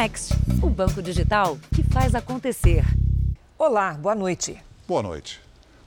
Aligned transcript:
Next, 0.00 0.32
o 0.62 0.70
banco 0.70 1.02
digital 1.02 1.58
que 1.74 1.82
faz 1.82 2.14
acontecer. 2.14 2.86
Olá, 3.58 3.92
boa 3.92 4.14
noite. 4.14 4.56
Boa 4.88 5.02
noite. 5.02 5.38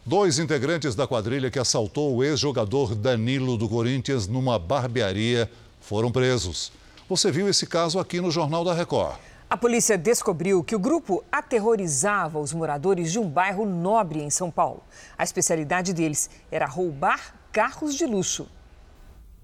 Dois 0.06 0.38
integrantes 0.38 0.94
da 0.94 1.08
quadrilha 1.08 1.50
que 1.50 1.58
assaltou 1.58 2.16
o 2.16 2.24
ex-jogador 2.24 2.94
Danilo 2.94 3.58
do 3.58 3.68
Corinthians 3.68 4.28
numa 4.28 4.60
barbearia 4.60 5.50
foram 5.82 6.12
presos. 6.12 6.72
Você 7.10 7.32
viu 7.32 7.50
esse 7.50 7.66
caso 7.66 7.98
aqui 7.98 8.22
no 8.22 8.30
Jornal 8.30 8.64
da 8.64 8.72
Record. 8.72 9.18
A 9.50 9.58
polícia 9.58 9.98
descobriu 9.98 10.64
que 10.64 10.76
o 10.76 10.80
grupo 10.80 11.24
aterrorizava 11.32 12.38
os 12.38 12.54
moradores 12.54 13.12
de 13.12 13.18
um 13.18 13.28
bairro 13.28 13.66
nobre 13.66 14.22
em 14.22 14.30
São 14.30 14.52
Paulo. 14.52 14.84
A 15.18 15.24
especialidade 15.24 15.92
deles 15.92 16.30
era 16.52 16.68
roubar 16.68 17.34
carros 17.52 17.96
de 17.96 18.06
luxo. 18.06 18.48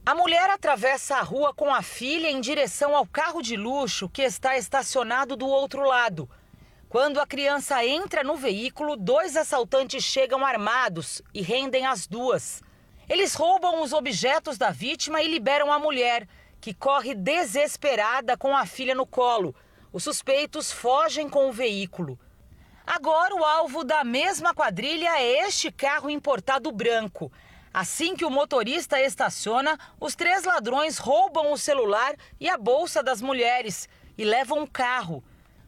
A 0.10 0.16
mulher 0.16 0.50
atravessa 0.50 1.18
a 1.18 1.22
rua 1.22 1.54
com 1.54 1.72
a 1.72 1.84
filha 1.84 2.32
em 2.32 2.42
direção 2.42 2.96
ao 2.96 3.06
carro 3.06 3.44
de 3.44 3.56
luxo 3.56 4.10
que 4.10 4.24
está 4.24 4.58
estacionado 4.58 5.36
do 5.36 5.46
outro 5.46 5.84
lado. 5.84 6.28
Quando 6.90 7.20
a 7.20 7.28
criança 7.28 7.86
entra 7.86 8.24
no 8.24 8.36
veículo, 8.36 8.98
dois 8.98 9.38
assaltantes 9.38 10.04
chegam 10.04 10.44
armados 10.44 11.22
e 11.32 11.44
rendem 11.44 11.86
as 11.86 12.08
duas. 12.08 12.64
Eles 13.08 13.36
roubam 13.36 13.84
os 13.84 13.94
objetos 13.94 14.58
da 14.58 14.72
vítima 14.72 15.22
e 15.22 15.28
liberam 15.28 15.72
a 15.72 15.78
mulher, 15.78 16.28
que 16.60 16.74
corre 16.74 17.14
desesperada 17.14 18.36
com 18.36 18.58
a 18.58 18.66
filha 18.66 18.96
no 18.96 19.06
colo. 19.06 19.54
Os 19.94 20.06
suspeitos 20.06 20.72
fogem 20.72 21.30
com 21.30 21.50
o 21.50 21.54
veículo. 21.54 22.18
Agora, 22.84 23.36
o 23.36 23.46
alvo 23.46 23.84
da 23.84 24.04
mesma 24.04 24.56
quadrilha 24.56 25.22
é 25.22 25.46
este 25.46 25.72
carro 25.72 26.10
importado 26.10 26.72
branco. 26.72 27.32
Assim 27.74 28.16
que 28.16 28.26
o 28.26 28.32
motorista 28.32 29.00
estaciona, 29.00 29.78
os 30.00 30.16
três 30.16 30.44
ladrões 30.44 30.98
roubam 30.98 31.52
o 31.52 31.58
celular 31.58 32.16
e 32.40 32.50
a 32.50 32.58
bolsa 32.58 33.04
das 33.04 33.22
mulheres 33.22 33.88
e 34.18 34.24
levam 34.24 34.64
o 34.64 34.70
carro. 34.70 35.24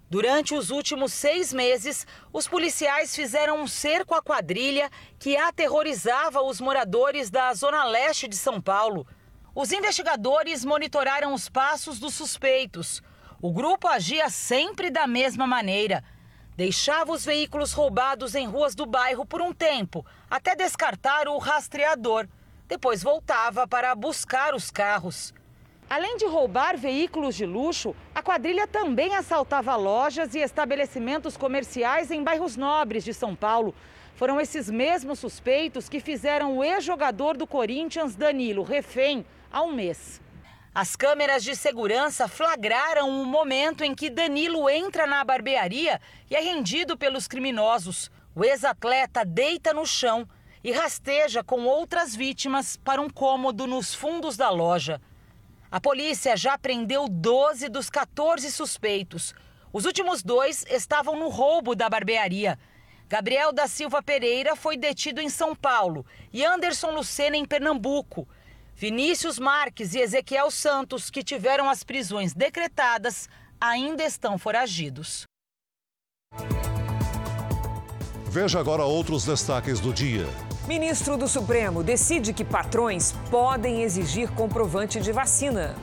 Durante 0.09 0.53
os 0.53 0.71
últimos 0.71 1.13
seis 1.13 1.53
meses, 1.53 2.05
os 2.33 2.47
policiais 2.47 3.15
fizeram 3.15 3.61
um 3.61 3.67
cerco 3.67 4.13
à 4.13 4.21
quadrilha 4.21 4.89
que 5.17 5.37
aterrorizava 5.37 6.41
os 6.41 6.59
moradores 6.59 7.29
da 7.29 7.53
zona 7.53 7.85
leste 7.85 8.27
de 8.27 8.35
São 8.35 8.59
Paulo. 8.59 9.07
Os 9.55 9.71
investigadores 9.71 10.65
monitoraram 10.65 11.33
os 11.33 11.47
passos 11.47 11.99
dos 11.99 12.13
suspeitos. 12.15 13.01
O 13.41 13.53
grupo 13.53 13.87
agia 13.87 14.29
sempre 14.29 14.89
da 14.89 15.07
mesma 15.07 15.47
maneira 15.47 16.03
deixava 16.55 17.11
os 17.11 17.25
veículos 17.25 17.73
roubados 17.73 18.35
em 18.35 18.47
ruas 18.47 18.75
do 18.75 18.85
bairro 18.85 19.25
por 19.25 19.41
um 19.41 19.53
tempo, 19.53 20.05
até 20.29 20.55
descartar 20.55 21.27
o 21.27 21.37
rastreador. 21.37 22.27
Depois 22.67 23.03
voltava 23.03 23.67
para 23.67 23.93
buscar 23.95 24.53
os 24.53 24.69
carros. 24.71 25.33
Além 25.89 26.15
de 26.15 26.25
roubar 26.25 26.77
veículos 26.77 27.35
de 27.35 27.45
luxo, 27.45 27.93
a 28.15 28.23
quadrilha 28.23 28.65
também 28.65 29.13
assaltava 29.13 29.75
lojas 29.75 30.33
e 30.33 30.39
estabelecimentos 30.39 31.35
comerciais 31.35 32.09
em 32.11 32.23
bairros 32.23 32.55
nobres 32.55 33.03
de 33.03 33.13
São 33.13 33.35
Paulo. 33.35 33.75
Foram 34.15 34.39
esses 34.39 34.69
mesmos 34.69 35.19
suspeitos 35.19 35.89
que 35.89 35.99
fizeram 35.99 36.57
o 36.57 36.63
ex-jogador 36.63 37.35
do 37.35 37.45
Corinthians, 37.45 38.15
Danilo, 38.15 38.63
refém, 38.63 39.25
há 39.51 39.63
um 39.63 39.73
mês. 39.73 40.21
As 40.73 40.95
câmeras 40.95 41.43
de 41.43 41.53
segurança 41.53 42.29
flagraram 42.29 43.09
o 43.09 43.25
momento 43.25 43.83
em 43.83 43.93
que 43.93 44.09
Danilo 44.09 44.69
entra 44.69 45.05
na 45.05 45.21
barbearia 45.21 45.99
e 46.29 46.35
é 46.35 46.39
rendido 46.39 46.97
pelos 46.97 47.27
criminosos. 47.27 48.09
O 48.33 48.45
ex-atleta 48.45 49.25
deita 49.25 49.73
no 49.73 49.85
chão 49.85 50.25
e 50.63 50.71
rasteja 50.71 51.43
com 51.43 51.65
outras 51.65 52.15
vítimas 52.15 52.77
para 52.77 53.01
um 53.01 53.09
cômodo 53.09 53.67
nos 53.67 53.93
fundos 53.93 54.37
da 54.37 54.49
loja. 54.49 55.01
A 55.69 55.81
polícia 55.81 56.37
já 56.37 56.57
prendeu 56.57 57.05
12 57.09 57.67
dos 57.67 57.89
14 57.89 58.49
suspeitos. 58.49 59.35
Os 59.73 59.83
últimos 59.83 60.23
dois 60.23 60.65
estavam 60.69 61.19
no 61.19 61.27
roubo 61.27 61.75
da 61.75 61.89
barbearia. 61.89 62.57
Gabriel 63.09 63.51
da 63.51 63.67
Silva 63.67 64.01
Pereira 64.01 64.55
foi 64.55 64.77
detido 64.77 65.19
em 65.19 65.27
São 65.27 65.53
Paulo 65.53 66.05
e 66.31 66.45
Anderson 66.45 66.91
Lucena 66.91 67.35
em 67.35 67.43
Pernambuco. 67.43 68.25
Vinícius 68.81 69.37
Marques 69.37 69.93
e 69.93 69.99
Ezequiel 69.99 70.49
Santos, 70.49 71.11
que 71.11 71.21
tiveram 71.21 71.69
as 71.69 71.83
prisões 71.83 72.33
decretadas, 72.33 73.29
ainda 73.59 74.03
estão 74.03 74.39
foragidos. 74.39 75.25
Veja 78.25 78.59
agora 78.59 78.83
outros 78.83 79.23
destaques 79.23 79.79
do 79.79 79.93
dia. 79.93 80.25
Ministro 80.67 81.15
do 81.15 81.27
Supremo 81.27 81.83
decide 81.83 82.33
que 82.33 82.43
patrões 82.43 83.13
podem 83.29 83.83
exigir 83.83 84.31
comprovante 84.31 84.99
de 84.99 85.11
vacina. 85.11 85.75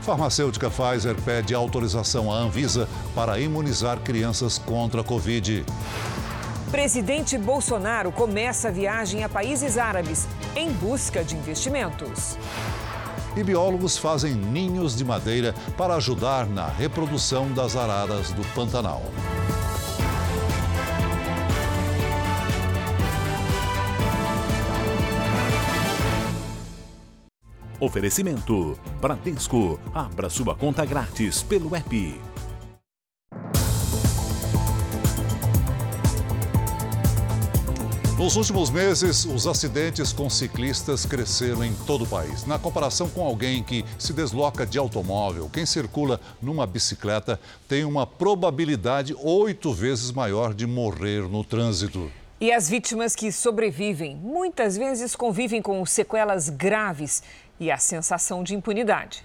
Farmacêutica 0.00 0.70
Pfizer 0.70 1.20
pede 1.22 1.52
autorização 1.52 2.32
à 2.32 2.36
Anvisa 2.36 2.88
para 3.12 3.40
imunizar 3.40 3.98
crianças 3.98 4.56
contra 4.56 5.00
a 5.00 5.04
Covid. 5.04 5.64
Presidente 6.70 7.38
Bolsonaro 7.38 8.12
começa 8.12 8.68
a 8.68 8.70
viagem 8.70 9.24
a 9.24 9.28
países 9.28 9.78
árabes 9.78 10.28
em 10.54 10.70
busca 10.70 11.24
de 11.24 11.34
investimentos. 11.34 12.36
E 13.34 13.42
biólogos 13.42 13.96
fazem 13.96 14.34
ninhos 14.34 14.94
de 14.94 15.02
madeira 15.02 15.54
para 15.78 15.94
ajudar 15.94 16.46
na 16.46 16.68
reprodução 16.68 17.50
das 17.52 17.74
araras 17.74 18.32
do 18.32 18.42
Pantanal. 18.54 19.02
Oferecimento: 27.80 28.78
Bradesco. 29.00 29.80
Abra 29.94 30.28
sua 30.28 30.54
conta 30.54 30.84
grátis 30.84 31.42
pelo 31.42 31.74
app. 31.74 32.20
Nos 38.18 38.34
últimos 38.34 38.68
meses, 38.68 39.24
os 39.24 39.46
acidentes 39.46 40.12
com 40.12 40.28
ciclistas 40.28 41.06
cresceram 41.06 41.62
em 41.62 41.72
todo 41.86 42.02
o 42.02 42.06
país. 42.06 42.44
Na 42.44 42.58
comparação 42.58 43.08
com 43.08 43.24
alguém 43.24 43.62
que 43.62 43.84
se 43.96 44.12
desloca 44.12 44.66
de 44.66 44.76
automóvel, 44.76 45.48
quem 45.48 45.64
circula 45.64 46.20
numa 46.42 46.66
bicicleta 46.66 47.38
tem 47.68 47.84
uma 47.84 48.04
probabilidade 48.04 49.14
oito 49.20 49.72
vezes 49.72 50.10
maior 50.10 50.52
de 50.52 50.66
morrer 50.66 51.28
no 51.28 51.44
trânsito. 51.44 52.10
E 52.40 52.50
as 52.50 52.68
vítimas 52.68 53.14
que 53.14 53.30
sobrevivem 53.30 54.16
muitas 54.16 54.76
vezes 54.76 55.14
convivem 55.14 55.62
com 55.62 55.86
sequelas 55.86 56.48
graves 56.48 57.22
e 57.60 57.70
a 57.70 57.78
sensação 57.78 58.42
de 58.42 58.52
impunidade. 58.52 59.24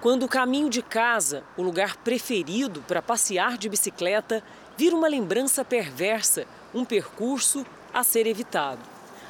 Quando 0.00 0.22
o 0.22 0.28
caminho 0.28 0.70
de 0.70 0.80
casa, 0.80 1.44
o 1.58 1.62
lugar 1.62 1.98
preferido 1.98 2.82
para 2.88 3.02
passear 3.02 3.58
de 3.58 3.68
bicicleta, 3.68 4.42
vira 4.78 4.96
uma 4.96 5.08
lembrança 5.08 5.62
perversa 5.62 6.46
um 6.74 6.84
percurso 6.84 7.64
a 7.92 8.02
ser 8.02 8.26
evitado. 8.26 8.82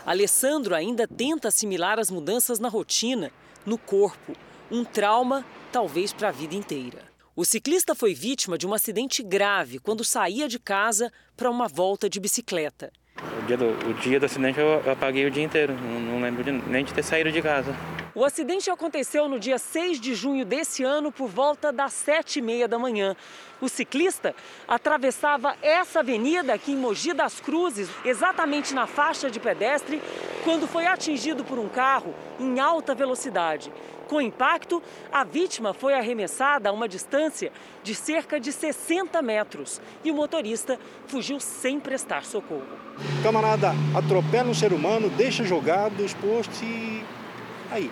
Alessandro 0.06 0.74
ainda 0.74 1.06
tenta 1.06 1.48
assimilar 1.48 1.98
as 1.98 2.10
mudanças 2.10 2.58
na 2.58 2.68
rotina, 2.68 3.30
no 3.64 3.78
corpo, 3.78 4.34
um 4.70 4.84
trauma 4.84 5.44
talvez 5.70 6.12
para 6.12 6.28
a 6.28 6.32
vida 6.32 6.54
inteira. 6.54 7.02
O 7.36 7.44
ciclista 7.44 7.94
foi 7.94 8.14
vítima 8.14 8.56
de 8.56 8.66
um 8.66 8.72
acidente 8.72 9.22
grave 9.22 9.78
quando 9.78 10.04
saía 10.04 10.48
de 10.48 10.58
casa 10.58 11.12
para 11.36 11.50
uma 11.50 11.66
volta 11.66 12.08
de 12.08 12.20
bicicleta. 12.20 12.92
O 13.16 13.46
dia 13.46 13.56
do, 13.56 13.66
o 13.88 13.94
dia 13.94 14.18
do 14.18 14.26
acidente 14.26 14.58
eu, 14.58 14.82
eu 14.84 14.92
apaguei 14.92 15.24
o 15.24 15.30
dia 15.30 15.44
inteiro, 15.44 15.72
não, 15.74 16.00
não 16.00 16.20
lembro 16.20 16.42
de, 16.42 16.50
nem 16.50 16.84
de 16.84 16.92
ter 16.92 17.02
saído 17.02 17.30
de 17.30 17.40
casa. 17.40 17.74
O 18.14 18.24
acidente 18.24 18.70
aconteceu 18.70 19.28
no 19.28 19.40
dia 19.40 19.58
6 19.58 20.00
de 20.00 20.14
junho 20.14 20.44
desse 20.44 20.84
ano, 20.84 21.10
por 21.10 21.28
volta 21.28 21.72
das 21.72 21.92
7h30 21.92 22.68
da 22.68 22.78
manhã. 22.78 23.16
O 23.60 23.68
ciclista 23.68 24.34
atravessava 24.68 25.56
essa 25.62 26.00
avenida 26.00 26.54
aqui 26.54 26.72
em 26.72 26.76
Mogi 26.76 27.12
das 27.12 27.40
Cruzes, 27.40 27.88
exatamente 28.04 28.72
na 28.72 28.86
faixa 28.86 29.30
de 29.30 29.40
pedestre, 29.40 30.00
quando 30.44 30.66
foi 30.68 30.86
atingido 30.86 31.44
por 31.44 31.58
um 31.58 31.68
carro 31.68 32.14
em 32.38 32.60
alta 32.60 32.94
velocidade. 32.94 33.72
Com 34.08 34.20
impacto, 34.20 34.82
a 35.10 35.24
vítima 35.24 35.72
foi 35.72 35.94
arremessada 35.94 36.68
a 36.68 36.72
uma 36.72 36.88
distância 36.88 37.50
de 37.82 37.94
cerca 37.94 38.38
de 38.38 38.52
60 38.52 39.20
metros 39.22 39.80
e 40.04 40.10
o 40.10 40.14
motorista 40.14 40.78
fugiu 41.06 41.40
sem 41.40 41.80
prestar 41.80 42.24
socorro. 42.24 42.66
O 43.18 43.22
camarada 43.22 43.72
atropela 43.96 44.50
um 44.50 44.54
ser 44.54 44.72
humano, 44.72 45.08
deixa 45.10 45.44
jogado, 45.44 46.04
exposto 46.04 46.62
e 46.62 47.02
aí 47.70 47.90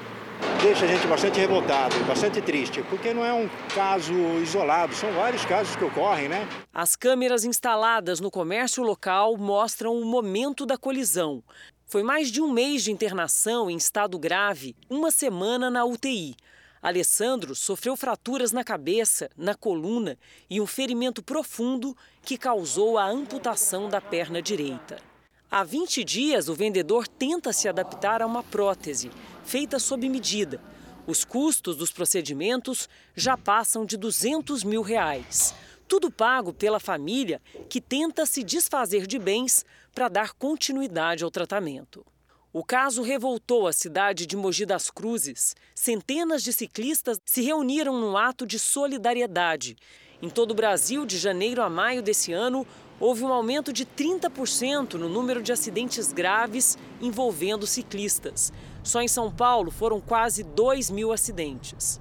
deixa 0.61 0.85
a 0.85 0.89
gente 0.89 1.07
bastante 1.07 1.39
revoltado, 1.39 1.95
bastante 2.05 2.41
triste, 2.41 2.83
porque 2.89 3.13
não 3.13 3.25
é 3.25 3.33
um 3.33 3.49
caso 3.75 4.13
isolado, 4.43 4.95
são 4.95 5.13
vários 5.13 5.45
casos 5.45 5.75
que 5.77 5.85
ocorrem, 5.85 6.29
né? 6.29 6.47
As 6.73 6.97
câmeras 6.97 7.45
instaladas 7.45 8.21
no 8.21 8.31
comércio 8.31 8.83
local 8.83 9.37
mostram 9.37 9.95
o 9.95 10.05
momento 10.05 10.65
da 10.65 10.77
colisão. 10.77 11.43
Foi 11.93 12.03
mais 12.03 12.31
de 12.31 12.41
um 12.41 12.51
mês 12.51 12.85
de 12.85 12.91
internação 12.91 13.71
em 13.71 13.77
estado 13.77 14.19
grave, 14.19 14.75
uma 14.89 15.11
semana 15.11 15.71
na 15.71 15.85
UTI. 15.85 16.35
Alessandro 16.81 17.55
sofreu 17.55 17.99
fraturas 17.99 18.51
na 18.51 18.65
cabeça, 18.65 19.29
na 19.37 19.55
coluna 19.55 20.17
e 20.49 20.59
um 20.59 20.67
ferimento 20.67 21.23
profundo 21.23 21.95
que 22.23 22.39
causou 22.39 22.97
a 22.97 23.05
amputação 23.05 23.91
da 23.91 24.01
perna 24.01 24.41
direita. 24.41 25.03
Há 25.51 25.63
20 25.65 26.03
dias, 26.03 26.49
o 26.49 26.55
vendedor 26.55 27.07
tenta 27.07 27.53
se 27.53 27.69
adaptar 27.69 28.23
a 28.23 28.27
uma 28.27 28.43
prótese, 28.43 29.11
feita 29.45 29.79
sob 29.79 30.09
medida. 30.09 30.63
Os 31.07 31.27
custos 31.27 31.77
dos 31.77 31.93
procedimentos 31.93 32.89
já 33.15 33.37
passam 33.37 33.85
de 33.85 33.99
200 33.99 34.65
mil 34.65 34.81
reais. 34.81 35.55
Tudo 35.93 36.11
pago 36.11 36.55
pela 36.55 36.81
família 36.81 37.39
que 37.69 37.79
tenta 37.79 38.25
se 38.25 38.43
desfazer 38.43 39.07
de 39.07 39.19
bens 39.19 39.63
para 39.95 40.09
dar 40.09 40.33
continuidade 40.33 41.23
ao 41.23 41.31
tratamento. 41.31 42.03
O 42.51 42.65
caso 42.65 43.03
revoltou 43.03 43.67
a 43.67 43.75
cidade 43.75 44.25
de 44.25 44.35
Mogi 44.35 44.65
das 44.65 44.91
Cruzes. 44.91 45.55
Centenas 45.75 46.43
de 46.43 46.51
ciclistas 46.51 47.19
se 47.27 47.43
reuniram 47.43 48.01
num 48.01 48.17
ato 48.17 48.47
de 48.47 48.59
solidariedade. 48.59 49.77
Em 50.23 50.31
todo 50.31 50.53
o 50.53 50.55
Brasil, 50.55 51.05
de 51.05 51.19
janeiro 51.19 51.61
a 51.61 51.69
maio 51.69 52.01
desse 52.01 52.33
ano, 52.33 52.67
houve 52.99 53.23
um 53.23 53.31
aumento 53.31 53.71
de 53.71 53.85
30% 53.85 54.95
no 54.95 55.11
número 55.11 55.43
de 55.43 55.53
acidentes 55.53 56.11
graves 56.11 56.79
envolvendo 57.03 57.67
ciclistas. 57.67 58.51
Só 58.83 59.03
em 59.03 59.09
São 59.09 59.31
Paulo 59.31 59.71
foram 59.71 60.01
quase 60.01 60.43
2 60.43 60.89
mil 60.89 61.13
acidentes. 61.13 62.01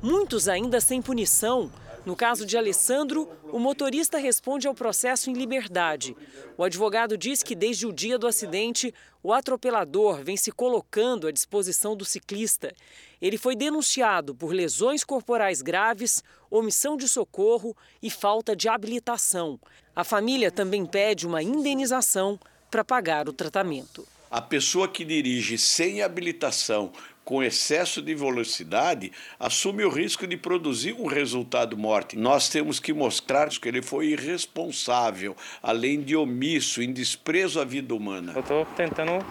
Muitos 0.00 0.46
ainda 0.46 0.80
sem 0.80 1.02
punição. 1.02 1.72
No 2.04 2.16
caso 2.16 2.44
de 2.44 2.58
Alessandro, 2.58 3.28
o 3.52 3.60
motorista 3.60 4.18
responde 4.18 4.66
ao 4.66 4.74
processo 4.74 5.30
em 5.30 5.34
liberdade. 5.34 6.16
O 6.56 6.64
advogado 6.64 7.16
diz 7.16 7.42
que 7.42 7.54
desde 7.54 7.86
o 7.86 7.92
dia 7.92 8.18
do 8.18 8.26
acidente, 8.26 8.92
o 9.22 9.32
atropelador 9.32 10.22
vem 10.22 10.36
se 10.36 10.50
colocando 10.50 11.28
à 11.28 11.30
disposição 11.30 11.94
do 11.94 12.04
ciclista. 12.04 12.74
Ele 13.20 13.38
foi 13.38 13.54
denunciado 13.54 14.34
por 14.34 14.52
lesões 14.52 15.04
corporais 15.04 15.62
graves, 15.62 16.24
omissão 16.50 16.96
de 16.96 17.08
socorro 17.08 17.76
e 18.02 18.10
falta 18.10 18.56
de 18.56 18.68
habilitação. 18.68 19.60
A 19.94 20.02
família 20.02 20.50
também 20.50 20.84
pede 20.84 21.24
uma 21.24 21.42
indenização 21.42 22.38
para 22.68 22.84
pagar 22.84 23.28
o 23.28 23.32
tratamento. 23.32 24.04
A 24.28 24.40
pessoa 24.40 24.88
que 24.88 25.04
dirige 25.04 25.58
sem 25.58 26.02
habilitação, 26.02 26.90
com 27.24 27.42
excesso 27.42 28.02
de 28.02 28.14
velocidade, 28.14 29.12
assume 29.38 29.84
o 29.84 29.88
risco 29.88 30.26
de 30.26 30.36
produzir 30.36 30.92
um 30.94 31.06
resultado 31.06 31.76
morte. 31.76 32.16
Nós 32.16 32.48
temos 32.48 32.80
que 32.80 32.92
mostrar 32.92 33.48
que 33.48 33.68
ele 33.68 33.82
foi 33.82 34.08
irresponsável, 34.08 35.36
além 35.62 36.00
de 36.02 36.16
omisso, 36.16 36.82
em 36.82 36.92
desprezo 36.92 37.60
à 37.60 37.64
vida 37.64 37.94
humana. 37.94 38.32
Eu 38.34 38.40
estou 38.40 38.66
tentando 38.76 39.24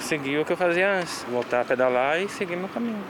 seguir 0.00 0.38
o 0.38 0.44
que 0.44 0.52
eu 0.52 0.56
fazia 0.56 1.00
antes, 1.00 1.22
voltar 1.24 1.62
a 1.62 1.64
pedalar 1.64 2.20
e 2.20 2.28
seguir 2.28 2.56
meu 2.56 2.68
caminho. 2.68 3.04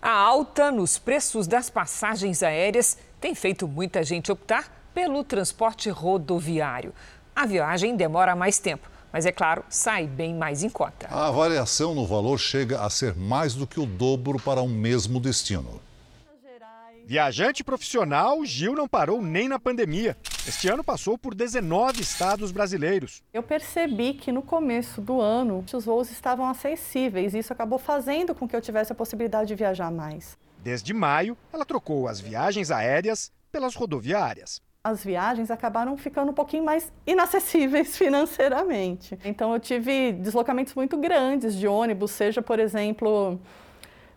A 0.00 0.12
alta 0.12 0.70
nos 0.70 0.96
preços 0.96 1.46
das 1.46 1.68
passagens 1.68 2.42
aéreas 2.42 2.96
tem 3.20 3.34
feito 3.34 3.66
muita 3.66 4.02
gente 4.04 4.30
optar 4.30 4.90
pelo 4.94 5.24
transporte 5.24 5.90
rodoviário. 5.90 6.94
A 7.34 7.44
viagem 7.44 7.96
demora 7.96 8.34
mais 8.36 8.58
tempo 8.58 8.88
mas 9.12 9.26
é 9.26 9.32
claro, 9.32 9.64
sai 9.68 10.06
bem 10.06 10.34
mais 10.34 10.62
em 10.62 10.68
conta. 10.68 11.08
A 11.08 11.30
variação 11.30 11.94
no 11.94 12.06
valor 12.06 12.38
chega 12.38 12.80
a 12.82 12.90
ser 12.90 13.14
mais 13.14 13.54
do 13.54 13.66
que 13.66 13.80
o 13.80 13.86
dobro 13.86 14.40
para 14.40 14.62
um 14.62 14.68
mesmo 14.68 15.18
destino. 15.20 15.80
Viajante 17.06 17.64
profissional, 17.64 18.44
Gil 18.44 18.74
não 18.74 18.86
parou 18.86 19.22
nem 19.22 19.48
na 19.48 19.58
pandemia. 19.58 20.14
Este 20.46 20.68
ano 20.68 20.84
passou 20.84 21.16
por 21.16 21.34
19 21.34 22.02
estados 22.02 22.52
brasileiros. 22.52 23.22
Eu 23.32 23.42
percebi 23.42 24.12
que 24.12 24.30
no 24.30 24.42
começo 24.42 25.00
do 25.00 25.18
ano 25.18 25.64
os 25.72 25.86
voos 25.86 26.10
estavam 26.10 26.46
acessíveis 26.46 27.32
e 27.32 27.38
isso 27.38 27.50
acabou 27.50 27.78
fazendo 27.78 28.34
com 28.34 28.46
que 28.46 28.54
eu 28.54 28.60
tivesse 28.60 28.92
a 28.92 28.94
possibilidade 28.94 29.48
de 29.48 29.54
viajar 29.54 29.90
mais. 29.90 30.36
Desde 30.62 30.92
maio, 30.92 31.34
ela 31.50 31.64
trocou 31.64 32.08
as 32.08 32.20
viagens 32.20 32.70
aéreas 32.70 33.32
pelas 33.50 33.74
rodoviárias 33.74 34.60
as 34.88 35.04
viagens 35.04 35.50
acabaram 35.50 35.96
ficando 35.96 36.30
um 36.30 36.34
pouquinho 36.34 36.64
mais 36.64 36.92
inacessíveis 37.06 37.96
financeiramente. 37.98 39.18
Então 39.24 39.52
eu 39.52 39.60
tive 39.60 40.12
deslocamentos 40.12 40.74
muito 40.74 40.96
grandes 40.96 41.54
de 41.54 41.66
ônibus, 41.66 42.10
seja, 42.10 42.42
por 42.42 42.58
exemplo, 42.58 43.38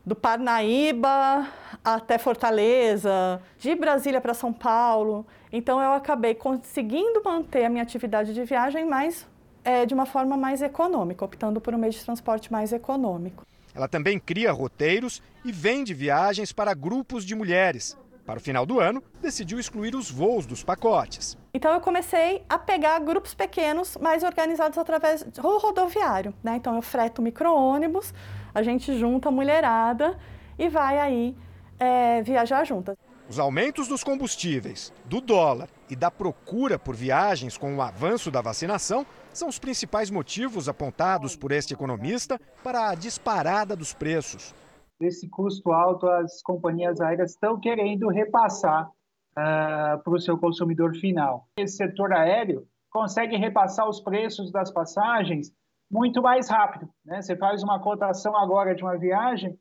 do 0.06 0.16
Parnaíba 0.16 1.48
até 1.84 2.18
Fortaleza, 2.18 3.42
de 3.58 3.76
Brasília 3.76 4.22
para 4.22 4.34
São 4.34 4.52
Paulo. 4.52 5.26
Então 5.52 5.82
eu 5.82 5.94
acabei 5.94 6.34
conseguindo 6.34 7.22
manter 7.24 7.66
a 7.66 7.70
minha 7.70 7.84
atividade 7.84 8.34
de 8.34 8.44
viagem 8.44 8.86
mais 8.86 9.28
é, 9.64 9.86
de 9.86 9.94
uma 9.94 10.06
forma 10.06 10.36
mais 10.36 10.62
econômica, 10.62 11.24
optando 11.24 11.62
por 11.62 11.74
um 11.74 11.78
meio 11.78 11.94
de 11.94 12.04
transporte 12.04 12.52
mais 12.52 12.74
econômico. 12.74 13.46
Ela 13.74 13.88
também 13.88 14.20
cria 14.20 14.52
roteiros 14.52 15.22
e 15.46 15.52
vende 15.52 15.94
viagens 15.94 16.52
para 16.52 16.74
grupos 16.74 17.24
de 17.24 17.36
mulheres. 17.36 17.98
Para 18.26 18.38
o 18.38 18.42
final 18.42 18.66
do 18.66 18.80
ano, 18.80 19.04
decidiu 19.22 19.60
excluir 19.60 19.96
os 19.96 20.12
voos 20.12 20.46
dos 20.46 20.64
pacotes. 20.64 21.38
Então 21.54 21.74
eu 21.74 21.82
comecei 21.82 22.44
a 22.48 22.58
pegar 22.58 23.00
grupos 23.00 23.34
pequenos, 23.34 23.98
mais 23.98 24.24
organizados 24.24 24.78
através 24.78 25.24
do 25.24 25.58
rodoviário. 25.58 26.34
Né? 26.44 26.56
Então 26.56 26.76
eu 26.76 26.82
freto 26.82 27.22
micro-ônibus, 27.22 28.14
a 28.54 28.62
gente 28.62 28.98
junta 28.98 29.30
a 29.30 29.32
mulherada 29.32 30.18
e 30.58 30.70
vai 30.70 31.00
aí 31.00 31.36
é, 31.80 32.22
viajar 32.22 32.64
juntas. 32.64 32.96
Os 33.28 33.40
aumentos 33.40 33.88
dos 33.88 34.04
combustíveis, 34.04 34.92
do 35.06 35.22
dólar 35.22 35.70
e 35.90 35.96
da 35.96 36.12
procura 36.12 36.78
por 36.78 36.96
viagens 36.96 37.58
com 37.58 37.76
o 37.78 37.82
avanço 37.82 38.30
da 38.30 38.42
vacinação 38.42 39.06
são 39.34 39.48
os 39.48 39.58
principais 39.58 40.10
motivos 40.10 40.68
apontados 40.68 41.36
por 41.36 41.52
este 41.52 41.74
economista 41.74 42.40
para 42.62 42.90
a 42.90 42.96
disparada 42.96 43.76
dos 43.76 43.94
preços 43.94 44.54
desse 45.02 45.28
custo 45.28 45.72
alto 45.72 46.08
as 46.08 46.42
companhias 46.44 47.02
aéreas 47.02 47.32
estão 47.32 47.60
querendo 47.60 48.08
repassar 48.08 48.88
uh, 48.88 50.02
para 50.04 50.14
o 50.14 50.20
seu 50.20 50.38
consumidor 50.38 50.94
final. 50.96 51.48
Esse 51.58 51.78
setor 51.78 52.14
aéreo 52.14 52.66
consegue 52.92 53.36
repassar 53.36 53.90
os 53.90 54.00
preços 54.00 54.52
das 54.52 54.72
passagens 54.72 55.52
muito 55.90 56.22
mais 56.22 56.50
rápido. 56.50 56.88
Né? 57.04 57.22
Você 57.22 57.36
faz 57.36 57.64
uma 57.64 57.80
cotação 57.80 58.38
agora 58.38 58.76
de 58.76 58.84
uma 58.84 58.98
viagem, 58.98 59.58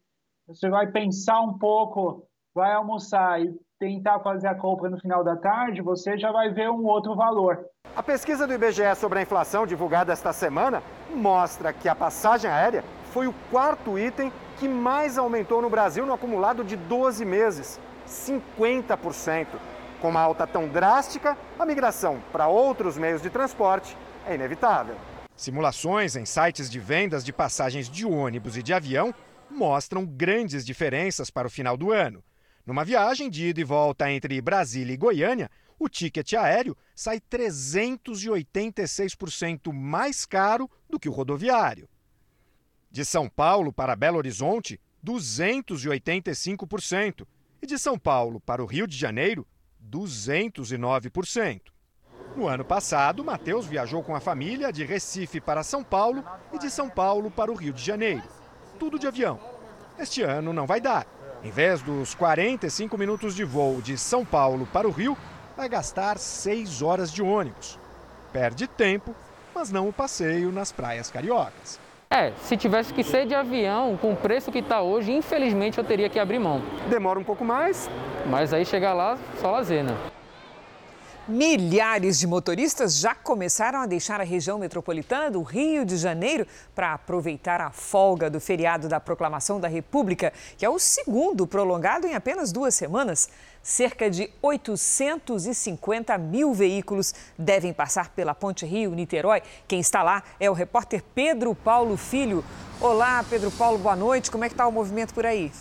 você 0.46 0.68
vai 0.68 0.90
pensar 0.92 1.40
um 1.40 1.58
pouco, 1.58 2.26
vai 2.54 2.72
almoçar 2.72 3.40
e 3.40 3.52
tentar 3.78 4.20
fazer 4.20 4.46
a 4.46 4.54
compra 4.54 4.90
no 4.90 5.00
final 5.00 5.24
da 5.24 5.36
tarde, 5.36 5.80
você 5.80 6.18
já 6.18 6.30
vai 6.30 6.50
ver 6.50 6.70
um 6.70 6.84
outro 6.84 7.16
valor. 7.16 7.64
A 7.96 8.02
pesquisa 8.02 8.46
do 8.46 8.52
IBGE 8.52 8.94
sobre 8.94 9.20
a 9.20 9.22
inflação 9.22 9.66
divulgada 9.66 10.12
esta 10.12 10.32
semana 10.32 10.82
mostra 11.14 11.72
que 11.72 11.88
a 11.88 11.94
passagem 11.94 12.50
aérea 12.50 12.84
foi 13.12 13.26
o 13.26 13.34
quarto 13.50 13.98
item 13.98 14.32
que 14.58 14.68
mais 14.68 15.18
aumentou 15.18 15.60
no 15.60 15.70
Brasil 15.70 16.06
no 16.06 16.12
acumulado 16.12 16.62
de 16.64 16.76
12 16.76 17.24
meses 17.24 17.80
50%. 18.06 19.46
Com 20.00 20.08
uma 20.08 20.20
alta 20.20 20.46
tão 20.46 20.68
drástica, 20.68 21.36
a 21.58 21.66
migração 21.66 22.22
para 22.32 22.48
outros 22.48 22.96
meios 22.96 23.20
de 23.20 23.28
transporte 23.28 23.94
é 24.26 24.34
inevitável. 24.34 24.96
Simulações 25.36 26.16
em 26.16 26.24
sites 26.24 26.70
de 26.70 26.78
vendas 26.78 27.22
de 27.24 27.32
passagens 27.32 27.88
de 27.88 28.06
ônibus 28.06 28.56
e 28.56 28.62
de 28.62 28.72
avião 28.72 29.12
mostram 29.50 30.06
grandes 30.06 30.64
diferenças 30.64 31.28
para 31.30 31.48
o 31.48 31.50
final 31.50 31.76
do 31.76 31.90
ano. 31.90 32.22
Numa 32.64 32.84
viagem 32.84 33.28
de 33.28 33.48
ida 33.48 33.60
e 33.60 33.64
volta 33.64 34.08
entre 34.10 34.40
Brasília 34.40 34.94
e 34.94 34.96
Goiânia, 34.96 35.50
o 35.78 35.88
ticket 35.88 36.34
aéreo 36.34 36.76
sai 36.94 37.20
386% 37.20 39.72
mais 39.72 40.24
caro 40.26 40.70
do 40.88 41.00
que 41.00 41.08
o 41.08 41.12
rodoviário. 41.12 41.89
De 42.90 43.04
São 43.04 43.28
Paulo 43.28 43.72
para 43.72 43.94
Belo 43.94 44.18
Horizonte, 44.18 44.80
285%. 45.04 47.24
E 47.62 47.66
de 47.66 47.78
São 47.78 47.96
Paulo 47.96 48.40
para 48.40 48.60
o 48.62 48.66
Rio 48.66 48.86
de 48.86 48.96
Janeiro, 48.96 49.46
209%. 49.88 51.60
No 52.34 52.48
ano 52.48 52.64
passado, 52.64 53.22
Matheus 53.24 53.66
viajou 53.66 54.02
com 54.02 54.16
a 54.16 54.20
família 54.20 54.72
de 54.72 54.84
Recife 54.84 55.40
para 55.40 55.62
São 55.62 55.84
Paulo 55.84 56.24
e 56.52 56.58
de 56.58 56.68
São 56.70 56.90
Paulo 56.90 57.30
para 57.30 57.52
o 57.52 57.54
Rio 57.54 57.72
de 57.72 57.82
Janeiro. 57.82 58.24
Tudo 58.78 58.98
de 58.98 59.06
avião. 59.06 59.38
Este 59.98 60.22
ano 60.22 60.52
não 60.52 60.66
vai 60.66 60.80
dar. 60.80 61.06
Em 61.44 61.50
vez 61.50 61.82
dos 61.82 62.14
45 62.14 62.98
minutos 62.98 63.36
de 63.36 63.44
voo 63.44 63.80
de 63.80 63.96
São 63.96 64.24
Paulo 64.24 64.66
para 64.66 64.88
o 64.88 64.90
Rio, 64.90 65.16
vai 65.56 65.68
gastar 65.68 66.18
6 66.18 66.82
horas 66.82 67.12
de 67.12 67.22
ônibus. 67.22 67.78
Perde 68.32 68.66
tempo, 68.66 69.14
mas 69.54 69.70
não 69.70 69.88
o 69.88 69.92
passeio 69.92 70.50
nas 70.50 70.72
praias 70.72 71.08
cariocas. 71.10 71.78
É, 72.12 72.32
se 72.38 72.56
tivesse 72.56 72.92
que 72.92 73.04
ser 73.04 73.24
de 73.24 73.36
avião, 73.36 73.96
com 73.96 74.12
o 74.12 74.16
preço 74.16 74.50
que 74.50 74.58
está 74.58 74.82
hoje, 74.82 75.12
infelizmente 75.12 75.78
eu 75.78 75.84
teria 75.84 76.08
que 76.08 76.18
abrir 76.18 76.40
mão. 76.40 76.60
Demora 76.88 77.20
um 77.20 77.22
pouco 77.22 77.44
mais. 77.44 77.88
Mas 78.26 78.52
aí 78.52 78.66
chegar 78.66 78.94
lá, 78.94 79.16
só 79.36 79.52
lazer, 79.52 79.84
né? 79.84 79.96
Milhares 81.30 82.18
de 82.18 82.26
motoristas 82.26 82.96
já 82.96 83.14
começaram 83.14 83.78
a 83.78 83.86
deixar 83.86 84.20
a 84.20 84.24
região 84.24 84.58
metropolitana 84.58 85.30
do 85.30 85.42
Rio 85.42 85.84
de 85.84 85.96
Janeiro 85.96 86.44
para 86.74 86.92
aproveitar 86.92 87.60
a 87.60 87.70
folga 87.70 88.28
do 88.28 88.40
feriado 88.40 88.88
da 88.88 88.98
Proclamação 88.98 89.60
da 89.60 89.68
República, 89.68 90.32
que 90.58 90.66
é 90.66 90.68
o 90.68 90.76
segundo 90.76 91.46
prolongado 91.46 92.04
em 92.04 92.14
apenas 92.14 92.50
duas 92.50 92.74
semanas. 92.74 93.28
Cerca 93.62 94.10
de 94.10 94.28
850 94.42 96.18
mil 96.18 96.52
veículos 96.52 97.14
devem 97.38 97.72
passar 97.72 98.08
pela 98.08 98.34
Ponte 98.34 98.66
Rio-Niterói. 98.66 99.40
Quem 99.68 99.78
está 99.78 100.02
lá 100.02 100.24
é 100.40 100.50
o 100.50 100.52
repórter 100.52 101.00
Pedro 101.14 101.54
Paulo 101.54 101.96
Filho. 101.96 102.44
Olá, 102.80 103.24
Pedro 103.30 103.52
Paulo, 103.52 103.78
boa 103.78 103.94
noite. 103.94 104.32
Como 104.32 104.42
é 104.42 104.48
que 104.48 104.54
está 104.54 104.66
o 104.66 104.72
movimento 104.72 105.14
por 105.14 105.24
aí? 105.24 105.52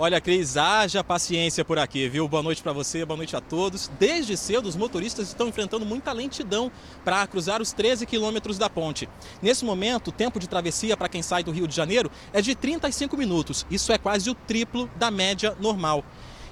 Olha, 0.00 0.20
Cris, 0.20 0.56
haja 0.56 1.02
paciência 1.02 1.64
por 1.64 1.76
aqui, 1.76 2.08
viu? 2.08 2.28
Boa 2.28 2.40
noite 2.40 2.62
para 2.62 2.72
você, 2.72 3.04
boa 3.04 3.16
noite 3.16 3.34
a 3.34 3.40
todos. 3.40 3.90
Desde 3.98 4.36
cedo, 4.36 4.68
os 4.68 4.76
motoristas 4.76 5.26
estão 5.26 5.48
enfrentando 5.48 5.84
muita 5.84 6.12
lentidão 6.12 6.70
para 7.04 7.26
cruzar 7.26 7.60
os 7.60 7.72
13 7.72 8.06
quilômetros 8.06 8.58
da 8.58 8.70
ponte. 8.70 9.08
Nesse 9.42 9.64
momento, 9.64 10.08
o 10.08 10.12
tempo 10.12 10.38
de 10.38 10.48
travessia 10.48 10.96
para 10.96 11.08
quem 11.08 11.20
sai 11.20 11.42
do 11.42 11.50
Rio 11.50 11.66
de 11.66 11.74
Janeiro 11.74 12.12
é 12.32 12.40
de 12.40 12.54
35 12.54 13.16
minutos. 13.16 13.66
Isso 13.68 13.90
é 13.90 13.98
quase 13.98 14.30
o 14.30 14.36
triplo 14.36 14.88
da 14.94 15.10
média 15.10 15.56
normal. 15.58 16.04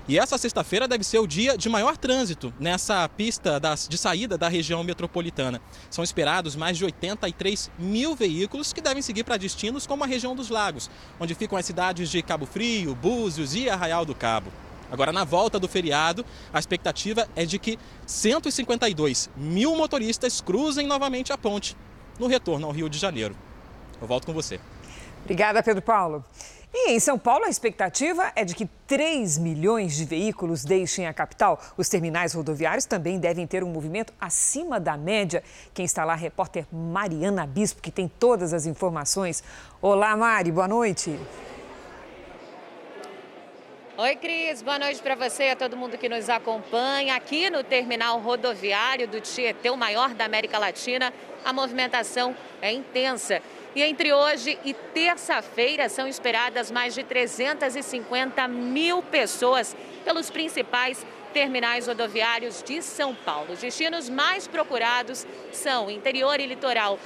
E 0.09 0.21
essa 0.21 0.39
sexta-feira 0.39 0.87
deve 0.87 1.03
ser 1.03 1.19
o 1.19 1.27
dia 1.27 1.59
de 1.59 1.69
maior 1.69 1.97
trânsito 1.97 2.55
nessa 2.61 3.09
pista 3.09 3.59
das, 3.59 3.89
de 3.89 3.99
saída 3.99 4.39
da 4.39 4.49
região 4.49 4.85
metropolitana. 4.85 5.61
São 5.91 6.05
esperados 6.05 6.55
mais 6.55 6.79
de 6.79 6.85
83 6.85 7.73
mil 7.77 8.15
veículos 8.15 8.73
que 8.73 8.81
devem 8.81 9.03
seguir 9.03 9.25
para 9.25 9.37
destinos 9.37 9.85
como 9.85 10.05
a 10.05 10.07
região 10.07 10.37
dos 10.37 10.49
lagos, 10.49 10.89
onde 11.19 11.35
ficam 11.35 11.59
as 11.59 11.67
cidades 11.67 12.09
de 12.09 12.23
Cabo 12.23 12.47
Frio, 12.47 12.95
Búzios 12.95 13.57
e 13.57 13.69
Arraial 13.69 14.05
do 14.05 14.15
Cabo. 14.15 14.53
Agora, 14.93 15.13
na 15.13 15.25
volta 15.25 15.59
do 15.59 15.67
feriado, 15.67 16.25
a 16.53 16.59
expectativa 16.61 17.29
é 17.35 17.45
de 17.45 17.59
que 17.59 17.77
152 18.07 19.29
mil 19.37 19.75
motoristas 19.75 20.41
cruzem 20.41 20.87
novamente 20.87 21.33
a 21.33 21.39
ponte 21.39 21.77
no 22.17 22.29
retorno 22.29 22.69
ao 22.69 22.73
Rio 22.73 22.89
de 22.89 22.97
Janeiro. 22.97 23.37
Eu 24.01 24.07
volto 24.07 24.27
com 24.27 24.33
você. 24.33 24.61
Obrigada, 25.25 25.61
Pedro 25.65 25.83
Paulo. 25.83 26.25
E 26.79 26.91
em 26.91 27.01
São 27.01 27.19
Paulo, 27.19 27.47
a 27.47 27.49
expectativa 27.49 28.31
é 28.37 28.45
de 28.45 28.55
que 28.55 28.67
3 28.87 29.39
milhões 29.39 29.97
de 29.97 30.05
veículos 30.05 30.63
deixem 30.63 31.07
a 31.07 31.15
capital. 31.15 31.59
Os 31.75 31.89
terminais 31.89 32.35
rodoviários 32.35 32.85
também 32.85 33.19
devem 33.19 33.47
ter 33.47 33.65
um 33.65 33.71
movimento 33.71 34.13
acima 34.21 34.79
da 34.79 34.95
média. 34.95 35.43
Quem 35.73 35.87
está 35.87 36.05
lá 36.05 36.13
a 36.13 36.17
repórter 36.17 36.67
Mariana 36.71 37.47
Bispo, 37.47 37.81
que 37.81 37.91
tem 37.91 38.07
todas 38.07 38.53
as 38.53 38.67
informações. 38.67 39.43
Olá, 39.81 40.15
Mari, 40.15 40.53
boa 40.53 40.69
noite. 40.69 41.19
Oi, 43.97 44.15
Cris. 44.17 44.61
Boa 44.61 44.79
noite 44.79 45.01
para 45.01 45.15
você 45.15 45.45
e 45.45 45.51
a 45.53 45.57
todo 45.57 45.79
mundo 45.79 45.97
que 45.97 46.11
nos 46.11 46.29
acompanha. 46.29 47.17
Aqui 47.17 47.49
no 47.49 47.65
terminal 47.65 48.21
rodoviário 48.21 49.09
do 49.09 49.19
Tietê, 49.19 49.71
o 49.71 49.79
maior 49.79 50.13
da 50.13 50.27
América 50.27 50.59
Latina, 50.59 51.11
a 51.43 51.55
movimentação 51.55 52.37
é 52.61 52.71
intensa. 52.71 53.41
E 53.77 53.83
entre 53.83 54.11
hoje 54.11 54.59
e 54.65 54.73
terça-feira 54.73 55.87
são 55.91 56.09
esperadas 56.09 56.71
mais 56.71 56.95
de 56.95 57.05
350 57.05 58.49
mil 58.49 59.03
pessoas 59.03 59.77
pelos 60.03 60.31
principais 60.31 61.07
terminais 61.35 61.87
rodoviários 61.87 62.63
de 62.63 62.81
São 62.81 63.15
Paulo. 63.15 63.53
Os 63.53 63.61
destinos 63.61 64.09
mais 64.09 64.49
procurados 64.49 65.27
são 65.53 65.91
interior 65.91 66.41
e 66.41 66.47
litoral 66.47 66.99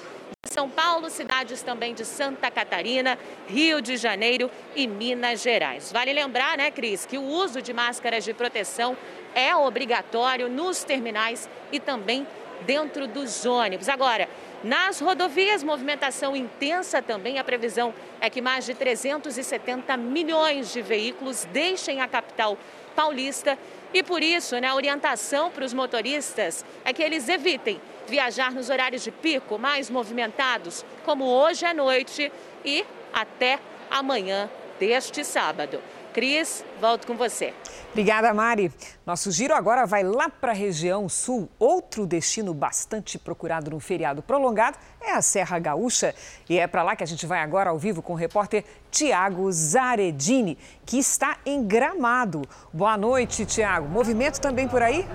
de 0.44 0.54
São 0.54 0.70
Paulo, 0.70 1.10
cidades 1.10 1.60
também 1.60 1.92
de 1.92 2.04
Santa 2.04 2.48
Catarina, 2.52 3.18
Rio 3.48 3.82
de 3.82 3.96
Janeiro 3.96 4.48
e 4.76 4.86
Minas 4.86 5.42
Gerais. 5.42 5.90
Vale 5.90 6.12
lembrar, 6.12 6.56
né, 6.56 6.70
Cris, 6.70 7.04
que 7.04 7.18
o 7.18 7.24
uso 7.24 7.60
de 7.60 7.72
máscaras 7.72 8.22
de 8.22 8.32
proteção 8.32 8.96
é 9.34 9.56
obrigatório 9.56 10.48
nos 10.48 10.84
terminais 10.84 11.50
e 11.72 11.80
também 11.80 12.24
dentro 12.66 13.06
dos 13.06 13.44
ônibus. 13.46 13.88
Agora, 13.88 14.28
nas 14.62 15.00
rodovias, 15.00 15.62
movimentação 15.62 16.36
intensa 16.36 17.00
também. 17.00 17.38
A 17.38 17.44
previsão 17.44 17.94
é 18.20 18.28
que 18.28 18.42
mais 18.42 18.66
de 18.66 18.74
370 18.74 19.96
milhões 19.96 20.72
de 20.72 20.82
veículos 20.82 21.46
deixem 21.52 22.00
a 22.00 22.08
capital 22.08 22.58
paulista. 22.94 23.58
E 23.94 24.02
por 24.02 24.22
isso, 24.22 24.58
né, 24.58 24.68
a 24.68 24.74
orientação 24.74 25.50
para 25.50 25.64
os 25.64 25.72
motoristas 25.72 26.64
é 26.84 26.92
que 26.92 27.02
eles 27.02 27.28
evitem 27.28 27.80
viajar 28.06 28.52
nos 28.52 28.68
horários 28.68 29.02
de 29.02 29.10
pico 29.10 29.58
mais 29.58 29.88
movimentados, 29.88 30.84
como 31.04 31.24
hoje 31.24 31.64
à 31.64 31.72
noite 31.72 32.30
e 32.64 32.84
até 33.12 33.58
amanhã 33.90 34.50
deste 34.78 35.24
sábado. 35.24 35.80
Cris, 36.12 36.64
volto 36.80 37.06
com 37.06 37.16
você. 37.16 37.54
Obrigada, 37.90 38.32
Mari. 38.32 38.72
Nosso 39.04 39.30
giro 39.30 39.54
agora 39.54 39.86
vai 39.86 40.02
lá 40.02 40.28
para 40.28 40.52
a 40.52 40.54
região 40.54 41.08
sul. 41.08 41.48
Outro 41.58 42.06
destino 42.06 42.54
bastante 42.54 43.18
procurado 43.18 43.70
no 43.70 43.80
feriado 43.80 44.22
prolongado 44.22 44.78
é 45.00 45.12
a 45.12 45.22
Serra 45.22 45.58
Gaúcha. 45.58 46.14
E 46.48 46.58
é 46.58 46.66
para 46.66 46.82
lá 46.82 46.94
que 46.94 47.02
a 47.02 47.06
gente 47.06 47.26
vai 47.26 47.40
agora 47.40 47.70
ao 47.70 47.78
vivo 47.78 48.02
com 48.02 48.12
o 48.12 48.16
repórter 48.16 48.64
Tiago 48.90 49.50
Zaredini, 49.50 50.56
que 50.86 50.98
está 50.98 51.38
em 51.44 51.66
Gramado. 51.66 52.42
Boa 52.72 52.96
noite, 52.96 53.44
Tiago. 53.46 53.88
Movimento 53.88 54.40
também 54.40 54.68
por 54.68 54.82
aí? 54.82 55.06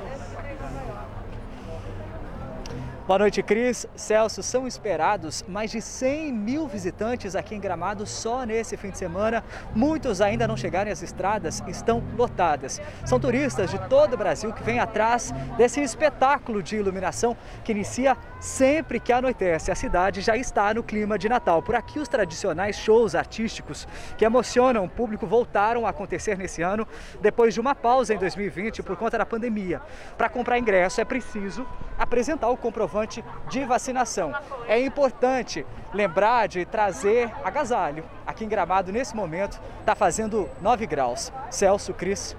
Boa 3.08 3.20
noite, 3.20 3.44
Cris. 3.44 3.86
Celso, 3.96 4.42
são 4.42 4.66
esperados 4.66 5.46
mais 5.48 5.70
de 5.70 5.80
100 5.80 6.34
mil 6.34 6.68
visitantes 6.68 7.36
aqui 7.36 7.54
em 7.54 7.60
Gramado 7.60 8.04
só 8.08 8.44
nesse 8.44 8.76
fim 8.78 8.90
de 8.90 8.98
semana. 8.98 9.44
Muitos 9.76 10.22
ainda 10.22 10.48
não 10.48 10.58
chegaram 10.58 10.90
e 10.90 10.92
as 10.92 11.04
estradas 11.04 11.62
estão 11.68 12.02
lotadas. 12.18 12.82
São 13.06 13.20
turistas 13.20 13.70
de 13.70 13.78
todo 13.90 14.16
o 14.16 14.18
Brasil 14.18 14.52
que 14.52 14.64
vêm 14.64 14.80
atrás 14.80 15.32
desse 15.56 15.82
espetáculo 15.82 16.64
de 16.64 16.78
iluminação 16.78 17.38
que 17.64 17.74
inicia 17.74 18.18
sempre 18.46 19.00
que 19.00 19.12
anoitece. 19.12 19.72
A 19.72 19.76
cidade 19.76 20.22
já 20.22 20.38
está 20.38 20.72
no 20.74 20.84
clima 20.84 21.18
de 21.18 21.28
Natal. 21.28 21.64
Por 21.64 21.76
aqui, 21.76 21.98
os 21.98 22.08
tradicionais 22.08 22.76
shows 22.76 23.16
artísticos 23.16 23.88
que 24.18 24.24
emocionam 24.24 24.86
o 24.86 24.90
público 24.90 25.26
voltaram 25.26 25.88
a 25.88 25.90
acontecer 25.90 26.38
nesse 26.38 26.62
ano, 26.62 26.88
depois 27.20 27.56
de 27.56 27.60
uma 27.60 27.74
pausa 27.74 28.14
em 28.14 28.18
2020 28.18 28.84
por 28.84 28.96
conta 28.96 29.18
da 29.18 29.26
pandemia. 29.26 29.82
Para 30.16 30.30
comprar 30.30 30.60
ingresso 30.60 31.02
é 31.02 31.06
preciso 31.06 31.68
apresentar 31.98 32.50
o 32.50 32.58
comprovante 32.58 33.24
de 33.50 33.66
vacinação. 33.66 34.32
É 34.68 34.80
importante 34.80 35.66
lembrar 35.92 36.48
de 36.48 36.66
trazer 36.66 37.32
agasalho. 37.44 38.04
Aqui 38.28 38.46
em 38.46 38.50
Gramado, 38.50 38.92
nesse 38.92 39.16
momento, 39.16 39.60
está 39.80 39.96
fazendo 39.96 40.48
9 40.62 40.86
graus. 40.86 41.34
Celso, 41.50 41.94
Cris. 41.94 42.38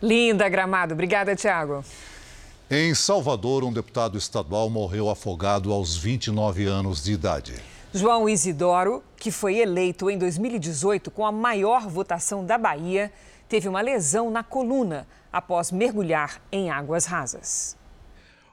Linda, 0.00 0.48
Gramado. 0.48 0.94
Obrigada, 0.94 1.36
Tiago. 1.36 1.84
Em 2.70 2.94
Salvador, 2.94 3.62
um 3.62 3.70
deputado 3.70 4.16
estadual 4.16 4.70
morreu 4.70 5.10
afogado 5.10 5.70
aos 5.70 5.98
29 5.98 6.64
anos 6.64 7.04
de 7.04 7.12
idade. 7.12 7.52
João 7.92 8.26
Isidoro, 8.26 9.04
que 9.18 9.30
foi 9.30 9.58
eleito 9.58 10.08
em 10.08 10.16
2018 10.16 11.10
com 11.10 11.26
a 11.26 11.30
maior 11.30 11.86
votação 11.86 12.42
da 12.42 12.56
Bahia, 12.56 13.12
teve 13.50 13.68
uma 13.68 13.82
lesão 13.82 14.30
na 14.30 14.42
coluna 14.42 15.06
após 15.30 15.70
mergulhar 15.70 16.40
em 16.50 16.70
águas 16.70 17.04
rasas. 17.04 17.76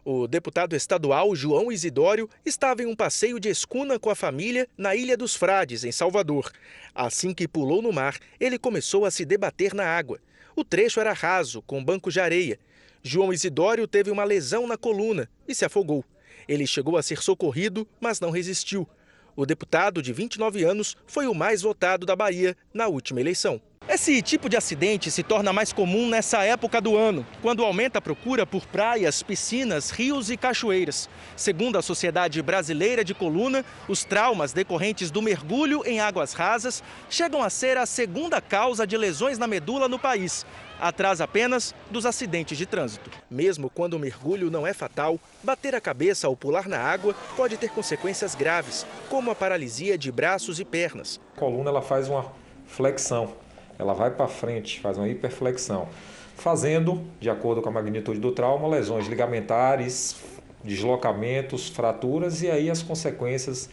O 0.03 0.27
deputado 0.27 0.75
estadual 0.75 1.33
João 1.33 1.71
Isidório 1.71 2.29
estava 2.45 2.83
em 2.83 2.87
um 2.87 2.95
passeio 2.95 3.39
de 3.39 3.47
escuna 3.47 3.97
com 3.97 4.09
a 4.09 4.15
família 4.15 4.67
na 4.77 4.93
Ilha 4.93 5.15
dos 5.15 5.37
Frades, 5.37 5.85
em 5.85 5.91
Salvador. 5.91 6.51
Assim 6.93 7.33
que 7.33 7.47
pulou 7.47 7.81
no 7.81 7.93
mar, 7.93 8.17
ele 8.41 8.59
começou 8.59 9.05
a 9.05 9.11
se 9.11 9.23
debater 9.23 9.73
na 9.73 9.85
água. 9.85 10.19
O 10.53 10.65
trecho 10.65 10.99
era 10.99 11.13
raso, 11.13 11.61
com 11.61 11.81
bancos 11.81 12.13
de 12.13 12.19
areia. 12.19 12.59
João 13.03 13.33
Isidório 13.33 13.87
teve 13.87 14.11
uma 14.11 14.23
lesão 14.23 14.67
na 14.67 14.77
coluna 14.77 15.29
e 15.47 15.55
se 15.55 15.65
afogou. 15.65 16.05
Ele 16.47 16.67
chegou 16.67 16.97
a 16.97 17.03
ser 17.03 17.21
socorrido, 17.21 17.87
mas 17.99 18.19
não 18.19 18.29
resistiu. 18.29 18.87
O 19.35 19.45
deputado 19.45 20.01
de 20.01 20.11
29 20.11 20.63
anos 20.63 20.95
foi 21.07 21.25
o 21.25 21.33
mais 21.33 21.61
votado 21.61 22.05
da 22.05 22.15
Bahia 22.15 22.55
na 22.73 22.87
última 22.87 23.19
eleição. 23.19 23.61
Esse 23.93 24.21
tipo 24.21 24.47
de 24.47 24.55
acidente 24.55 25.11
se 25.11 25.21
torna 25.21 25.51
mais 25.51 25.73
comum 25.73 26.07
nessa 26.07 26.45
época 26.45 26.79
do 26.79 26.95
ano, 26.95 27.27
quando 27.41 27.61
aumenta 27.61 27.97
a 27.97 28.01
procura 28.01 28.45
por 28.45 28.65
praias, 28.65 29.21
piscinas, 29.21 29.89
rios 29.89 30.29
e 30.29 30.37
cachoeiras. 30.37 31.09
Segundo 31.35 31.77
a 31.77 31.81
Sociedade 31.81 32.41
Brasileira 32.41 33.03
de 33.03 33.13
Coluna, 33.13 33.65
os 33.89 34.05
traumas 34.05 34.53
decorrentes 34.53 35.11
do 35.11 35.21
mergulho 35.21 35.83
em 35.85 35.99
águas 35.99 36.31
rasas 36.31 36.81
chegam 37.09 37.43
a 37.43 37.49
ser 37.49 37.77
a 37.77 37.85
segunda 37.85 38.39
causa 38.39 38.87
de 38.87 38.95
lesões 38.95 39.37
na 39.37 39.45
medula 39.45 39.89
no 39.89 39.99
país, 39.99 40.45
atrás 40.79 41.19
apenas 41.19 41.75
dos 41.89 42.05
acidentes 42.05 42.57
de 42.57 42.65
trânsito. 42.65 43.11
Mesmo 43.29 43.69
quando 43.69 43.95
o 43.95 43.99
mergulho 43.99 44.49
não 44.49 44.65
é 44.65 44.73
fatal, 44.73 45.19
bater 45.43 45.75
a 45.75 45.81
cabeça 45.81 46.27
ao 46.27 46.37
pular 46.37 46.65
na 46.69 46.79
água 46.79 47.13
pode 47.35 47.57
ter 47.57 47.69
consequências 47.71 48.35
graves, 48.35 48.85
como 49.09 49.29
a 49.31 49.35
paralisia 49.35 49.97
de 49.97 50.09
braços 50.13 50.61
e 50.61 50.63
pernas. 50.63 51.19
A 51.35 51.39
coluna 51.41 51.69
ela 51.69 51.81
faz 51.81 52.07
uma 52.07 52.31
flexão 52.65 53.50
ela 53.81 53.95
vai 53.95 54.11
para 54.11 54.27
frente, 54.27 54.79
faz 54.79 54.95
uma 54.95 55.09
hiperflexão, 55.09 55.89
fazendo, 56.37 57.01
de 57.19 57.31
acordo 57.31 57.63
com 57.63 57.69
a 57.69 57.71
magnitude 57.71 58.19
do 58.19 58.31
trauma, 58.31 58.67
lesões 58.67 59.07
ligamentares, 59.07 60.17
deslocamentos, 60.63 61.67
fraturas 61.67 62.43
e 62.43 62.51
aí 62.51 62.69
as 62.69 62.83
consequências 62.83 63.69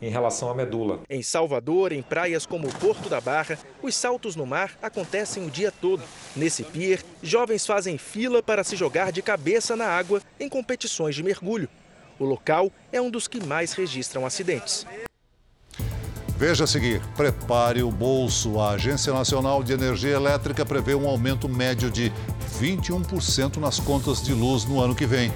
em 0.00 0.08
relação 0.08 0.48
à 0.48 0.54
medula. 0.54 1.00
Em 1.10 1.22
Salvador, 1.22 1.92
em 1.92 2.00
praias 2.00 2.46
como 2.46 2.66
o 2.66 2.74
Porto 2.78 3.10
da 3.10 3.20
Barra, 3.20 3.58
os 3.82 3.94
saltos 3.94 4.34
no 4.34 4.46
mar 4.46 4.78
acontecem 4.80 5.46
o 5.46 5.50
dia 5.50 5.70
todo. 5.70 6.02
Nesse 6.34 6.64
pier, 6.64 7.02
jovens 7.22 7.66
fazem 7.66 7.98
fila 7.98 8.42
para 8.42 8.64
se 8.64 8.76
jogar 8.76 9.12
de 9.12 9.20
cabeça 9.20 9.76
na 9.76 9.88
água 9.88 10.22
em 10.40 10.48
competições 10.48 11.14
de 11.14 11.22
mergulho. 11.22 11.68
O 12.18 12.24
local 12.24 12.72
é 12.90 12.98
um 12.98 13.10
dos 13.10 13.28
que 13.28 13.44
mais 13.44 13.74
registram 13.74 14.24
acidentes. 14.24 14.86
Veja 16.40 16.64
a 16.64 16.66
seguir: 16.66 17.02
prepare 17.14 17.82
o 17.82 17.90
bolso. 17.90 18.58
A 18.58 18.70
Agência 18.70 19.12
Nacional 19.12 19.62
de 19.62 19.74
Energia 19.74 20.16
Elétrica 20.16 20.64
prevê 20.64 20.94
um 20.94 21.06
aumento 21.06 21.46
médio 21.46 21.90
de 21.90 22.10
21% 22.58 23.58
nas 23.58 23.78
contas 23.78 24.22
de 24.22 24.32
luz 24.32 24.64
no 24.64 24.80
ano 24.80 24.94
que 24.94 25.04
vem. 25.04 25.30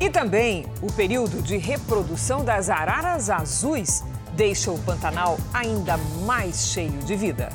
E 0.00 0.10
também 0.10 0.66
o 0.82 0.92
período 0.92 1.40
de 1.40 1.56
reprodução 1.56 2.44
das 2.44 2.68
araras 2.68 3.30
azuis 3.30 4.02
deixa 4.34 4.72
o 4.72 4.78
Pantanal 4.80 5.38
ainda 5.54 5.96
mais 6.26 6.66
cheio 6.66 6.98
de 7.04 7.14
vida. 7.14 7.50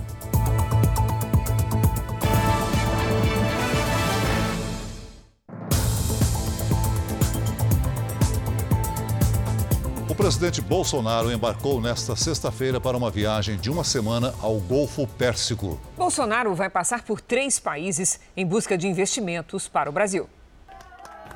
Presidente 10.26 10.60
Bolsonaro 10.60 11.32
embarcou 11.32 11.80
nesta 11.80 12.16
sexta-feira 12.16 12.82
para 12.82 12.98
uma 12.98 13.12
viagem 13.12 13.58
de 13.58 13.70
uma 13.70 13.84
semana 13.84 14.34
ao 14.42 14.60
Golfo 14.60 15.06
Pérsico. 15.06 15.80
Bolsonaro 15.96 16.56
vai 16.56 16.68
passar 16.68 17.04
por 17.04 17.22
três 17.22 17.60
países 17.60 18.20
em 18.36 18.44
busca 18.44 18.76
de 18.76 18.88
investimentos 18.88 19.68
para 19.68 19.88
o 19.88 19.94
Brasil. 19.94 20.28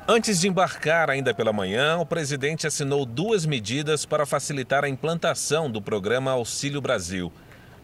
Antes 0.08 0.40
de 0.40 0.48
embarcar, 0.48 1.08
ainda 1.08 1.32
pela 1.32 1.52
manhã, 1.52 1.98
o 1.98 2.04
presidente 2.04 2.66
assinou 2.66 3.06
duas 3.06 3.46
medidas 3.46 4.04
para 4.04 4.26
facilitar 4.26 4.82
a 4.84 4.88
implantação 4.88 5.70
do 5.70 5.80
programa 5.80 6.32
Auxílio 6.32 6.80
Brasil. 6.80 7.32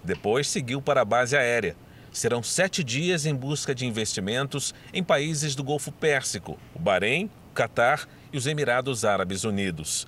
Depois 0.02 0.48
seguiu 0.48 0.82
para 0.82 1.02
a 1.02 1.04
base 1.04 1.36
aérea. 1.36 1.76
Serão 2.10 2.42
sete 2.42 2.82
dias 2.82 3.26
em 3.26 3.34
busca 3.36 3.72
de 3.72 3.86
investimentos 3.86 4.75
em 4.92 5.04
países 5.04 5.54
do 5.54 5.62
Golfo 5.62 5.92
Pérsico, 5.92 6.58
o 6.75 6.80
Bahrein, 6.80 7.30
o 7.52 7.54
Catar 7.54 8.08
e 8.32 8.36
os 8.36 8.48
Emirados 8.48 9.04
Árabes 9.04 9.44
Unidos. 9.44 10.04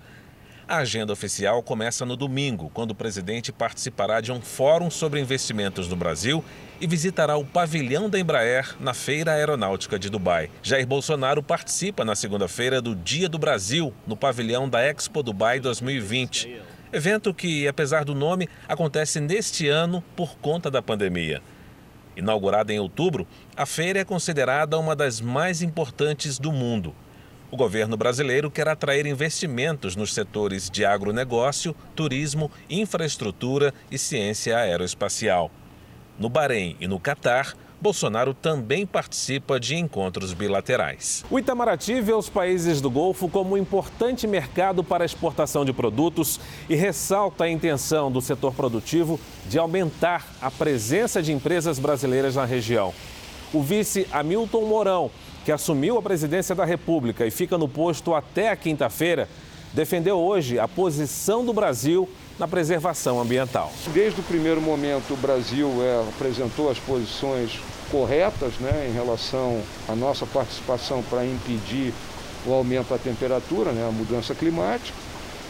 A 0.68 0.80
agenda 0.80 1.14
oficial 1.14 1.62
começa 1.62 2.04
no 2.04 2.14
domingo, 2.14 2.70
quando 2.74 2.90
o 2.90 2.94
presidente 2.94 3.50
participará 3.50 4.20
de 4.20 4.30
um 4.30 4.38
fórum 4.38 4.90
sobre 4.90 5.18
investimentos 5.18 5.88
no 5.88 5.96
Brasil 5.96 6.44
e 6.78 6.86
visitará 6.86 7.38
o 7.38 7.44
pavilhão 7.44 8.10
da 8.10 8.20
Embraer 8.20 8.76
na 8.78 8.92
Feira 8.92 9.32
Aeronáutica 9.32 9.98
de 9.98 10.10
Dubai. 10.10 10.50
Jair 10.62 10.86
Bolsonaro 10.86 11.42
participa 11.42 12.04
na 12.04 12.14
segunda-feira 12.14 12.82
do 12.82 12.94
Dia 12.94 13.30
do 13.30 13.38
Brasil, 13.38 13.94
no 14.06 14.14
pavilhão 14.14 14.68
da 14.68 14.82
Expo 14.82 15.22
Dubai 15.22 15.58
2020. 15.58 16.60
Evento 16.92 17.32
que, 17.32 17.66
apesar 17.66 18.04
do 18.04 18.14
nome, 18.14 18.46
acontece 18.68 19.20
neste 19.20 19.68
ano 19.68 20.04
por 20.14 20.36
conta 20.36 20.70
da 20.70 20.82
pandemia. 20.82 21.40
Inaugurada 22.14 22.74
em 22.74 22.78
outubro, 22.78 23.26
a 23.56 23.64
feira 23.64 24.00
é 24.00 24.04
considerada 24.04 24.78
uma 24.78 24.94
das 24.94 25.18
mais 25.18 25.62
importantes 25.62 26.38
do 26.38 26.52
mundo. 26.52 26.94
O 27.50 27.56
governo 27.56 27.96
brasileiro 27.96 28.50
quer 28.50 28.68
atrair 28.68 29.06
investimentos 29.06 29.96
nos 29.96 30.12
setores 30.12 30.68
de 30.68 30.84
agronegócio, 30.84 31.74
turismo, 31.96 32.50
infraestrutura 32.68 33.72
e 33.90 33.96
ciência 33.96 34.58
aeroespacial. 34.58 35.50
No 36.18 36.28
Bahrein 36.28 36.76
e 36.78 36.86
no 36.86 37.00
Catar, 37.00 37.54
Bolsonaro 37.80 38.34
também 38.34 38.84
participa 38.84 39.58
de 39.58 39.76
encontros 39.76 40.34
bilaterais. 40.34 41.24
O 41.30 41.38
Itamaraty 41.38 42.02
vê 42.02 42.12
os 42.12 42.28
países 42.28 42.82
do 42.82 42.90
Golfo 42.90 43.30
como 43.30 43.54
um 43.54 43.56
importante 43.56 44.26
mercado 44.26 44.84
para 44.84 45.04
exportação 45.04 45.64
de 45.64 45.72
produtos 45.72 46.38
e 46.68 46.74
ressalta 46.74 47.44
a 47.44 47.50
intenção 47.50 48.12
do 48.12 48.20
setor 48.20 48.52
produtivo 48.52 49.18
de 49.48 49.58
aumentar 49.58 50.26
a 50.42 50.50
presença 50.50 51.22
de 51.22 51.32
empresas 51.32 51.78
brasileiras 51.78 52.34
na 52.34 52.44
região. 52.44 52.92
O 53.54 53.62
vice 53.62 54.06
Hamilton 54.12 54.66
Mourão 54.66 55.10
que 55.48 55.52
assumiu 55.52 55.96
a 55.96 56.02
presidência 56.02 56.54
da 56.54 56.66
República 56.66 57.24
e 57.24 57.30
fica 57.30 57.56
no 57.56 57.66
posto 57.66 58.14
até 58.14 58.50
a 58.50 58.56
quinta-feira, 58.56 59.26
defendeu 59.72 60.18
hoje 60.18 60.58
a 60.58 60.68
posição 60.68 61.42
do 61.42 61.54
Brasil 61.54 62.06
na 62.38 62.46
preservação 62.46 63.18
ambiental. 63.18 63.72
Desde 63.94 64.20
o 64.20 64.22
primeiro 64.22 64.60
momento, 64.60 65.14
o 65.14 65.16
Brasil 65.16 65.72
é, 65.82 66.06
apresentou 66.06 66.70
as 66.70 66.78
posições 66.78 67.58
corretas 67.90 68.58
né, 68.60 68.88
em 68.90 68.92
relação 68.92 69.62
à 69.88 69.94
nossa 69.94 70.26
participação 70.26 71.02
para 71.08 71.24
impedir 71.24 71.94
o 72.44 72.52
aumento 72.52 72.90
da 72.90 72.98
temperatura, 72.98 73.72
né, 73.72 73.88
a 73.88 73.90
mudança 73.90 74.34
climática. 74.34 74.98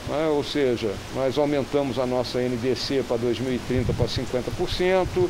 Né, 0.08 0.28
ou 0.28 0.44
seja, 0.44 0.94
nós 1.16 1.36
aumentamos 1.36 1.98
a 1.98 2.06
nossa 2.06 2.38
NDC 2.38 3.02
para 3.08 3.16
2030 3.16 3.92
para 3.94 4.06
50%, 4.06 5.28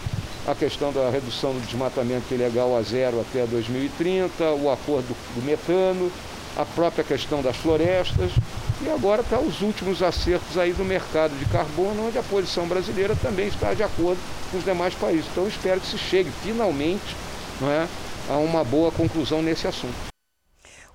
a 0.49 0.55
questão 0.55 0.91
da 0.91 1.11
redução 1.11 1.53
do 1.53 1.61
desmatamento 1.61 2.33
ilegal 2.33 2.75
a 2.75 2.81
zero 2.81 3.21
até 3.21 3.45
2030, 3.47 4.53
o 4.53 4.71
acordo 4.71 5.15
do 5.35 5.45
metano, 5.45 6.11
a 6.57 6.65
própria 6.65 7.05
questão 7.05 7.43
das 7.43 7.55
florestas 7.55 8.33
e 8.81 8.89
agora 8.89 9.23
para 9.23 9.41
os 9.41 9.61
últimos 9.61 10.03
acertos 10.03 10.57
aí 10.57 10.73
do 10.73 10.85
mercado 10.85 11.39
de 11.39 11.45
carbono, 11.45 12.09
onde 12.09 12.17
a 12.17 12.23
posição 12.23 12.67
brasileira 12.67 13.15
também 13.15 13.49
está 13.49 13.75
de 13.75 13.83
acordo 13.83 14.19
com 14.51 14.57
os 14.57 14.65
demais 14.65 14.95
países. 14.95 15.27
Então 15.31 15.47
espero 15.47 15.83
que 15.83 15.87
se 15.87 15.99
chegue 15.99 16.31
finalmente 16.43 17.15
não 17.61 17.71
é, 17.71 17.87
a 18.31 18.39
uma 18.39 18.65
boa 18.65 18.91
conclusão 18.91 19.43
nesse 19.43 19.67
assunto. 19.67 20.09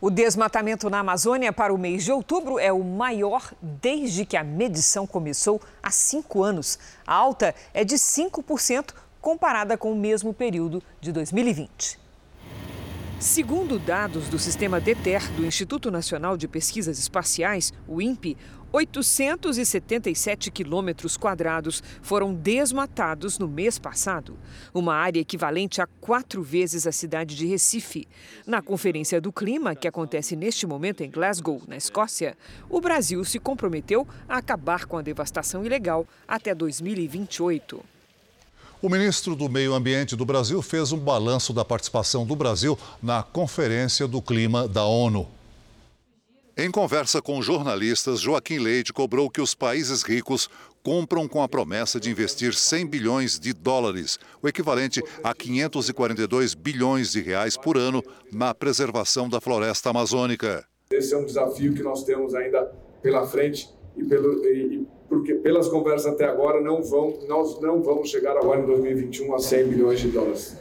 O 0.01 0.10
desmatamento 0.10 0.89
na 0.89 0.99
Amazônia 0.99 1.54
para 1.54 1.71
o 1.71 1.77
mês 1.77 2.04
de 2.04 2.12
outubro 2.12 2.58
é 2.58 2.73
o 2.73 2.84
maior 2.84 3.54
desde 3.62 4.25
que 4.25 4.36
a 4.36 4.43
medição 4.43 5.06
começou 5.06 5.62
há 5.82 5.91
cinco 5.91 6.41
anos. 6.41 6.80
A 7.06 7.13
alta 7.13 7.54
é 7.71 7.86
de 7.86 7.95
5% 7.95 8.93
comparada 9.23 9.77
com 9.77 9.89
o 9.93 9.95
mesmo 9.95 10.33
período 10.33 10.83
de 10.99 11.13
2020. 11.13 11.97
Segundo 13.21 13.79
dados 13.79 14.27
do 14.27 14.38
sistema 14.38 14.81
DETER 14.81 15.31
do 15.31 15.45
Instituto 15.45 15.89
Nacional 15.89 16.36
de 16.36 16.45
Pesquisas 16.45 16.99
Espaciais, 16.99 17.71
o 17.88 18.01
INPE, 18.01 18.36
877 18.73 20.51
quilômetros 20.51 21.15
quadrados 21.15 21.81
foram 22.01 22.33
desmatados 22.33 23.39
no 23.39 23.47
mês 23.47 23.79
passado, 23.79 24.38
uma 24.73 24.93
área 24.93 25.21
equivalente 25.21 25.81
a 25.81 25.88
quatro 26.01 26.43
vezes 26.43 26.86
a 26.86 26.91
cidade 26.91 27.33
de 27.33 27.47
Recife. 27.47 28.05
Na 28.45 28.62
Conferência 28.62 29.21
do 29.21 29.31
Clima, 29.31 29.73
que 29.73 29.88
acontece 29.88 30.36
neste 30.36 30.67
momento 30.67 31.01
em 31.01 31.09
Glasgow, 31.09 31.62
na 31.65 31.77
Escócia, 31.77 32.36
o 32.69 32.81
Brasil 32.81 33.23
se 33.23 33.39
comprometeu 33.39 34.05
a 34.27 34.39
acabar 34.39 34.86
com 34.86 34.97
a 34.97 35.01
devastação 35.01 35.65
ilegal 35.65 36.05
até 36.27 36.53
2028. 36.53 37.92
O 38.84 38.89
ministro 38.89 39.34
do 39.34 39.48
Meio 39.48 39.74
Ambiente 39.74 40.13
do 40.13 40.26
Brasil 40.26 40.62
fez 40.62 40.91
um 40.91 40.98
balanço 40.98 41.54
da 41.54 41.63
participação 41.63 42.26
do 42.26 42.36
Brasil 42.36 42.78
na 43.02 43.24
Conferência 43.24 44.06
do 44.10 44.22
Clima 44.22 44.67
da 44.67 44.84
ONU. 44.84 45.26
Em 46.58 46.69
conversa 46.69 47.22
com 47.22 47.41
jornalistas, 47.41 48.19
Joaquim 48.19 48.60
Leite 48.60 48.91
cobrou 48.91 49.30
que 49.30 49.39
os 49.39 49.56
países 49.56 50.04
ricos 50.04 50.50
compram 50.84 51.30
com 51.30 51.41
a 51.41 51.48
promessa 51.48 51.98
de 51.98 52.12
investir 52.12 52.54
100 52.54 52.86
bilhões 52.86 53.39
de 53.39 53.54
dólares, 53.54 54.19
o 54.41 54.50
equivalente 54.50 55.02
a 55.24 55.34
542 55.34 56.54
bilhões 56.54 57.13
de 57.13 57.22
reais 57.22 57.56
por 57.56 57.78
ano, 57.78 58.04
na 58.34 58.54
preservação 58.54 59.30
da 59.30 59.39
floresta 59.39 59.91
amazônica. 59.91 60.65
Esse 60.91 61.13
é 61.13 61.17
um 61.17 61.26
desafio 61.26 61.74
que 61.74 61.82
nós 61.82 62.04
temos 62.04 62.36
ainda 62.36 62.69
pela 63.02 63.26
frente 63.26 63.69
e, 63.96 64.04
pelo, 64.04 64.46
e, 64.46 64.86
porque 65.13 65.36
pelas 65.36 65.67
conversas 65.67 66.12
até 66.12 66.26
agora 66.26 66.60
não 66.60 66.82
vão, 66.82 67.19
nós 67.28 67.62
não 67.62 67.84
vamos 67.84 68.10
chegar 68.10 68.36
agora 68.36 68.62
em 68.62 68.65
2021 68.65 69.36
a 69.36 69.39
100 69.39 69.67
bilhões 69.67 69.99
de 69.99 70.08
dólares. 70.08 70.58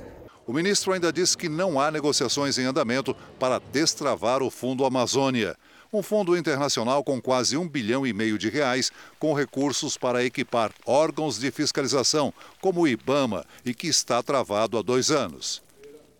O 0.46 0.52
ministro 0.52 0.92
ainda 0.92 1.10
disse 1.10 1.38
que 1.38 1.48
não 1.48 1.80
há 1.80 1.90
negociações 1.90 2.58
em 2.58 2.64
andamento 2.64 3.16
para 3.38 3.58
destravar 3.72 4.42
o 4.42 4.50
Fundo 4.50 4.84
Amazônia. 4.84 5.56
Um 5.90 6.02
fundo 6.02 6.36
internacional 6.36 7.02
com 7.02 7.20
quase 7.20 7.56
um 7.56 7.66
bilhão 7.66 8.06
e 8.06 8.12
meio 8.12 8.36
de 8.36 8.50
reais, 8.50 8.90
com 9.18 9.32
recursos 9.32 9.96
para 9.96 10.22
equipar 10.22 10.70
órgãos 10.84 11.38
de 11.38 11.50
fiscalização, 11.50 12.32
como 12.60 12.82
o 12.82 12.88
IBAMA, 12.88 13.46
e 13.64 13.72
que 13.72 13.86
está 13.86 14.22
travado 14.22 14.76
há 14.76 14.82
dois 14.82 15.10
anos. 15.10 15.62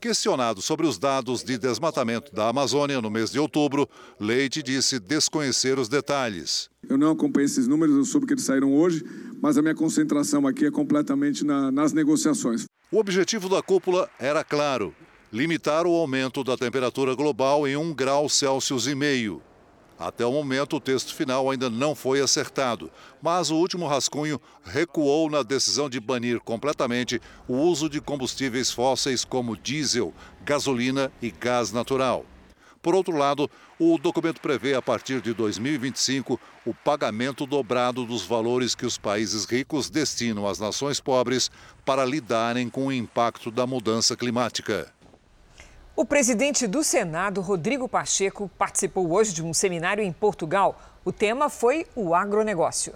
Questionado 0.02 0.60
sobre 0.60 0.84
os 0.84 0.98
dados 0.98 1.44
de 1.44 1.56
desmatamento 1.56 2.34
da 2.34 2.48
Amazônia 2.48 3.00
no 3.00 3.08
mês 3.08 3.30
de 3.30 3.38
outubro, 3.38 3.88
Leite 4.18 4.60
disse 4.60 4.98
desconhecer 4.98 5.78
os 5.78 5.88
detalhes. 5.88 6.68
Eu 6.88 6.98
não 6.98 7.12
acompanhei 7.12 7.46
esses 7.46 7.68
números, 7.68 7.94
eu 7.94 8.04
soube 8.04 8.26
que 8.26 8.32
eles 8.32 8.42
saíram 8.42 8.74
hoje, 8.74 9.04
mas 9.40 9.56
a 9.56 9.62
minha 9.62 9.76
concentração 9.76 10.44
aqui 10.44 10.66
é 10.66 10.72
completamente 10.72 11.44
na, 11.44 11.70
nas 11.70 11.92
negociações. 11.92 12.64
O 12.90 12.98
objetivo 12.98 13.48
da 13.48 13.62
cúpula 13.62 14.10
era 14.18 14.42
claro: 14.42 14.92
limitar 15.32 15.86
o 15.86 15.94
aumento 15.94 16.42
da 16.42 16.56
temperatura 16.56 17.14
global 17.14 17.68
em 17.68 17.76
um 17.76 17.94
grau 17.94 18.28
Celsius 18.28 18.88
e 18.88 18.96
meio. 18.96 19.40
Até 20.02 20.26
o 20.26 20.32
momento, 20.32 20.76
o 20.76 20.80
texto 20.80 21.14
final 21.14 21.48
ainda 21.48 21.70
não 21.70 21.94
foi 21.94 22.20
acertado, 22.20 22.90
mas 23.22 23.50
o 23.50 23.56
último 23.56 23.86
rascunho 23.86 24.40
recuou 24.64 25.30
na 25.30 25.44
decisão 25.44 25.88
de 25.88 26.00
banir 26.00 26.40
completamente 26.40 27.20
o 27.46 27.54
uso 27.54 27.88
de 27.88 28.00
combustíveis 28.00 28.72
fósseis 28.72 29.24
como 29.24 29.56
diesel, 29.56 30.12
gasolina 30.44 31.12
e 31.22 31.30
gás 31.30 31.70
natural. 31.70 32.26
Por 32.82 32.96
outro 32.96 33.16
lado, 33.16 33.48
o 33.78 33.96
documento 33.96 34.40
prevê, 34.40 34.74
a 34.74 34.82
partir 34.82 35.20
de 35.20 35.32
2025, 35.32 36.40
o 36.66 36.74
pagamento 36.74 37.46
dobrado 37.46 38.04
dos 38.04 38.24
valores 38.24 38.74
que 38.74 38.84
os 38.84 38.98
países 38.98 39.44
ricos 39.44 39.88
destinam 39.88 40.48
às 40.48 40.58
nações 40.58 40.98
pobres 40.98 41.48
para 41.84 42.04
lidarem 42.04 42.68
com 42.68 42.88
o 42.88 42.92
impacto 42.92 43.52
da 43.52 43.68
mudança 43.68 44.16
climática. 44.16 44.92
O 45.94 46.06
presidente 46.06 46.66
do 46.66 46.82
Senado, 46.82 47.42
Rodrigo 47.42 47.86
Pacheco, 47.86 48.50
participou 48.56 49.12
hoje 49.12 49.34
de 49.34 49.42
um 49.42 49.52
seminário 49.52 50.02
em 50.02 50.10
Portugal. 50.10 50.80
O 51.04 51.12
tema 51.12 51.50
foi 51.50 51.86
o 51.94 52.14
agronegócio. 52.14 52.94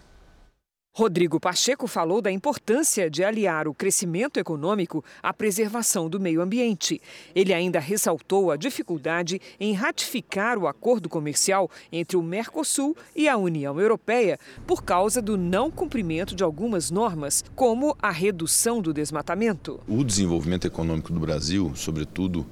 Rodrigo 0.98 1.38
Pacheco 1.38 1.86
falou 1.86 2.22
da 2.22 2.32
importância 2.32 3.10
de 3.10 3.22
aliar 3.22 3.68
o 3.68 3.74
crescimento 3.74 4.40
econômico 4.40 5.04
à 5.22 5.30
preservação 5.30 6.08
do 6.08 6.18
meio 6.18 6.40
ambiente. 6.40 7.02
Ele 7.34 7.52
ainda 7.52 7.78
ressaltou 7.78 8.50
a 8.50 8.56
dificuldade 8.56 9.38
em 9.60 9.74
ratificar 9.74 10.56
o 10.56 10.66
acordo 10.66 11.06
comercial 11.06 11.70
entre 11.92 12.16
o 12.16 12.22
Mercosul 12.22 12.96
e 13.14 13.28
a 13.28 13.36
União 13.36 13.78
Europeia 13.78 14.40
por 14.66 14.82
causa 14.82 15.20
do 15.20 15.36
não 15.36 15.70
cumprimento 15.70 16.34
de 16.34 16.42
algumas 16.42 16.90
normas, 16.90 17.44
como 17.54 17.94
a 18.00 18.10
redução 18.10 18.80
do 18.80 18.94
desmatamento. 18.94 19.78
O 19.86 20.02
desenvolvimento 20.02 20.66
econômico 20.66 21.12
do 21.12 21.20
Brasil, 21.20 21.72
sobretudo 21.74 22.46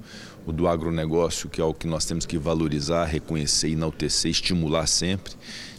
o 0.45 0.51
do 0.51 0.67
agronegócio, 0.67 1.49
que 1.49 1.59
é 1.59 1.63
o 1.63 1.73
que 1.73 1.87
nós 1.87 2.05
temos 2.05 2.25
que 2.25 2.37
valorizar, 2.37 3.05
reconhecer, 3.05 3.69
enaltecer, 3.69 4.31
estimular 4.31 4.87
sempre 4.87 5.33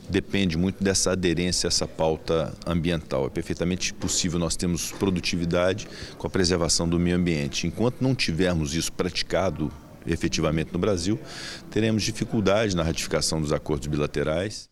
depende 0.08 0.56
muito 0.56 0.82
dessa 0.82 1.12
aderência 1.12 1.66
a 1.66 1.68
essa 1.68 1.86
pauta 1.86 2.54
ambiental. 2.66 3.26
É 3.26 3.30
perfeitamente 3.30 3.92
possível 3.92 4.38
nós 4.38 4.56
termos 4.56 4.92
produtividade 4.92 5.88
com 6.16 6.26
a 6.26 6.30
preservação 6.30 6.88
do 6.88 6.98
meio 6.98 7.16
ambiente. 7.16 7.66
Enquanto 7.66 8.00
não 8.00 8.14
tivermos 8.14 8.74
isso 8.74 8.92
praticado 8.92 9.70
efetivamente 10.06 10.72
no 10.72 10.78
Brasil, 10.78 11.18
teremos 11.70 12.02
dificuldade 12.04 12.76
na 12.76 12.82
ratificação 12.82 13.40
dos 13.40 13.52
acordos 13.52 13.88
bilaterais. 13.88 14.68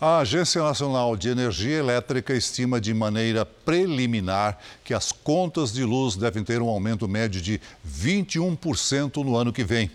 A 0.00 0.18
Agência 0.18 0.62
Nacional 0.62 1.16
de 1.16 1.28
Energia 1.28 1.76
Elétrica 1.76 2.32
estima 2.32 2.80
de 2.80 2.94
maneira 2.94 3.44
preliminar 3.44 4.56
que 4.84 4.94
as 4.94 5.10
contas 5.10 5.72
de 5.72 5.82
luz 5.82 6.14
devem 6.14 6.44
ter 6.44 6.62
um 6.62 6.68
aumento 6.68 7.08
médio 7.08 7.42
de 7.42 7.60
21% 7.84 9.24
no 9.24 9.36
ano 9.36 9.52
que 9.52 9.64
vem. 9.64 9.90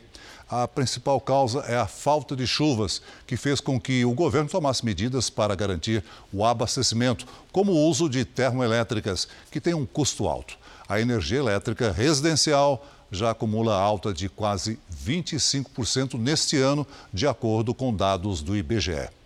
A 0.50 0.68
principal 0.68 1.22
causa 1.22 1.60
é 1.60 1.78
a 1.78 1.88
falta 1.88 2.36
de 2.36 2.46
chuvas, 2.46 3.02
que 3.26 3.38
fez 3.38 3.62
com 3.62 3.80
que 3.80 4.04
o 4.04 4.14
governo 4.14 4.50
tomasse 4.50 4.84
medidas 4.84 5.30
para 5.30 5.56
garantir 5.56 6.04
o 6.34 6.44
abastecimento, 6.44 7.26
como 7.54 7.72
o 7.72 7.88
uso 7.88 8.10
de 8.10 8.26
termoelétricas, 8.26 9.26
que 9.50 9.62
tem 9.62 9.74
um 9.74 9.86
custo 9.86 10.28
alto. 10.28 10.58
A 10.86 11.00
energia 11.00 11.40
elétrica 11.40 11.94
residencial 11.94 12.86
já 13.10 13.32
acumula 13.32 13.74
alta 13.80 14.14
de 14.14 14.28
quase 14.28 14.78
25% 15.06 16.20
neste 16.20 16.58
ano, 16.58 16.86
de 17.14 17.26
acordo 17.26 17.74
com 17.74 17.96
dados 17.96 18.42
do 18.42 18.54
IBGE. 18.54 19.23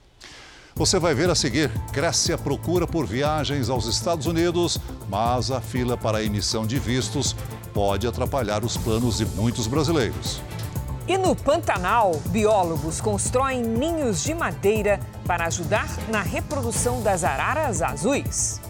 Você 0.77 0.99
vai 0.99 1.15
ver 1.15 1.27
a 1.27 1.35
seguir: 1.35 1.71
cresce 1.91 2.31
a 2.31 2.37
procura 2.37 2.85
por 2.85 3.07
viagens 3.07 3.67
aos 3.67 3.87
Estados 3.87 4.27
Unidos, 4.27 4.79
mas 5.09 5.49
a 5.49 5.59
fila 5.59 5.97
para 5.97 6.19
a 6.19 6.23
emissão 6.23 6.67
de 6.67 6.77
vistos 6.77 7.35
pode 7.73 8.05
atrapalhar 8.05 8.63
os 8.63 8.77
planos 8.77 9.17
de 9.17 9.25
muitos 9.25 9.65
brasileiros. 9.65 10.39
E 11.07 11.17
no 11.17 11.35
Pantanal, 11.35 12.21
biólogos 12.27 13.01
constroem 13.01 13.63
ninhos 13.63 14.21
de 14.21 14.35
madeira 14.35 14.99
para 15.25 15.47
ajudar 15.47 15.87
na 16.09 16.21
reprodução 16.21 17.01
das 17.01 17.23
araras 17.23 17.81
azuis. 17.81 18.61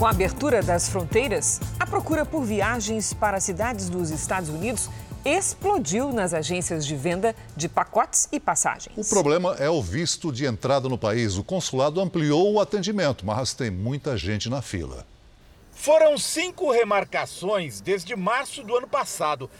Com 0.00 0.06
a 0.06 0.10
abertura 0.12 0.62
das 0.62 0.88
fronteiras, 0.88 1.60
a 1.78 1.86
procura 1.86 2.24
por 2.24 2.42
viagens 2.42 3.12
para 3.12 3.38
cidades 3.38 3.90
dos 3.90 4.08
Estados 4.08 4.48
Unidos 4.48 4.88
explodiu 5.26 6.10
nas 6.10 6.32
agências 6.32 6.86
de 6.86 6.96
venda 6.96 7.36
de 7.54 7.68
pacotes 7.68 8.26
e 8.32 8.40
passagens. 8.40 8.96
O 8.96 9.14
problema 9.14 9.56
é 9.58 9.68
o 9.68 9.82
visto 9.82 10.32
de 10.32 10.46
entrada 10.46 10.88
no 10.88 10.96
país. 10.96 11.36
O 11.36 11.44
consulado 11.44 12.00
ampliou 12.00 12.50
o 12.50 12.60
atendimento, 12.62 13.26
mas 13.26 13.52
tem 13.52 13.70
muita 13.70 14.16
gente 14.16 14.48
na 14.48 14.62
fila. 14.62 15.04
Foram 15.70 16.16
cinco 16.16 16.72
remarcações 16.72 17.82
desde 17.82 18.16
março 18.16 18.62
do 18.62 18.74
ano 18.74 18.88
passado. 18.88 19.50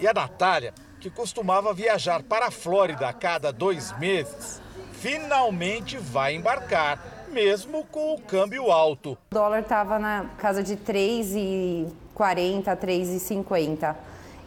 E 0.00 0.08
a 0.08 0.12
Natália, 0.12 0.74
que 0.98 1.08
costumava 1.08 1.72
viajar 1.72 2.24
para 2.24 2.48
a 2.48 2.50
Flórida 2.50 3.08
a 3.08 3.12
cada 3.12 3.52
dois 3.52 3.96
meses, 4.00 4.60
finalmente 5.00 5.96
vai 5.96 6.34
embarcar 6.34 7.15
mesmo 7.36 7.84
com 7.92 8.14
o 8.14 8.18
câmbio 8.18 8.72
alto. 8.72 9.18
O 9.30 9.34
dólar 9.34 9.60
estava 9.60 9.98
na 9.98 10.24
casa 10.38 10.62
de 10.62 10.74
3,40, 10.74 11.92
3,50. 12.74 13.94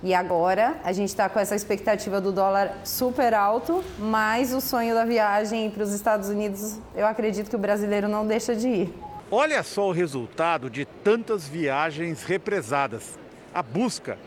E 0.02 0.12
agora 0.12 0.76
a 0.84 0.92
gente 0.92 1.10
está 1.10 1.30
com 1.30 1.40
essa 1.40 1.56
expectativa 1.56 2.20
do 2.20 2.32
dólar 2.32 2.80
super 2.84 3.36
alto, 3.36 3.84
mas 4.00 4.56
o 4.56 4.60
sonho 4.60 4.96
da 4.96 5.06
viagem 5.06 5.70
para 5.70 5.84
os 5.84 5.94
Estados 5.94 6.30
Unidos, 6.30 6.80
eu 6.96 7.06
acredito 7.06 7.48
que 7.48 7.56
o 7.56 7.60
brasileiro 7.60 8.08
não 8.08 8.26
deixa 8.26 8.56
de 8.56 8.68
ir. 8.68 8.94
Olha 9.30 9.62
só 9.62 9.90
o 9.90 9.92
resultado 9.92 10.68
de 10.68 10.84
tantas 10.84 11.48
viagens 11.48 12.24
represadas. 12.24 13.20
A 13.54 13.62
busca 13.62 14.18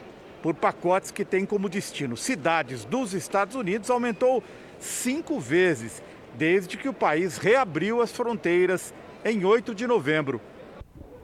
por 0.41 0.55
pacotes 0.55 1.11
que 1.11 1.25
têm 1.25 1.45
como 1.45 1.69
destino 1.69 2.17
cidades 2.17 2.85
dos 2.85 3.13
Estados 3.13 3.57
Unidos 3.57 3.91
aumentou 3.91 4.41
cinco 4.79 5.41
vezes 5.41 6.01
desde 6.35 6.77
que 6.77 6.89
o 6.89 6.95
país 6.95 7.37
reabriu 7.37 8.01
as 8.01 8.13
fronteiras 8.13 8.93
em 9.25 9.45
8 9.45 9.75
de 9.75 9.87
novembro. 9.87 10.41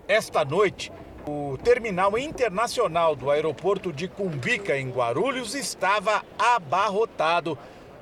Esta 0.07 0.45
noite, 0.45 0.93
o 1.27 1.59
terminal 1.59 2.17
internacional 2.17 3.15
do 3.15 3.31
aeroporto 3.31 3.93
de 3.93 4.09
Cumbica, 4.09 4.77
em 4.77 4.91
Guarulhos, 4.91 5.55
estava 5.55 6.25
abarrotado. 6.39 7.59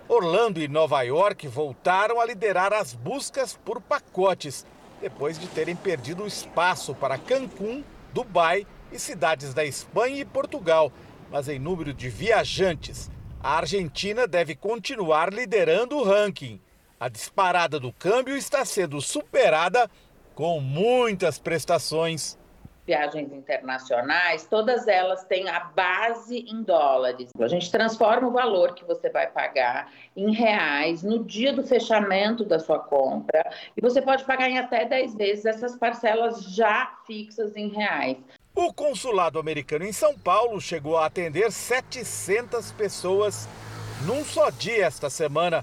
Orlando 0.09 0.61
e 0.61 0.69
Nova 0.69 1.03
York 1.03 1.49
voltaram 1.49 2.21
a 2.21 2.25
liderar 2.25 2.73
as 2.73 2.95
buscas 2.95 3.59
por 3.65 3.81
pacotes, 3.81 4.65
depois 5.01 5.37
de 5.37 5.49
terem 5.49 5.75
perdido 5.75 6.27
espaço 6.27 6.95
para 6.95 7.19
Cancún, 7.19 7.83
Dubai 8.15 8.65
e 8.93 8.99
cidades 8.99 9.53
da 9.53 9.65
Espanha 9.65 10.21
e 10.21 10.25
Portugal. 10.25 10.93
Mas 11.31 11.49
em 11.49 11.59
número 11.59 11.93
de 11.93 12.09
viajantes, 12.09 13.11
a 13.43 13.57
Argentina 13.57 14.29
deve 14.29 14.55
continuar 14.55 15.33
liderando 15.33 15.97
o 15.97 16.05
ranking. 16.05 16.61
A 16.99 17.11
disparada 17.11 17.79
do 17.79 17.93
câmbio 17.93 18.35
está 18.39 18.65
sendo 18.65 19.03
superada 19.03 19.91
com 20.35 20.61
muitas 20.61 21.39
prestações. 21.39 22.39
Viagens 22.87 23.31
internacionais, 23.33 24.47
todas 24.47 24.89
elas 24.89 25.25
têm 25.25 25.47
a 25.51 25.61
base 25.61 26.39
em 26.39 26.63
dólares. 26.63 27.31
A 27.39 27.49
gente 27.49 27.71
transforma 27.71 28.29
o 28.29 28.31
valor 28.31 28.75
que 28.75 28.85
você 28.85 29.11
vai 29.11 29.27
pagar 29.27 29.93
em 30.17 30.33
reais 30.33 31.03
no 31.03 31.23
dia 31.23 31.53
do 31.53 31.67
fechamento 31.67 32.45
da 32.45 32.59
sua 32.59 32.79
compra 32.79 33.45
e 33.77 33.81
você 33.83 34.01
pode 34.01 34.25
pagar 34.25 34.49
em 34.49 34.59
até 34.59 34.87
10 34.87 35.17
vezes 35.17 35.45
essas 35.45 35.77
parcelas 35.77 36.45
já 36.55 36.97
fixas 37.07 37.57
em 37.57 37.69
reais. 37.69 38.17
O 38.55 38.73
consulado 38.73 39.39
americano 39.39 39.85
em 39.85 39.93
São 39.93 40.17
Paulo 40.17 40.59
chegou 40.63 40.97
a 40.97 41.07
atender 41.07 41.53
700 41.53 42.73
pessoas 42.73 43.47
num 44.07 44.25
só 44.25 44.49
dia 44.49 44.87
esta 44.87 45.11
semana. 45.11 45.63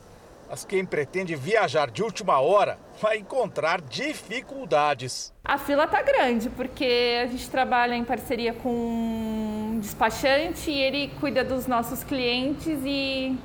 Mas 0.53 0.63
quem 0.63 0.85
pretende 0.85 1.35
viajar 1.35 1.89
de 1.89 2.03
última 2.03 2.39
hora 2.39 2.77
vai 3.01 3.17
encontrar 3.17 3.81
dificuldades. 3.81 5.33
A 5.43 5.57
fila 5.57 5.87
tá 5.87 5.99
grande, 6.03 6.47
porque 6.47 7.21
a 7.23 7.25
gente 7.25 7.49
trabalha 7.49 7.95
em 7.95 8.03
parceria 8.03 8.53
com 8.53 8.69
um 8.69 9.79
despachante 9.79 10.69
e 10.69 10.79
ele 10.79 11.11
cuida 11.19 11.43
dos 11.43 11.65
nossos 11.65 12.03
clientes 12.03 12.79
e 12.85 13.35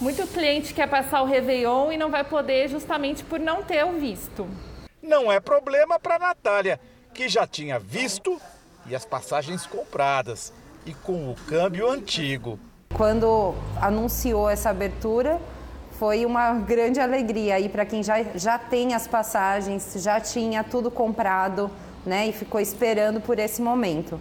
muito 0.00 0.24
cliente 0.28 0.72
quer 0.72 0.88
passar 0.88 1.22
o 1.22 1.26
Réveillon 1.26 1.90
e 1.90 1.96
não 1.96 2.08
vai 2.08 2.22
poder 2.22 2.68
justamente 2.68 3.24
por 3.24 3.40
não 3.40 3.64
ter 3.64 3.84
o 3.84 3.98
visto. 3.98 4.46
Não 5.02 5.32
é 5.32 5.40
problema 5.40 5.98
para 5.98 6.20
Natália, 6.20 6.78
que 7.12 7.28
já 7.28 7.48
tinha 7.48 7.80
visto 7.80 8.40
e 8.86 8.94
as 8.94 9.04
passagens 9.04 9.66
compradas 9.66 10.52
e 10.86 10.94
com 10.94 11.32
o 11.32 11.34
câmbio 11.48 11.90
antigo. 11.90 12.60
Quando 12.94 13.56
anunciou 13.82 14.48
essa 14.48 14.70
abertura, 14.70 15.40
foi 15.98 16.26
uma 16.26 16.52
grande 16.54 17.00
alegria 17.00 17.54
aí 17.54 17.68
para 17.68 17.84
quem 17.84 18.02
já, 18.02 18.22
já 18.34 18.58
tem 18.58 18.94
as 18.94 19.06
passagens, 19.06 19.94
já 19.96 20.20
tinha 20.20 20.64
tudo 20.64 20.90
comprado, 20.90 21.70
né, 22.04 22.26
e 22.26 22.32
ficou 22.32 22.60
esperando 22.60 23.20
por 23.20 23.38
esse 23.38 23.62
momento. 23.62 24.20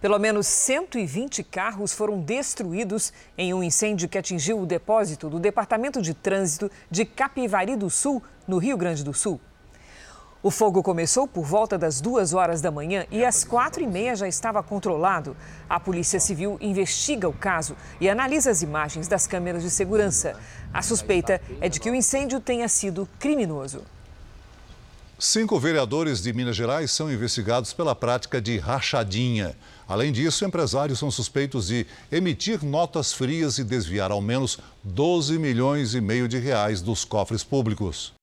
Pelo 0.00 0.18
menos 0.18 0.46
120 0.46 1.42
carros 1.42 1.92
foram 1.92 2.20
destruídos 2.20 3.12
em 3.36 3.52
um 3.52 3.62
incêndio 3.62 4.08
que 4.08 4.18
atingiu 4.18 4.60
o 4.60 4.66
depósito 4.66 5.28
do 5.28 5.40
Departamento 5.40 6.00
de 6.00 6.14
Trânsito 6.14 6.70
de 6.90 7.04
Capivari 7.04 7.74
do 7.76 7.90
Sul, 7.90 8.22
no 8.46 8.58
Rio 8.58 8.76
Grande 8.76 9.02
do 9.02 9.14
Sul. 9.14 9.40
O 10.46 10.50
fogo 10.52 10.80
começou 10.80 11.26
por 11.26 11.44
volta 11.44 11.76
das 11.76 12.00
duas 12.00 12.32
horas 12.32 12.60
da 12.60 12.70
manhã 12.70 13.04
e 13.10 13.24
às 13.24 13.42
quatro 13.42 13.82
e 13.82 13.86
meia 13.88 14.14
já 14.14 14.28
estava 14.28 14.62
controlado. 14.62 15.36
A 15.68 15.80
Polícia 15.80 16.20
Civil 16.20 16.56
investiga 16.60 17.28
o 17.28 17.32
caso 17.32 17.74
e 18.00 18.08
analisa 18.08 18.52
as 18.52 18.62
imagens 18.62 19.08
das 19.08 19.26
câmeras 19.26 19.64
de 19.64 19.70
segurança. 19.70 20.38
A 20.72 20.82
suspeita 20.82 21.40
é 21.60 21.68
de 21.68 21.80
que 21.80 21.90
o 21.90 21.94
incêndio 21.96 22.38
tenha 22.38 22.68
sido 22.68 23.08
criminoso. 23.18 23.82
Cinco 25.18 25.58
vereadores 25.58 26.22
de 26.22 26.32
Minas 26.32 26.54
Gerais 26.54 26.92
são 26.92 27.12
investigados 27.12 27.72
pela 27.72 27.96
prática 27.96 28.40
de 28.40 28.56
rachadinha. 28.56 29.56
Além 29.88 30.12
disso, 30.12 30.44
empresários 30.44 31.00
são 31.00 31.10
suspeitos 31.10 31.66
de 31.66 31.88
emitir 32.12 32.64
notas 32.64 33.12
frias 33.12 33.58
e 33.58 33.64
desviar 33.64 34.12
ao 34.12 34.20
menos 34.20 34.60
12 34.84 35.40
milhões 35.40 35.92
e 35.92 36.00
meio 36.00 36.28
de 36.28 36.38
reais 36.38 36.80
dos 36.80 37.04
cofres 37.04 37.42
públicos. 37.42 38.15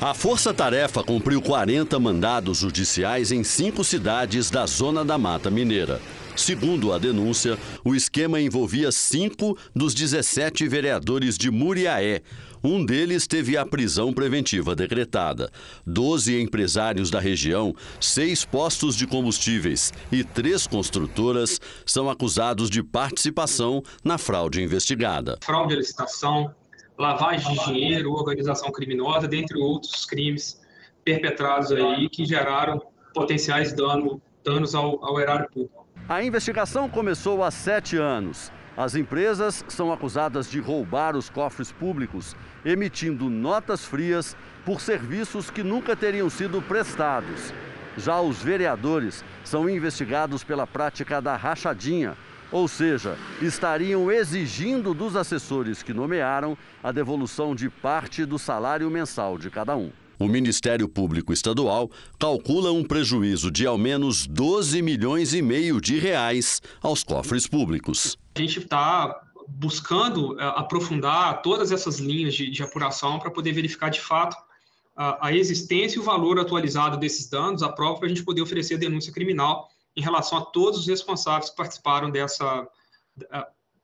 A 0.00 0.14
Força 0.14 0.54
Tarefa 0.54 1.02
cumpriu 1.02 1.42
40 1.42 1.98
mandados 1.98 2.58
judiciais 2.58 3.32
em 3.32 3.42
cinco 3.42 3.82
cidades 3.82 4.48
da 4.48 4.64
Zona 4.64 5.04
da 5.04 5.18
Mata 5.18 5.50
Mineira. 5.50 6.00
Segundo 6.36 6.92
a 6.92 6.98
denúncia, 6.98 7.58
o 7.84 7.96
esquema 7.96 8.40
envolvia 8.40 8.92
cinco 8.92 9.58
dos 9.74 9.92
17 9.94 10.68
vereadores 10.68 11.36
de 11.36 11.50
Muriaé. 11.50 12.22
Um 12.62 12.86
deles 12.86 13.26
teve 13.26 13.56
a 13.56 13.66
prisão 13.66 14.12
preventiva 14.12 14.76
decretada. 14.76 15.50
Doze 15.84 16.40
empresários 16.40 17.10
da 17.10 17.18
região, 17.18 17.74
seis 18.00 18.44
postos 18.44 18.94
de 18.94 19.04
combustíveis 19.04 19.92
e 20.12 20.22
três 20.22 20.64
construtoras 20.64 21.60
são 21.84 22.08
acusados 22.08 22.70
de 22.70 22.84
participação 22.84 23.82
na 24.04 24.16
fraude 24.16 24.62
investigada. 24.62 25.36
Fraude 25.42 25.74
à 25.74 25.76
licitação, 25.76 26.54
lavagem 26.98 27.54
de 27.54 27.64
dinheiro, 27.64 28.12
organização 28.12 28.72
criminosa, 28.72 29.28
dentre 29.28 29.56
outros 29.58 30.04
crimes 30.04 30.60
perpetrados 31.04 31.70
aí 31.72 32.08
que 32.08 32.24
geraram 32.26 32.82
potenciais 33.14 33.72
dano, 33.72 34.20
danos 34.44 34.74
ao, 34.74 35.02
ao 35.04 35.20
erário 35.20 35.48
público. 35.48 35.86
A 36.08 36.22
investigação 36.22 36.88
começou 36.88 37.44
há 37.44 37.50
sete 37.50 37.96
anos. 37.96 38.50
As 38.76 38.94
empresas 38.94 39.64
são 39.68 39.92
acusadas 39.92 40.50
de 40.50 40.60
roubar 40.60 41.16
os 41.16 41.28
cofres 41.28 41.72
públicos, 41.72 42.36
emitindo 42.64 43.28
notas 43.28 43.84
frias 43.84 44.36
por 44.64 44.80
serviços 44.80 45.50
que 45.50 45.62
nunca 45.62 45.96
teriam 45.96 46.30
sido 46.30 46.62
prestados. 46.62 47.52
Já 47.96 48.20
os 48.20 48.40
vereadores 48.40 49.24
são 49.42 49.68
investigados 49.68 50.44
pela 50.44 50.66
prática 50.66 51.20
da 51.20 51.34
rachadinha, 51.36 52.16
ou 52.50 52.66
seja, 52.66 53.16
estariam 53.40 54.10
exigindo 54.10 54.94
dos 54.94 55.16
assessores 55.16 55.82
que 55.82 55.92
nomearam 55.92 56.56
a 56.82 56.90
devolução 56.90 57.54
de 57.54 57.68
parte 57.68 58.24
do 58.24 58.38
salário 58.38 58.90
mensal 58.90 59.38
de 59.38 59.50
cada 59.50 59.76
um. 59.76 59.90
O 60.18 60.26
Ministério 60.26 60.88
Público 60.88 61.32
Estadual 61.32 61.88
calcula 62.18 62.72
um 62.72 62.82
prejuízo 62.82 63.52
de 63.52 63.66
ao 63.66 63.78
menos 63.78 64.26
12 64.26 64.82
milhões 64.82 65.32
e 65.32 65.40
meio 65.40 65.80
de 65.80 65.96
reais 65.98 66.60
aos 66.82 67.04
cofres 67.04 67.46
públicos. 67.46 68.16
A 68.34 68.40
gente 68.40 68.58
está 68.58 69.20
buscando 69.46 70.34
uh, 70.34 70.40
aprofundar 70.56 71.40
todas 71.40 71.70
essas 71.70 72.00
linhas 72.00 72.34
de, 72.34 72.50
de 72.50 72.62
apuração 72.62 73.18
para 73.18 73.30
poder 73.30 73.52
verificar 73.52 73.90
de 73.90 74.00
fato 74.00 74.34
uh, 74.34 75.16
a 75.20 75.32
existência 75.32 75.98
e 75.98 76.00
o 76.00 76.04
valor 76.04 76.38
atualizado 76.40 76.96
desses 76.98 77.30
danos, 77.30 77.62
a 77.62 77.68
prova 77.68 77.98
para 77.98 78.06
a 78.06 78.08
gente 78.08 78.24
poder 78.24 78.42
oferecer 78.42 78.76
denúncia 78.76 79.12
criminal 79.12 79.68
em 79.98 80.00
relação 80.00 80.38
a 80.38 80.42
todos 80.42 80.78
os 80.78 80.86
responsáveis 80.86 81.50
que 81.50 81.56
participaram 81.56 82.08
dessa, 82.08 82.68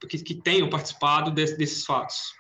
que, 0.09 0.19
que, 0.19 0.35
tenham 0.37 0.71
participado 0.71 1.33
de, 1.33 1.57
desses 1.57 1.85
fatos. 1.85 2.33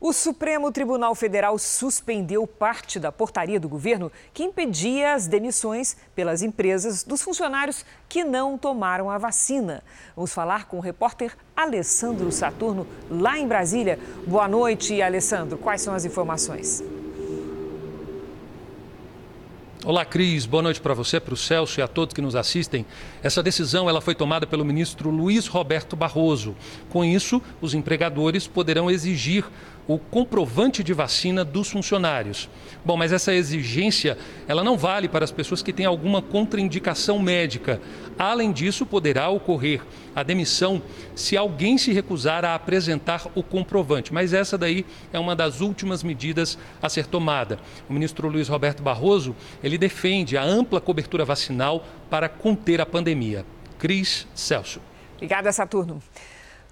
O 0.00 0.10
Supremo 0.10 0.72
Tribunal 0.72 1.14
Federal 1.14 1.58
suspendeu 1.58 2.46
parte 2.46 2.98
da 2.98 3.12
portaria 3.12 3.60
do 3.60 3.68
governo 3.68 4.10
que 4.32 4.42
impedia 4.42 5.12
as 5.12 5.26
demissões 5.26 5.96
pelas 6.14 6.40
empresas 6.40 7.04
dos 7.04 7.20
funcionários 7.20 7.84
que 8.08 8.24
não 8.24 8.56
tomaram 8.56 9.10
a 9.10 9.18
vacina. 9.18 9.82
Vamos 10.16 10.32
falar 10.32 10.66
com 10.66 10.78
o 10.78 10.80
repórter 10.80 11.36
Alessandro 11.54 12.32
Saturno, 12.32 12.86
lá 13.10 13.38
em 13.38 13.46
Brasília. 13.46 13.98
Boa 14.26 14.48
noite, 14.48 15.00
Alessandro. 15.02 15.58
Quais 15.58 15.82
são 15.82 15.94
as 15.94 16.06
informações? 16.06 16.82
Olá, 19.86 20.02
Cris. 20.02 20.46
Boa 20.46 20.62
noite 20.62 20.80
para 20.80 20.94
você, 20.94 21.20
para 21.20 21.34
o 21.34 21.36
Celso 21.36 21.78
e 21.78 21.82
a 21.82 21.86
todos 21.86 22.14
que 22.14 22.22
nos 22.22 22.34
assistem. 22.34 22.86
Essa 23.22 23.42
decisão 23.42 23.86
ela 23.86 24.00
foi 24.00 24.14
tomada 24.14 24.46
pelo 24.46 24.64
ministro 24.64 25.10
Luiz 25.10 25.46
Roberto 25.46 25.94
Barroso. 25.94 26.56
Com 26.88 27.04
isso, 27.04 27.42
os 27.60 27.74
empregadores 27.74 28.46
poderão 28.46 28.90
exigir 28.90 29.44
o 29.86 29.98
comprovante 29.98 30.82
de 30.82 30.92
vacina 30.92 31.44
dos 31.44 31.70
funcionários. 31.70 32.48
Bom, 32.84 32.96
mas 32.96 33.12
essa 33.12 33.34
exigência, 33.34 34.16
ela 34.48 34.64
não 34.64 34.76
vale 34.76 35.08
para 35.08 35.24
as 35.24 35.30
pessoas 35.30 35.62
que 35.62 35.72
têm 35.72 35.86
alguma 35.86 36.22
contraindicação 36.22 37.18
médica. 37.18 37.80
Além 38.18 38.52
disso, 38.52 38.86
poderá 38.86 39.28
ocorrer 39.28 39.82
a 40.14 40.22
demissão 40.22 40.80
se 41.14 41.36
alguém 41.36 41.76
se 41.76 41.92
recusar 41.92 42.44
a 42.44 42.54
apresentar 42.54 43.26
o 43.34 43.42
comprovante. 43.42 44.12
Mas 44.12 44.32
essa 44.32 44.56
daí 44.56 44.86
é 45.12 45.18
uma 45.18 45.36
das 45.36 45.60
últimas 45.60 46.02
medidas 46.02 46.58
a 46.80 46.88
ser 46.88 47.06
tomada. 47.06 47.58
O 47.88 47.92
ministro 47.92 48.28
Luiz 48.28 48.48
Roberto 48.48 48.82
Barroso, 48.82 49.34
ele 49.62 49.76
defende 49.76 50.36
a 50.36 50.42
ampla 50.42 50.80
cobertura 50.80 51.24
vacinal 51.24 51.84
para 52.08 52.28
conter 52.28 52.80
a 52.80 52.86
pandemia. 52.86 53.44
Cris 53.78 54.26
Celso. 54.34 54.80
Obrigada, 55.16 55.52
Saturno. 55.52 56.02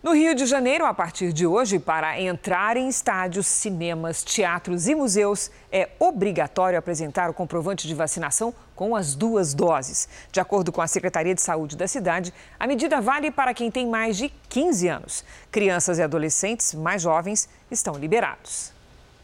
No 0.02 0.14
Rio 0.14 0.34
de 0.34 0.46
Janeiro, 0.46 0.84
a 0.84 0.92
partir 0.92 1.32
de 1.32 1.46
hoje, 1.46 1.78
para 1.78 2.20
entrar 2.20 2.76
em 2.76 2.88
estádios, 2.88 3.46
cinemas, 3.46 4.24
teatros 4.24 4.88
e 4.88 4.96
museus, 4.96 5.48
é 5.70 5.90
obrigatório 6.00 6.76
apresentar 6.76 7.30
o 7.30 7.32
comprovante 7.32 7.86
de 7.86 7.94
vacinação 7.94 8.52
com 8.74 8.96
as 8.96 9.14
duas 9.14 9.54
doses. 9.54 10.08
De 10.32 10.40
acordo 10.40 10.72
com 10.72 10.82
a 10.82 10.88
Secretaria 10.88 11.36
de 11.36 11.40
Saúde 11.40 11.76
da 11.76 11.86
cidade, 11.86 12.34
a 12.58 12.66
medida 12.66 13.00
vale 13.00 13.30
para 13.30 13.54
quem 13.54 13.70
tem 13.70 13.86
mais 13.86 14.16
de 14.16 14.28
15 14.48 14.88
anos. 14.88 15.24
Crianças 15.52 16.00
e 16.00 16.02
adolescentes 16.02 16.74
mais 16.74 17.02
jovens 17.02 17.48
estão 17.70 17.94
liberados. 17.94 18.72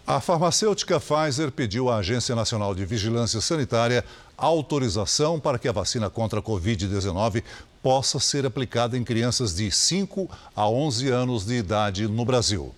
A 0.07 0.21
farmacêutica 0.21 1.01
Pfizer 1.01 1.51
pediu 1.51 1.91
à 1.91 1.97
Agência 1.97 2.37
Nacional 2.37 2.73
de 2.73 2.85
Vigilância 2.87 3.41
Sanitária 3.41 4.05
autorização 4.38 5.41
para 5.41 5.59
que 5.59 5.69
a 5.69 5.73
vacina 5.73 6.09
contra 6.09 6.38
a 6.38 6.43
Covid-19 6.43 7.43
possa 7.83 8.19
ser 8.19 8.45
aplicada 8.47 8.97
em 8.97 9.05
crianças 9.05 9.55
de 9.55 9.71
5 9.71 10.29
a 10.55 10.69
11 10.69 11.09
anos 11.09 11.47
de 11.47 11.55
idade 11.55 12.07
no 12.07 12.25
Brasil. 12.25 12.75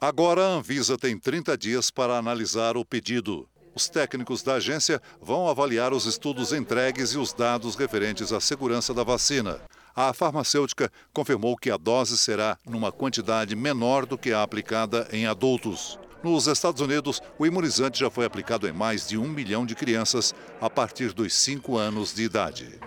Agora 0.00 0.44
a 0.44 0.50
Anvisa 0.56 0.98
tem 0.98 1.18
30 1.18 1.56
dias 1.56 1.90
para 1.90 2.18
analisar 2.18 2.76
o 2.76 2.84
pedido. 2.84 3.48
Os 3.74 3.88
técnicos 3.88 4.42
da 4.42 4.54
agência 4.54 5.02
vão 5.20 5.48
avaliar 5.48 5.92
os 5.92 6.06
estudos 6.06 6.52
entregues 6.52 7.10
e 7.10 7.18
os 7.18 7.32
dados 7.32 7.76
referentes 7.76 8.32
à 8.32 8.40
segurança 8.40 8.94
da 8.94 9.04
vacina. 9.04 9.60
A 9.94 10.12
farmacêutica 10.12 10.92
confirmou 11.12 11.56
que 11.56 11.70
a 11.70 11.76
dose 11.78 12.18
será 12.18 12.58
numa 12.66 12.92
quantidade 12.92 13.56
menor 13.56 14.04
do 14.04 14.18
que 14.18 14.32
a 14.32 14.42
aplicada 14.42 15.08
em 15.10 15.26
adultos. 15.26 15.98
Nos 16.22 16.46
Estados 16.46 16.80
Unidos, 16.80 17.22
o 17.38 17.46
imunizante 17.46 18.00
já 18.00 18.10
foi 18.10 18.26
aplicado 18.26 18.68
em 18.68 18.72
mais 18.72 19.06
de 19.06 19.16
um 19.16 19.28
milhão 19.28 19.64
de 19.64 19.74
crianças 19.74 20.34
a 20.60 20.68
partir 20.68 21.12
dos 21.12 21.32
5 21.34 21.76
anos 21.76 22.12
de 22.12 22.22
idade. 22.24 22.78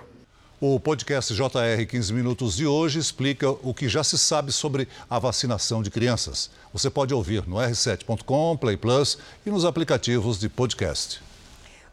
O 0.61 0.77
podcast 0.77 1.33
JR 1.33 1.85
15 1.87 2.11
Minutos 2.11 2.57
de 2.57 2.67
hoje 2.67 2.99
explica 2.99 3.49
o 3.49 3.73
que 3.73 3.87
já 3.87 4.03
se 4.03 4.17
sabe 4.17 4.51
sobre 4.51 4.89
a 5.09 5.17
vacinação 5.17 5.81
de 5.81 5.89
crianças. 5.89 6.51
Você 6.73 6.89
pode 6.89 7.13
ouvir 7.13 7.47
no 7.47 7.55
r7.com, 7.55 8.57
Play 8.57 8.75
Plus 8.75 9.17
e 9.45 9.49
nos 9.49 9.63
aplicativos 9.63 10.37
de 10.37 10.49
podcast. 10.49 11.21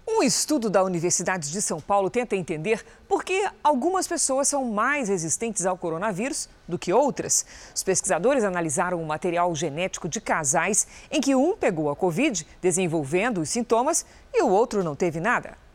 Um 0.04 0.20
estudo 0.20 0.68
da 0.68 0.82
Universidade 0.82 1.52
de 1.52 1.62
São 1.62 1.80
Paulo 1.80 2.10
tenta 2.10 2.34
entender 2.34 2.84
por 3.08 3.22
que 3.22 3.48
algumas 3.62 4.08
pessoas 4.08 4.48
são 4.48 4.64
mais 4.64 5.08
resistentes 5.08 5.64
ao 5.64 5.78
coronavírus 5.78 6.48
do 6.66 6.76
que 6.76 6.92
outras. 6.92 7.46
Os 7.72 7.84
pesquisadores 7.84 8.42
analisaram 8.42 9.00
o 9.00 9.06
material 9.06 9.54
genético 9.54 10.08
de 10.08 10.20
casais 10.20 10.88
em 11.08 11.20
que 11.20 11.36
um 11.36 11.56
pegou 11.56 11.88
a 11.88 11.94
Covid, 11.94 12.44
desenvolvendo 12.60 13.40
os 13.40 13.48
sintomas, 13.48 14.04
e 14.34 14.42
o 14.42 14.48
outro 14.48 14.82
não 14.82 14.96
teve 14.96 15.20
nada. 15.20 15.65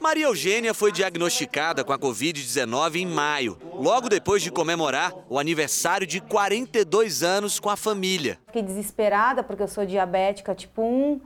Maria 0.00 0.26
Eugênia 0.26 0.72
foi 0.72 0.92
diagnosticada 0.92 1.82
com 1.82 1.92
a 1.92 1.98
Covid-19 1.98 2.96
em 2.96 3.06
maio, 3.06 3.58
logo 3.74 4.08
depois 4.08 4.40
de 4.42 4.50
comemorar 4.50 5.12
o 5.28 5.38
aniversário 5.40 6.06
de 6.06 6.20
42 6.20 7.24
anos 7.24 7.58
com 7.58 7.68
a 7.68 7.76
família. 7.76 8.38
Fiquei 8.46 8.62
desesperada 8.62 9.42
porque 9.42 9.62
eu 9.62 9.68
sou 9.68 9.84
diabética 9.84 10.54
tipo 10.54 10.82
1, 10.82 11.20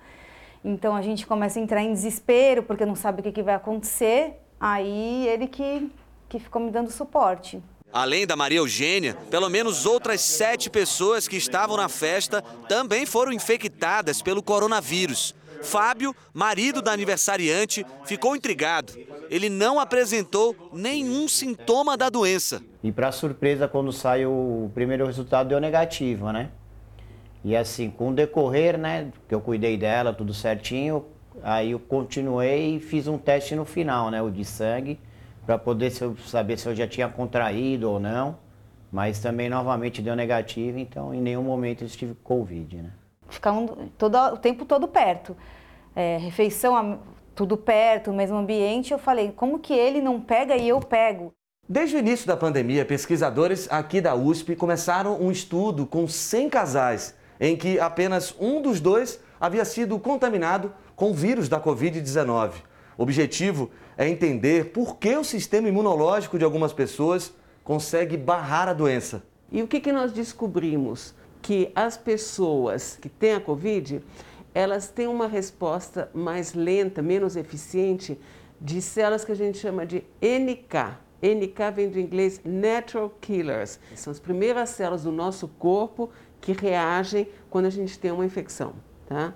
então 0.64 0.96
a 0.96 1.02
gente 1.02 1.26
começa 1.26 1.58
a 1.58 1.62
entrar 1.62 1.82
em 1.82 1.92
desespero 1.92 2.62
porque 2.62 2.86
não 2.86 2.94
sabe 2.94 3.20
o 3.20 3.22
que, 3.22 3.30
que 3.30 3.42
vai 3.42 3.54
acontecer. 3.54 4.38
Aí 4.58 5.28
ele 5.28 5.46
que, 5.48 5.90
que 6.28 6.38
ficou 6.38 6.62
me 6.62 6.70
dando 6.70 6.90
suporte. 6.90 7.62
Além 7.92 8.26
da 8.26 8.34
Maria 8.34 8.58
Eugênia, 8.58 9.14
pelo 9.30 9.50
menos 9.50 9.84
outras 9.84 10.22
sete 10.22 10.70
pessoas 10.70 11.28
que 11.28 11.36
estavam 11.36 11.76
na 11.76 11.90
festa 11.90 12.40
também 12.66 13.04
foram 13.04 13.32
infectadas 13.32 14.22
pelo 14.22 14.42
coronavírus. 14.42 15.34
Fábio, 15.62 16.14
marido 16.34 16.82
da 16.82 16.92
aniversariante, 16.92 17.86
ficou 18.04 18.36
intrigado. 18.36 18.92
Ele 19.30 19.48
não 19.48 19.80
apresentou 19.80 20.70
nenhum 20.72 21.28
sintoma 21.28 21.96
da 21.96 22.10
doença. 22.10 22.62
E 22.82 22.90
para 22.90 23.12
surpresa, 23.12 23.68
quando 23.68 23.92
sai 23.92 24.26
o 24.26 24.70
primeiro 24.74 25.06
resultado 25.06 25.48
deu 25.48 25.60
negativo, 25.60 26.30
né? 26.32 26.50
E 27.44 27.56
assim, 27.56 27.90
com 27.90 28.10
o 28.10 28.14
decorrer, 28.14 28.78
né, 28.78 29.10
que 29.28 29.34
eu 29.34 29.40
cuidei 29.40 29.76
dela, 29.76 30.12
tudo 30.12 30.32
certinho, 30.32 31.06
aí 31.42 31.72
eu 31.72 31.78
continuei 31.78 32.76
e 32.76 32.80
fiz 32.80 33.08
um 33.08 33.18
teste 33.18 33.56
no 33.56 33.64
final, 33.64 34.10
né, 34.10 34.22
o 34.22 34.30
de 34.30 34.44
sangue, 34.44 35.00
para 35.44 35.58
poder 35.58 35.90
saber 35.90 36.56
se 36.56 36.68
eu 36.68 36.74
já 36.74 36.86
tinha 36.86 37.08
contraído 37.08 37.90
ou 37.90 37.98
não. 37.98 38.38
Mas 38.92 39.18
também 39.18 39.48
novamente 39.48 40.02
deu 40.02 40.14
negativo, 40.14 40.78
então 40.78 41.14
em 41.14 41.20
nenhum 41.20 41.42
momento 41.42 41.82
eu 41.82 41.86
estive 41.86 42.14
com 42.14 42.36
Covid, 42.36 42.76
né? 42.76 42.90
Ficar 43.34 43.52
um, 43.52 43.66
todo, 43.98 44.16
o 44.16 44.36
tempo 44.36 44.64
todo 44.64 44.86
perto. 44.86 45.36
É, 45.94 46.16
refeição, 46.18 47.00
tudo 47.34 47.56
perto, 47.56 48.10
o 48.10 48.14
mesmo 48.14 48.36
ambiente. 48.36 48.92
Eu 48.92 48.98
falei, 48.98 49.32
como 49.34 49.58
que 49.58 49.72
ele 49.72 50.00
não 50.00 50.20
pega 50.20 50.56
e 50.56 50.68
eu 50.68 50.80
pego? 50.80 51.32
Desde 51.68 51.96
o 51.96 51.98
início 51.98 52.26
da 52.26 52.36
pandemia, 52.36 52.84
pesquisadores 52.84 53.70
aqui 53.70 54.00
da 54.00 54.14
USP 54.14 54.56
começaram 54.56 55.20
um 55.20 55.30
estudo 55.30 55.86
com 55.86 56.08
100 56.08 56.50
casais, 56.50 57.14
em 57.40 57.56
que 57.56 57.78
apenas 57.78 58.34
um 58.38 58.60
dos 58.60 58.80
dois 58.80 59.20
havia 59.40 59.64
sido 59.64 59.98
contaminado 59.98 60.72
com 60.94 61.10
o 61.10 61.14
vírus 61.14 61.48
da 61.48 61.60
Covid-19. 61.60 62.52
O 62.98 63.02
objetivo 63.02 63.70
é 63.96 64.08
entender 64.08 64.66
por 64.66 64.96
que 64.96 65.16
o 65.16 65.24
sistema 65.24 65.68
imunológico 65.68 66.38
de 66.38 66.44
algumas 66.44 66.72
pessoas 66.72 67.32
consegue 67.64 68.16
barrar 68.16 68.68
a 68.68 68.72
doença. 68.72 69.22
E 69.50 69.62
o 69.62 69.68
que, 69.68 69.80
que 69.80 69.92
nós 69.92 70.12
descobrimos? 70.12 71.14
Que 71.42 71.72
as 71.74 71.96
pessoas 71.96 72.96
que 73.00 73.08
têm 73.08 73.34
a 73.34 73.40
Covid, 73.40 74.00
elas 74.54 74.88
têm 74.88 75.08
uma 75.08 75.26
resposta 75.26 76.08
mais 76.14 76.54
lenta, 76.54 77.02
menos 77.02 77.36
eficiente 77.36 78.18
de 78.60 78.80
células 78.80 79.24
que 79.24 79.32
a 79.32 79.36
gente 79.36 79.58
chama 79.58 79.84
de 79.84 80.04
NK. 80.22 80.96
NK 81.20 81.74
vem 81.74 81.88
do 81.88 81.98
inglês 81.98 82.40
Natural 82.44 83.10
Killers. 83.20 83.80
São 83.96 84.10
as 84.10 84.20
primeiras 84.20 84.70
células 84.70 85.02
do 85.02 85.12
nosso 85.12 85.48
corpo 85.48 86.10
que 86.40 86.52
reagem 86.52 87.28
quando 87.50 87.66
a 87.66 87.70
gente 87.70 87.98
tem 87.98 88.12
uma 88.12 88.24
infecção. 88.24 88.74
Tá? 89.06 89.34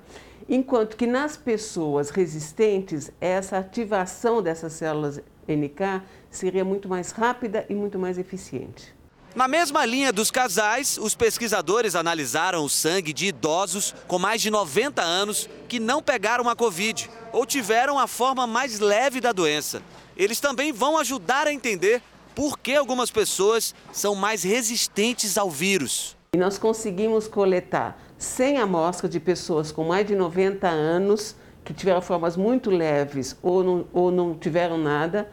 Enquanto 0.49 0.97
que 0.97 1.07
nas 1.07 1.37
pessoas 1.37 2.11
resistentes, 2.11 3.11
essa 3.21 3.59
ativação 3.59 4.41
dessas 4.41 4.73
células 4.73 5.21
NK 5.49 6.03
seria 6.31 6.65
muito 6.65 6.89
mais 6.89 7.11
rápida 7.11 7.67
e 7.69 7.75
muito 7.75 7.99
mais 7.99 8.17
eficiente. 8.19 8.96
Na 9.37 9.47
mesma 9.47 9.85
linha 9.85 10.15
dos 10.15 10.31
casais, 10.31 10.97
os 10.97 11.15
pesquisadores 11.15 11.95
analisaram 11.95 12.65
o 12.65 12.71
sangue 12.71 13.13
de 13.13 13.27
idosos 13.27 13.95
com 14.09 14.19
mais 14.19 14.41
de 14.41 14.49
90 14.49 15.03
anos 15.03 15.47
que 15.69 15.79
não 15.79 16.03
pegaram 16.03 16.49
a 16.49 16.57
Covid 16.57 17.11
ou 17.35 17.45
tiveram 17.45 17.99
a 17.99 18.07
forma 18.07 18.47
mais 18.47 18.81
leve 18.81 19.21
da 19.21 19.33
doença. 19.33 19.83
Eles 20.17 20.41
também 20.41 20.73
vão 20.73 20.97
ajudar 20.97 21.47
a 21.47 21.53
entender 21.53 22.01
por 22.35 22.59
que 22.59 22.75
algumas 22.75 23.11
pessoas 23.11 23.75
são 23.93 24.15
mais 24.15 24.43
resistentes 24.43 25.37
ao 25.37 25.51
vírus. 25.51 26.17
E 26.33 26.39
nós 26.39 26.57
conseguimos 26.57 27.29
coletar 27.29 28.01
100 28.17 28.57
amostras 28.57 29.11
de 29.11 29.21
pessoas 29.21 29.71
com 29.71 29.85
mais 29.85 30.07
de 30.07 30.17
90 30.17 30.67
anos 30.67 31.37
que 31.63 31.75
tiveram 31.75 32.01
formas 32.01 32.39
muito 32.39 32.71
leves 32.71 33.37
ou 33.43 33.63
não, 33.63 33.87
ou 33.93 34.11
não 34.11 34.35
tiveram 34.35 34.79
nada. 34.79 35.31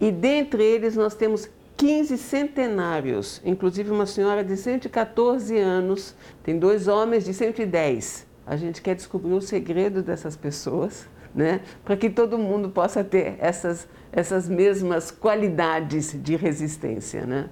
E 0.00 0.10
dentre 0.10 0.64
eles 0.64 0.96
nós 0.96 1.14
temos 1.14 1.50
15 1.76 2.16
centenários, 2.16 3.40
inclusive 3.44 3.90
uma 3.90 4.06
senhora 4.06 4.42
de 4.42 4.56
114 4.56 5.58
anos, 5.58 6.14
tem 6.42 6.58
dois 6.58 6.88
homens 6.88 7.24
de 7.24 7.34
110. 7.34 8.26
A 8.46 8.56
gente 8.56 8.80
quer 8.80 8.94
descobrir 8.94 9.34
o 9.34 9.40
segredo 9.42 10.02
dessas 10.02 10.36
pessoas, 10.36 11.06
né? 11.34 11.60
Para 11.84 11.96
que 11.96 12.08
todo 12.08 12.38
mundo 12.38 12.70
possa 12.70 13.04
ter 13.04 13.36
essas, 13.38 13.86
essas 14.10 14.48
mesmas 14.48 15.10
qualidades 15.10 16.16
de 16.22 16.34
resistência, 16.34 17.26
né? 17.26 17.50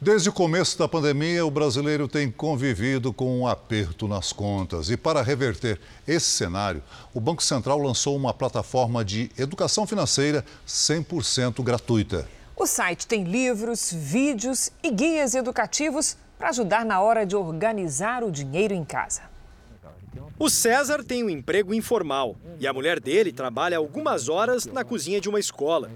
Desde 0.00 0.28
o 0.28 0.32
começo 0.32 0.78
da 0.78 0.88
pandemia, 0.88 1.46
o 1.46 1.50
brasileiro 1.50 2.06
tem 2.08 2.30
convivido 2.30 3.12
com 3.12 3.40
um 3.40 3.46
aperto 3.46 4.06
nas 4.06 4.32
contas. 4.32 4.90
E 4.90 4.96
para 4.96 5.22
reverter 5.22 5.80
esse 6.06 6.26
cenário, 6.26 6.82
o 7.12 7.20
Banco 7.20 7.42
Central 7.42 7.78
lançou 7.78 8.16
uma 8.16 8.34
plataforma 8.34 9.04
de 9.04 9.30
educação 9.38 9.86
financeira 9.86 10.44
100% 10.66 11.62
gratuita. 11.62 12.28
O 12.64 12.66
site 12.66 13.06
tem 13.06 13.24
livros, 13.24 13.92
vídeos 13.92 14.72
e 14.82 14.90
guias 14.90 15.34
educativos 15.34 16.16
para 16.38 16.48
ajudar 16.48 16.82
na 16.82 16.98
hora 16.98 17.26
de 17.26 17.36
organizar 17.36 18.24
o 18.24 18.30
dinheiro 18.30 18.72
em 18.72 18.82
casa. 18.82 19.20
O 20.38 20.48
César 20.48 21.04
tem 21.04 21.22
um 21.22 21.28
emprego 21.28 21.74
informal 21.74 22.36
e 22.58 22.66
a 22.66 22.72
mulher 22.72 23.00
dele 23.00 23.34
trabalha 23.34 23.76
algumas 23.76 24.30
horas 24.30 24.64
na 24.64 24.82
cozinha 24.82 25.20
de 25.20 25.28
uma 25.28 25.38
escola. 25.38 25.90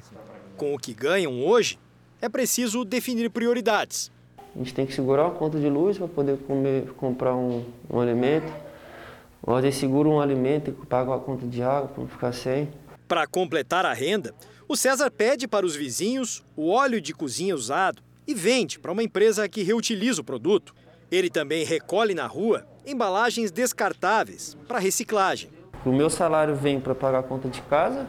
Com 0.58 0.74
o 0.74 0.78
que 0.78 0.92
ganham 0.92 1.42
hoje, 1.42 1.78
é 2.20 2.28
preciso 2.28 2.84
definir 2.84 3.30
prioridades. 3.30 4.12
A 4.54 4.58
gente 4.58 4.74
tem 4.74 4.84
que 4.84 4.92
segurar 4.92 5.28
a 5.28 5.30
conta 5.30 5.58
de 5.58 5.70
luz 5.70 5.96
para 5.96 6.08
poder 6.08 6.36
comer, 6.40 6.92
comprar 6.98 7.34
um, 7.34 7.64
um 7.88 7.98
alimento. 7.98 8.52
Ou 9.42 9.56
a 9.56 9.62
gente 9.62 9.76
segura 9.76 10.06
um 10.06 10.20
alimento 10.20 10.68
e 10.68 10.86
paga 10.86 11.14
a 11.14 11.18
conta 11.18 11.46
de 11.46 11.62
água 11.62 11.88
para 11.88 12.02
não 12.02 12.10
ficar 12.10 12.32
sem. 12.32 12.68
Para 13.08 13.26
completar 13.26 13.86
a 13.86 13.94
renda, 13.94 14.34
o 14.68 14.76
César 14.76 15.10
pede 15.10 15.48
para 15.48 15.64
os 15.64 15.74
vizinhos 15.74 16.44
o 16.54 16.68
óleo 16.70 17.00
de 17.00 17.14
cozinha 17.14 17.54
usado 17.54 18.02
e 18.26 18.34
vende 18.34 18.78
para 18.78 18.92
uma 18.92 19.02
empresa 19.02 19.48
que 19.48 19.62
reutiliza 19.62 20.20
o 20.20 20.24
produto. 20.24 20.74
Ele 21.10 21.30
também 21.30 21.64
recolhe 21.64 22.14
na 22.14 22.26
rua 22.26 22.66
embalagens 22.86 23.50
descartáveis 23.50 24.58
para 24.68 24.78
reciclagem. 24.78 25.50
O 25.86 25.90
meu 25.90 26.10
salário 26.10 26.54
vem 26.54 26.78
para 26.78 26.94
pagar 26.94 27.20
a 27.20 27.22
conta 27.22 27.48
de 27.48 27.62
casa, 27.62 28.06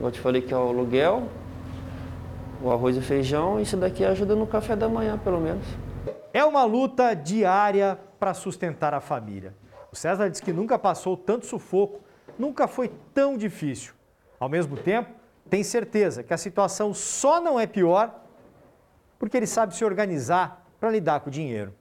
eu 0.00 0.10
te 0.10 0.20
falei 0.20 0.40
que 0.40 0.54
é 0.54 0.56
o 0.56 0.68
aluguel, 0.68 1.28
o 2.62 2.70
arroz 2.70 2.96
e 2.96 3.02
feijão, 3.02 3.60
isso 3.60 3.76
daqui 3.76 4.06
ajuda 4.06 4.34
no 4.34 4.46
café 4.46 4.74
da 4.74 4.88
manhã, 4.88 5.18
pelo 5.18 5.38
menos. 5.38 5.66
É 6.32 6.42
uma 6.42 6.64
luta 6.64 7.12
diária 7.12 7.98
para 8.18 8.32
sustentar 8.32 8.94
a 8.94 9.00
família. 9.00 9.54
O 9.92 9.96
César 9.96 10.30
diz 10.30 10.40
que 10.40 10.52
nunca 10.52 10.78
passou 10.78 11.14
tanto 11.14 11.44
sufoco, 11.44 12.00
nunca 12.38 12.66
foi 12.66 12.90
tão 13.12 13.36
difícil. 13.36 13.92
Ao 14.40 14.48
mesmo 14.48 14.76
tempo, 14.78 15.23
tem 15.48 15.62
certeza 15.62 16.22
que 16.22 16.32
a 16.32 16.38
situação 16.38 16.94
só 16.94 17.40
não 17.40 17.58
é 17.58 17.66
pior 17.66 18.22
porque 19.18 19.36
ele 19.36 19.46
sabe 19.46 19.74
se 19.76 19.84
organizar 19.84 20.66
para 20.80 20.90
lidar 20.90 21.20
com 21.20 21.28
o 21.28 21.32
dinheiro. 21.32 21.74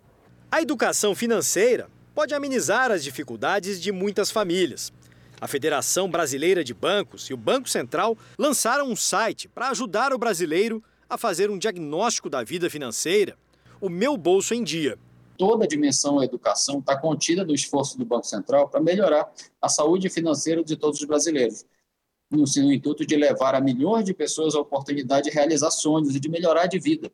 A 0.52 0.62
educação 0.62 1.15
financeira 1.15 1.89
pode 2.13 2.34
amenizar 2.34 2.91
as 2.91 3.04
dificuldades 3.04 3.82
de 3.82 3.91
muitas 3.91 4.30
famílias. 4.30 4.93
A 5.41 5.47
Federação 5.47 6.10
Brasileira 6.10 6.63
de 6.63 6.73
Bancos 6.73 7.30
e 7.30 7.34
o 7.34 7.38
Banco 7.38 7.67
Central 7.67 8.17
lançaram 8.38 8.88
um 8.88 8.95
site 8.95 9.49
para 9.49 9.69
ajudar 9.69 10.13
o 10.13 10.17
brasileiro 10.17 10.82
a 11.10 11.17
fazer 11.17 11.49
um 11.49 11.58
diagnóstico 11.58 12.30
da 12.30 12.43
vida 12.43 12.69
financeira, 12.69 13.36
o 13.82 13.89
Meu 13.89 14.15
Bolso 14.15 14.54
em 14.54 14.63
Dia. 14.63 14.97
Toda 15.38 15.65
a 15.65 15.67
dimensão 15.67 16.17
da 16.17 16.26
educação 16.26 16.80
está 16.80 16.95
contida 16.95 17.43
no 17.43 17.54
esforço 17.54 17.97
do 17.97 18.06
Banco 18.06 18.26
Central 18.26 18.69
para 18.69 18.80
melhorar 18.80 19.30
a 19.62 19.67
saúde 19.67 20.08
financeira 20.10 20.63
de 20.63 20.78
todos 20.78 21.02
os 21.02 21.06
brasileiros 21.06 21.65
no, 22.34 22.46
no 22.63 22.74
intuito 22.74 23.06
de 23.06 23.15
levar 23.15 23.56
a 23.56 23.62
milhões 23.62 24.04
de 24.04 24.13
pessoas 24.13 24.56
a 24.56 24.60
oportunidade 24.60 25.30
de 25.30 25.36
realizar 25.36 25.72
sonhos 25.72 26.15
e 26.15 26.19
de 26.19 26.30
melhorar 26.30 26.65
de 26.65 26.80
vida 26.80 27.12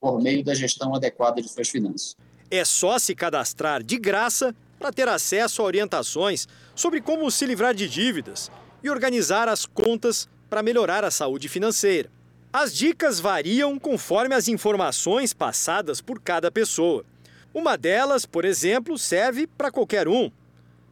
por 0.00 0.20
meio 0.20 0.44
da 0.44 0.54
gestão 0.54 0.94
adequada 0.94 1.40
de 1.40 1.48
suas 1.48 1.68
finanças. 1.68 2.14
É 2.50 2.64
só 2.64 2.98
se 2.98 3.14
cadastrar 3.14 3.82
de 3.82 3.98
graça 3.98 4.54
para 4.78 4.92
ter 4.92 5.08
acesso 5.08 5.62
a 5.62 5.64
orientações 5.64 6.46
sobre 6.74 7.00
como 7.00 7.30
se 7.30 7.44
livrar 7.46 7.74
de 7.74 7.88
dívidas 7.88 8.50
e 8.82 8.88
organizar 8.88 9.48
as 9.48 9.66
contas 9.66 10.28
para 10.48 10.62
melhorar 10.62 11.04
a 11.04 11.10
saúde 11.10 11.48
financeira. 11.48 12.10
As 12.52 12.74
dicas 12.74 13.20
variam 13.20 13.78
conforme 13.78 14.34
as 14.34 14.48
informações 14.48 15.34
passadas 15.34 16.00
por 16.00 16.20
cada 16.20 16.50
pessoa. 16.50 17.04
Uma 17.52 17.76
delas, 17.76 18.24
por 18.24 18.44
exemplo, 18.44 18.96
serve 18.96 19.46
para 19.46 19.70
qualquer 19.70 20.08
um: 20.08 20.30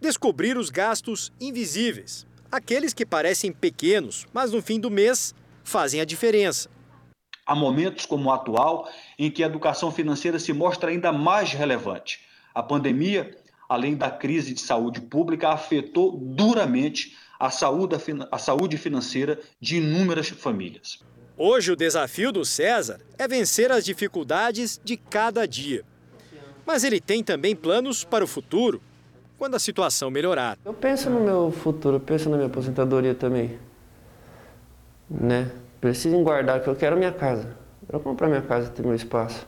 descobrir 0.00 0.58
os 0.58 0.68
gastos 0.68 1.32
invisíveis 1.40 2.26
aqueles 2.50 2.92
que 2.92 3.06
parecem 3.06 3.52
pequenos, 3.52 4.26
mas 4.32 4.52
no 4.52 4.62
fim 4.62 4.78
do 4.80 4.90
mês 4.90 5.34
fazem 5.62 6.00
a 6.00 6.04
diferença. 6.04 6.68
Há 7.46 7.54
momentos 7.54 8.06
como 8.06 8.28
o 8.28 8.32
atual 8.32 8.88
em 9.18 9.30
que 9.30 9.42
a 9.42 9.46
educação 9.46 9.92
financeira 9.92 10.38
se 10.38 10.52
mostra 10.52 10.90
ainda 10.90 11.12
mais 11.12 11.52
relevante. 11.52 12.20
A 12.54 12.62
pandemia, 12.62 13.36
além 13.68 13.94
da 13.96 14.10
crise 14.10 14.52
de 14.52 14.60
saúde 14.60 15.00
pública, 15.00 15.50
afetou 15.50 16.16
duramente 16.16 17.16
a 17.38 17.50
saúde, 17.50 17.96
a 18.32 18.38
saúde 18.38 18.76
financeira 18.76 19.40
de 19.60 19.76
inúmeras 19.76 20.28
famílias. 20.28 21.00
Hoje, 21.38 21.70
o 21.70 21.76
desafio 21.76 22.32
do 22.32 22.44
César 22.44 22.98
é 23.18 23.28
vencer 23.28 23.70
as 23.70 23.84
dificuldades 23.84 24.80
de 24.82 24.96
cada 24.96 25.46
dia. 25.46 25.84
Mas 26.64 26.82
ele 26.82 26.98
tem 26.98 27.22
também 27.22 27.54
planos 27.54 28.02
para 28.04 28.24
o 28.24 28.26
futuro 28.26 28.82
quando 29.38 29.54
a 29.54 29.58
situação 29.58 30.10
melhorar. 30.10 30.58
Eu 30.64 30.74
penso 30.74 31.10
no 31.10 31.20
meu 31.20 31.50
futuro, 31.50 32.00
penso 32.00 32.28
na 32.28 32.36
minha 32.36 32.48
aposentadoria 32.48 33.14
também. 33.14 33.58
Né? 35.08 35.50
Preciso 35.80 36.18
guardar 36.22 36.62
que 36.62 36.68
eu 36.68 36.76
quero 36.76 36.96
minha 36.96 37.12
casa. 37.12 37.56
Eu 37.82 37.86
quero 37.88 38.00
comprar 38.00 38.28
minha 38.28 38.42
casa, 38.42 38.68
ter 38.70 38.82
meu 38.82 38.94
espaço. 38.94 39.46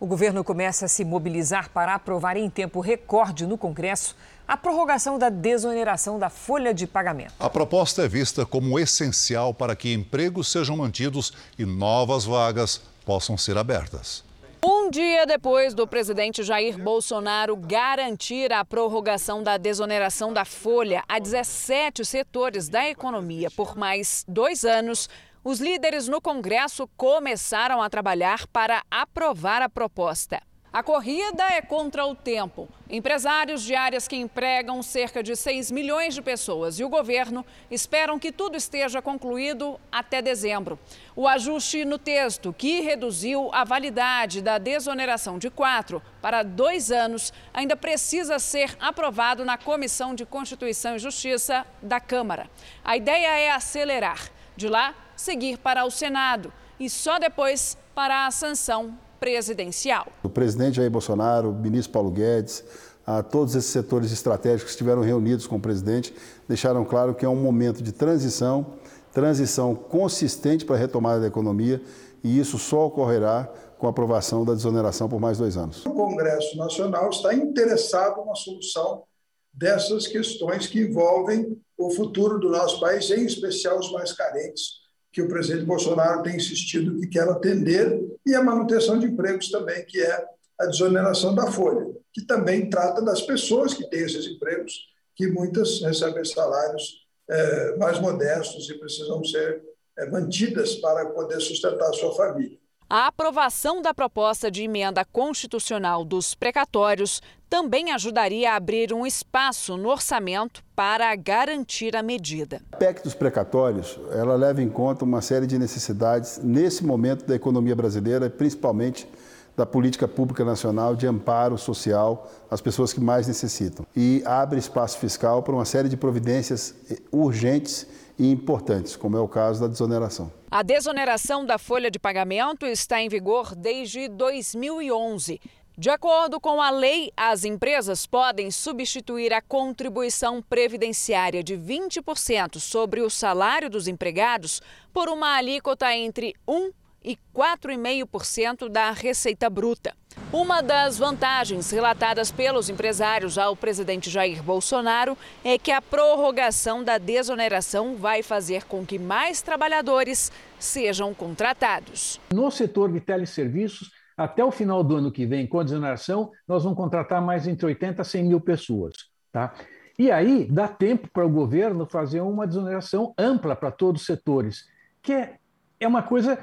O 0.00 0.06
governo 0.06 0.44
começa 0.44 0.84
a 0.84 0.88
se 0.88 1.04
mobilizar 1.04 1.70
para 1.70 1.92
aprovar 1.92 2.36
em 2.36 2.48
tempo 2.48 2.78
recorde 2.78 3.44
no 3.44 3.58
Congresso 3.58 4.14
a 4.46 4.56
prorrogação 4.56 5.18
da 5.18 5.28
desoneração 5.28 6.20
da 6.20 6.30
folha 6.30 6.72
de 6.72 6.86
pagamento. 6.86 7.34
A 7.40 7.50
proposta 7.50 8.04
é 8.04 8.08
vista 8.08 8.46
como 8.46 8.78
essencial 8.78 9.52
para 9.52 9.74
que 9.74 9.92
empregos 9.92 10.52
sejam 10.52 10.76
mantidos 10.76 11.32
e 11.58 11.66
novas 11.66 12.24
vagas 12.24 12.80
possam 13.04 13.36
ser 13.36 13.58
abertas. 13.58 14.27
Um 14.64 14.90
dia 14.90 15.24
depois 15.24 15.72
do 15.72 15.86
presidente 15.86 16.42
Jair 16.42 16.76
Bolsonaro 16.76 17.56
garantir 17.56 18.52
a 18.52 18.64
prorrogação 18.64 19.40
da 19.40 19.56
desoneração 19.56 20.32
da 20.32 20.44
folha 20.44 21.04
a 21.08 21.20
17 21.20 22.04
setores 22.04 22.68
da 22.68 22.88
economia 22.88 23.50
por 23.52 23.76
mais 23.76 24.24
dois 24.26 24.64
anos, 24.64 25.08
os 25.44 25.60
líderes 25.60 26.08
no 26.08 26.20
Congresso 26.20 26.88
começaram 26.96 27.80
a 27.80 27.88
trabalhar 27.88 28.48
para 28.48 28.82
aprovar 28.90 29.62
a 29.62 29.68
proposta. 29.68 30.42
A 30.70 30.82
corrida 30.82 31.44
é 31.44 31.62
contra 31.62 32.04
o 32.04 32.14
tempo. 32.14 32.68
Empresários 32.90 33.62
de 33.62 33.74
áreas 33.74 34.06
que 34.06 34.16
empregam 34.16 34.82
cerca 34.82 35.22
de 35.22 35.34
6 35.34 35.70
milhões 35.70 36.14
de 36.14 36.20
pessoas 36.20 36.78
e 36.78 36.84
o 36.84 36.90
governo 36.90 37.44
esperam 37.70 38.18
que 38.18 38.30
tudo 38.30 38.54
esteja 38.54 39.00
concluído 39.00 39.80
até 39.90 40.20
dezembro. 40.20 40.78
O 41.16 41.26
ajuste 41.26 41.86
no 41.86 41.96
texto, 41.96 42.54
que 42.56 42.82
reduziu 42.82 43.48
a 43.54 43.64
validade 43.64 44.42
da 44.42 44.58
desoneração 44.58 45.38
de 45.38 45.48
quatro 45.48 46.02
para 46.20 46.42
dois 46.42 46.92
anos, 46.92 47.32
ainda 47.52 47.74
precisa 47.74 48.38
ser 48.38 48.76
aprovado 48.78 49.46
na 49.46 49.56
Comissão 49.56 50.14
de 50.14 50.26
Constituição 50.26 50.96
e 50.96 50.98
Justiça 50.98 51.66
da 51.80 51.98
Câmara. 51.98 52.50
A 52.84 52.94
ideia 52.94 53.38
é 53.38 53.50
acelerar. 53.50 54.30
De 54.54 54.68
lá, 54.68 54.94
seguir 55.16 55.56
para 55.58 55.84
o 55.84 55.90
Senado 55.90 56.52
e 56.78 56.90
só 56.90 57.18
depois 57.18 57.78
para 57.94 58.26
a 58.26 58.30
sanção 58.30 58.98
presidencial. 59.18 60.06
O 60.22 60.28
presidente 60.28 60.76
Jair 60.76 60.90
Bolsonaro, 60.90 61.50
o 61.50 61.54
ministro 61.54 61.92
Paulo 61.92 62.10
Guedes, 62.10 62.64
a 63.06 63.22
todos 63.22 63.54
esses 63.54 63.70
setores 63.70 64.12
estratégicos 64.12 64.64
que 64.64 64.70
estiveram 64.70 65.02
reunidos 65.02 65.46
com 65.46 65.56
o 65.56 65.60
presidente, 65.60 66.14
deixaram 66.46 66.84
claro 66.84 67.14
que 67.14 67.24
é 67.24 67.28
um 67.28 67.36
momento 67.36 67.82
de 67.82 67.92
transição 67.92 68.78
transição 69.12 69.74
consistente 69.74 70.64
para 70.64 70.76
a 70.76 70.78
retomada 70.78 71.20
da 71.20 71.26
economia 71.26 71.82
e 72.22 72.38
isso 72.38 72.58
só 72.58 72.86
ocorrerá 72.86 73.52
com 73.78 73.86
a 73.86 73.90
aprovação 73.90 74.44
da 74.44 74.54
desoneração 74.54 75.08
por 75.08 75.20
mais 75.20 75.38
dois 75.38 75.56
anos. 75.56 75.84
O 75.86 75.90
Congresso 75.90 76.56
Nacional 76.56 77.10
está 77.10 77.34
interessado 77.34 78.24
na 78.24 78.34
solução 78.34 79.04
dessas 79.52 80.06
questões 80.06 80.66
que 80.66 80.80
envolvem 80.80 81.60
o 81.76 81.90
futuro 81.90 82.38
do 82.38 82.50
nosso 82.50 82.80
país, 82.80 83.10
em 83.10 83.24
especial 83.24 83.78
os 83.78 83.90
mais 83.92 84.12
carentes, 84.12 84.80
que 85.18 85.22
o 85.22 85.28
presidente 85.28 85.64
Bolsonaro 85.64 86.22
tem 86.22 86.36
insistido 86.36 87.00
que 87.00 87.08
quer 87.08 87.28
atender, 87.28 88.00
e 88.24 88.36
a 88.36 88.42
manutenção 88.42 89.00
de 89.00 89.06
empregos 89.06 89.50
também, 89.50 89.84
que 89.84 90.00
é 90.00 90.24
a 90.56 90.66
desoneração 90.66 91.34
da 91.34 91.50
folha, 91.50 91.88
que 92.12 92.24
também 92.24 92.70
trata 92.70 93.02
das 93.02 93.22
pessoas 93.22 93.74
que 93.74 93.84
têm 93.90 94.02
esses 94.04 94.26
empregos, 94.28 94.72
que 95.16 95.26
muitas 95.26 95.80
recebem 95.80 96.24
salários 96.24 97.04
é, 97.28 97.76
mais 97.78 97.98
modestos 97.98 98.70
e 98.70 98.78
precisam 98.78 99.24
ser 99.24 99.60
é, 99.98 100.08
mantidas 100.08 100.76
para 100.76 101.06
poder 101.06 101.40
sustentar 101.40 101.88
a 101.88 101.94
sua 101.94 102.14
família. 102.14 102.56
A 102.90 103.08
aprovação 103.08 103.82
da 103.82 103.92
proposta 103.92 104.50
de 104.50 104.62
emenda 104.62 105.04
constitucional 105.04 106.06
dos 106.06 106.34
precatórios 106.34 107.20
também 107.46 107.92
ajudaria 107.92 108.50
a 108.50 108.56
abrir 108.56 108.94
um 108.94 109.06
espaço 109.06 109.76
no 109.76 109.90
orçamento 109.90 110.64
para 110.74 111.14
garantir 111.14 111.94
a 111.94 112.02
medida. 112.02 112.62
A 112.72 112.78
PEC 112.78 113.02
dos 113.02 113.12
precatórios, 113.12 114.00
ela 114.12 114.34
leva 114.36 114.62
em 114.62 114.70
conta 114.70 115.04
uma 115.04 115.20
série 115.20 115.46
de 115.46 115.58
necessidades 115.58 116.40
nesse 116.42 116.82
momento 116.82 117.26
da 117.26 117.34
economia 117.34 117.76
brasileira, 117.76 118.30
principalmente 118.30 119.06
da 119.54 119.66
política 119.66 120.08
pública 120.08 120.42
nacional 120.42 120.96
de 120.96 121.06
amparo 121.06 121.58
social 121.58 122.30
às 122.50 122.62
pessoas 122.62 122.94
que 122.94 123.00
mais 123.00 123.26
necessitam. 123.26 123.84
E 123.94 124.22
abre 124.24 124.58
espaço 124.58 124.96
fiscal 124.96 125.42
para 125.42 125.52
uma 125.52 125.66
série 125.66 125.90
de 125.90 125.96
providências 125.96 126.74
urgentes 127.12 127.86
e 128.18 128.30
importantes, 128.30 128.96
como 128.96 129.16
é 129.16 129.20
o 129.20 129.28
caso 129.28 129.60
da 129.60 129.68
desoneração. 129.68 130.32
A 130.50 130.62
desoneração 130.62 131.46
da 131.46 131.58
folha 131.58 131.90
de 131.90 131.98
pagamento 131.98 132.66
está 132.66 133.00
em 133.00 133.08
vigor 133.08 133.54
desde 133.54 134.08
2011. 134.08 135.40
De 135.76 135.90
acordo 135.90 136.40
com 136.40 136.60
a 136.60 136.70
lei, 136.70 137.12
as 137.16 137.44
empresas 137.44 138.04
podem 138.04 138.50
substituir 138.50 139.32
a 139.32 139.40
contribuição 139.40 140.42
previdenciária 140.42 141.40
de 141.40 141.56
20% 141.56 142.58
sobre 142.58 143.00
o 143.00 143.08
salário 143.08 143.70
dos 143.70 143.86
empregados 143.86 144.60
por 144.92 145.08
uma 145.08 145.36
alíquota 145.36 145.94
entre 145.94 146.34
1 146.48 146.72
e 147.04 147.16
4,5% 147.34 148.68
da 148.68 148.90
receita 148.90 149.48
bruta. 149.48 149.94
Uma 150.32 150.60
das 150.60 150.98
vantagens 150.98 151.70
relatadas 151.70 152.30
pelos 152.30 152.68
empresários 152.68 153.38
ao 153.38 153.56
presidente 153.56 154.10
Jair 154.10 154.42
Bolsonaro 154.42 155.16
é 155.42 155.58
que 155.58 155.70
a 155.70 155.80
prorrogação 155.80 156.84
da 156.84 156.98
desoneração 156.98 157.96
vai 157.96 158.22
fazer 158.22 158.64
com 158.64 158.84
que 158.84 158.98
mais 158.98 159.40
trabalhadores 159.40 160.30
sejam 160.58 161.14
contratados. 161.14 162.20
No 162.32 162.50
setor 162.50 162.92
de 162.92 163.00
teleserviços, 163.00 163.90
até 164.16 164.44
o 164.44 164.50
final 164.50 164.82
do 164.82 164.96
ano 164.96 165.12
que 165.12 165.24
vem, 165.24 165.46
com 165.46 165.60
a 165.60 165.64
desoneração, 165.64 166.30
nós 166.46 166.64
vamos 166.64 166.76
contratar 166.76 167.22
mais 167.22 167.46
entre 167.46 167.64
80 167.64 168.02
a 168.02 168.04
100 168.04 168.24
mil 168.24 168.40
pessoas. 168.40 168.94
Tá? 169.32 169.54
E 169.98 170.10
aí 170.10 170.44
dá 170.44 170.68
tempo 170.68 171.08
para 171.12 171.24
o 171.24 171.30
governo 171.30 171.86
fazer 171.86 172.20
uma 172.20 172.46
desoneração 172.46 173.14
ampla 173.16 173.56
para 173.56 173.70
todos 173.70 174.02
os 174.02 174.06
setores, 174.06 174.66
que 175.02 175.12
é, 175.12 175.36
é 175.80 175.88
uma 175.88 176.02
coisa 176.02 176.38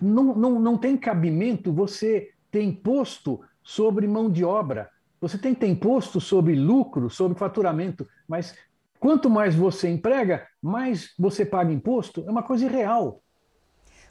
não, 0.00 0.58
não, 0.60 0.78
tem 0.78 0.96
cabimento 0.96 1.72
você 1.72 2.30
ter 2.50 2.62
imposto 2.62 3.40
sobre 3.62 4.06
mão 4.06 4.30
de 4.30 4.44
obra. 4.44 4.90
Você 5.20 5.38
tem 5.38 5.54
que 5.54 5.60
ter 5.60 5.68
imposto 5.68 6.20
sobre 6.20 6.54
lucro, 6.54 7.08
sobre 7.08 7.38
faturamento, 7.38 8.06
mas 8.28 8.54
quanto 9.00 9.30
mais 9.30 9.54
você 9.54 9.88
emprega, 9.88 10.46
mais 10.60 11.12
você 11.18 11.44
paga 11.44 11.72
imposto. 11.72 12.24
É 12.26 12.30
uma 12.30 12.42
coisa 12.42 12.66
irreal. 12.66 13.22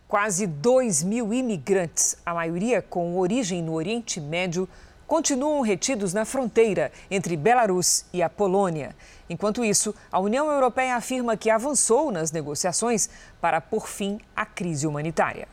Quase 0.08 0.46
2 0.46 1.04
mil 1.04 1.34
imigrantes, 1.34 2.18
a 2.26 2.34
maioria 2.34 2.82
com 2.82 3.18
origem 3.18 3.62
no 3.62 3.74
Oriente 3.74 4.20
Médio, 4.20 4.68
continuam 5.08 5.62
retidos 5.62 6.14
na 6.14 6.26
fronteira 6.26 6.92
entre 7.10 7.38
Belarus 7.38 8.06
e 8.12 8.22
a 8.22 8.30
Polônia. 8.30 8.96
Enquanto 9.30 9.64
isso, 9.64 9.94
a 10.12 10.20
União 10.20 10.52
Europeia 10.52 10.96
afirma 10.96 11.38
que 11.38 11.50
avançou 11.50 12.12
nas 12.12 12.32
negociações 12.32 13.10
para 13.40 13.62
pôr 13.62 13.88
fim 13.88 14.20
à 14.36 14.46
crise 14.46 14.88
humanitária. 14.88 15.48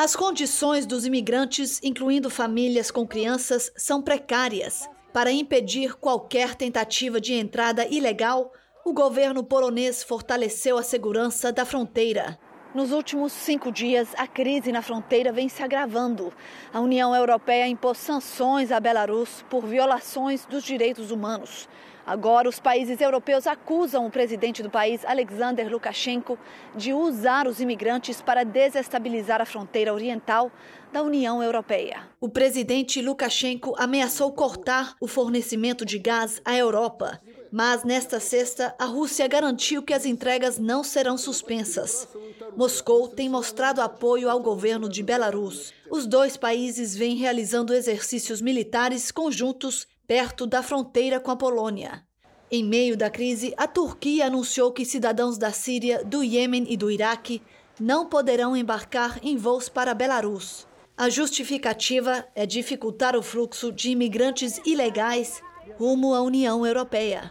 As 0.00 0.14
condições 0.14 0.86
dos 0.86 1.04
imigrantes, 1.04 1.80
incluindo 1.82 2.30
famílias 2.30 2.88
com 2.88 3.04
crianças, 3.04 3.72
são 3.76 4.00
precárias. 4.00 4.88
Para 5.12 5.32
impedir 5.32 5.96
qualquer 5.96 6.54
tentativa 6.54 7.20
de 7.20 7.34
entrada 7.34 7.84
ilegal, 7.84 8.52
o 8.84 8.92
governo 8.92 9.42
polonês 9.42 10.04
fortaleceu 10.04 10.78
a 10.78 10.84
segurança 10.84 11.50
da 11.50 11.64
fronteira. 11.64 12.38
Nos 12.72 12.92
últimos 12.92 13.32
cinco 13.32 13.72
dias, 13.72 14.10
a 14.16 14.24
crise 14.24 14.70
na 14.70 14.82
fronteira 14.82 15.32
vem 15.32 15.48
se 15.48 15.64
agravando. 15.64 16.32
A 16.72 16.78
União 16.78 17.12
Europeia 17.12 17.66
impôs 17.66 17.98
sanções 17.98 18.70
à 18.70 18.78
Belarus 18.78 19.44
por 19.50 19.66
violações 19.66 20.46
dos 20.46 20.62
direitos 20.62 21.10
humanos. 21.10 21.68
Agora, 22.08 22.48
os 22.48 22.58
países 22.58 23.02
europeus 23.02 23.46
acusam 23.46 24.06
o 24.06 24.10
presidente 24.10 24.62
do 24.62 24.70
país, 24.70 25.04
Alexander 25.04 25.70
Lukashenko, 25.70 26.38
de 26.74 26.90
usar 26.90 27.46
os 27.46 27.60
imigrantes 27.60 28.22
para 28.22 28.44
desestabilizar 28.44 29.42
a 29.42 29.44
fronteira 29.44 29.92
oriental 29.92 30.50
da 30.90 31.02
União 31.02 31.42
Europeia. 31.42 32.08
O 32.18 32.26
presidente 32.26 33.02
Lukashenko 33.02 33.74
ameaçou 33.76 34.32
cortar 34.32 34.94
o 34.98 35.06
fornecimento 35.06 35.84
de 35.84 35.98
gás 35.98 36.40
à 36.46 36.56
Europa. 36.56 37.20
Mas 37.52 37.84
nesta 37.84 38.18
sexta, 38.18 38.74
a 38.78 38.86
Rússia 38.86 39.28
garantiu 39.28 39.82
que 39.82 39.92
as 39.92 40.06
entregas 40.06 40.58
não 40.58 40.82
serão 40.82 41.18
suspensas. 41.18 42.08
Moscou 42.56 43.06
tem 43.08 43.28
mostrado 43.28 43.82
apoio 43.82 44.30
ao 44.30 44.40
governo 44.40 44.88
de 44.88 45.02
Belarus. 45.02 45.74
Os 45.90 46.06
dois 46.06 46.38
países 46.38 46.96
vêm 46.96 47.16
realizando 47.16 47.74
exercícios 47.74 48.40
militares 48.40 49.10
conjuntos 49.10 49.86
perto 50.08 50.46
da 50.46 50.62
fronteira 50.62 51.20
com 51.20 51.30
a 51.30 51.36
Polônia. 51.36 52.02
Em 52.50 52.64
meio 52.64 52.96
da 52.96 53.10
crise, 53.10 53.52
a 53.58 53.68
Turquia 53.68 54.26
anunciou 54.26 54.72
que 54.72 54.86
cidadãos 54.86 55.36
da 55.36 55.52
Síria, 55.52 56.02
do 56.02 56.24
Iêmen 56.24 56.64
e 56.66 56.78
do 56.78 56.90
Iraque 56.90 57.42
não 57.78 58.06
poderão 58.06 58.56
embarcar 58.56 59.20
em 59.22 59.36
voos 59.36 59.68
para 59.68 59.92
Belarus. 59.92 60.66
A 60.96 61.10
justificativa 61.10 62.24
é 62.34 62.46
dificultar 62.46 63.14
o 63.14 63.22
fluxo 63.22 63.70
de 63.70 63.90
imigrantes 63.90 64.58
ilegais 64.64 65.42
rumo 65.78 66.14
à 66.14 66.22
União 66.22 66.66
Europeia. 66.66 67.30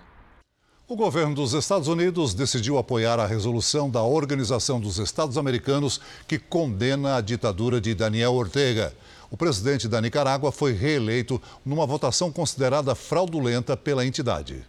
O 0.88 0.96
governo 0.96 1.34
dos 1.34 1.54
Estados 1.54 1.88
Unidos 1.88 2.36
decidiu 2.36 2.78
apoiar 2.78 3.20
a 3.20 3.26
resolução 3.26 3.90
da 3.90 4.04
Organização 4.04 4.80
dos 4.80 5.00
Estados 5.00 5.38
Americanos 5.38 6.00
que 6.28 6.38
condena 6.38 7.18
a 7.18 7.22
ditadura 7.22 7.82
de 7.82 7.94
Daniel 7.96 8.36
Ortega. 8.36 8.94
O 9.30 9.38
presidente 9.38 9.88
da 9.88 10.00
Nicarágua 10.00 10.52
foi 10.52 10.72
reeleito 10.72 11.42
numa 11.66 11.86
votação 11.86 12.32
considerada 12.32 12.96
fraudulenta 12.96 13.76
pela 13.76 14.06
entidade. 14.06 14.66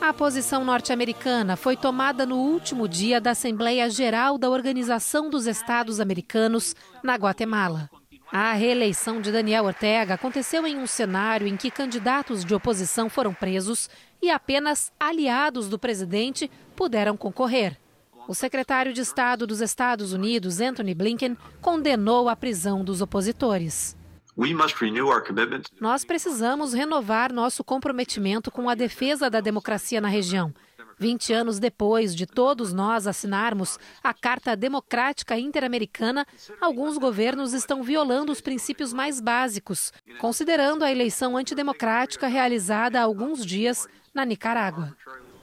A 0.00 0.12
posição 0.12 0.62
norte-americana 0.62 1.56
foi 1.56 1.76
tomada 1.76 2.26
no 2.26 2.36
último 2.36 2.86
dia 2.86 3.18
da 3.20 3.30
Assembleia 3.30 3.88
Geral 3.88 4.36
da 4.36 4.50
Organização 4.50 5.30
dos 5.30 5.46
Estados 5.46 6.00
Americanos, 6.00 6.76
na 7.02 7.14
Guatemala. 7.14 7.88
A 8.30 8.52
reeleição 8.52 9.20
de 9.20 9.32
Daniel 9.32 9.64
Ortega 9.64 10.14
aconteceu 10.14 10.66
em 10.66 10.76
um 10.76 10.86
cenário 10.86 11.46
em 11.46 11.56
que 11.56 11.70
candidatos 11.70 12.44
de 12.44 12.54
oposição 12.54 13.08
foram 13.08 13.32
presos 13.32 13.88
e 14.20 14.30
apenas 14.30 14.92
aliados 15.00 15.68
do 15.68 15.78
presidente 15.78 16.50
puderam 16.74 17.16
concorrer. 17.16 17.78
O 18.28 18.34
secretário 18.34 18.92
de 18.92 19.00
Estado 19.00 19.46
dos 19.46 19.60
Estados 19.60 20.12
Unidos, 20.12 20.60
Anthony 20.60 20.94
Blinken, 20.94 21.36
condenou 21.60 22.28
a 22.28 22.34
prisão 22.34 22.84
dos 22.84 23.00
opositores. 23.00 23.96
Nós 25.80 26.04
precisamos 26.04 26.74
renovar 26.74 27.32
nosso 27.32 27.62
comprometimento 27.62 28.50
com 28.50 28.68
a 28.68 28.74
defesa 28.74 29.30
da 29.30 29.40
democracia 29.40 30.00
na 30.00 30.08
região. 30.08 30.52
20 30.98 31.32
anos 31.32 31.58
depois 31.58 32.14
de 32.16 32.26
todos 32.26 32.72
nós 32.72 33.06
assinarmos 33.06 33.78
a 34.02 34.12
Carta 34.12 34.56
Democrática 34.56 35.38
Interamericana, 35.38 36.26
alguns 36.60 36.98
governos 36.98 37.52
estão 37.52 37.82
violando 37.82 38.32
os 38.32 38.40
princípios 38.40 38.92
mais 38.92 39.20
básicos, 39.20 39.92
considerando 40.18 40.84
a 40.84 40.90
eleição 40.90 41.36
antidemocrática 41.36 42.26
realizada 42.26 42.98
há 42.98 43.04
alguns 43.04 43.44
dias 43.44 43.86
na 44.12 44.24
Nicarágua. 44.24 44.96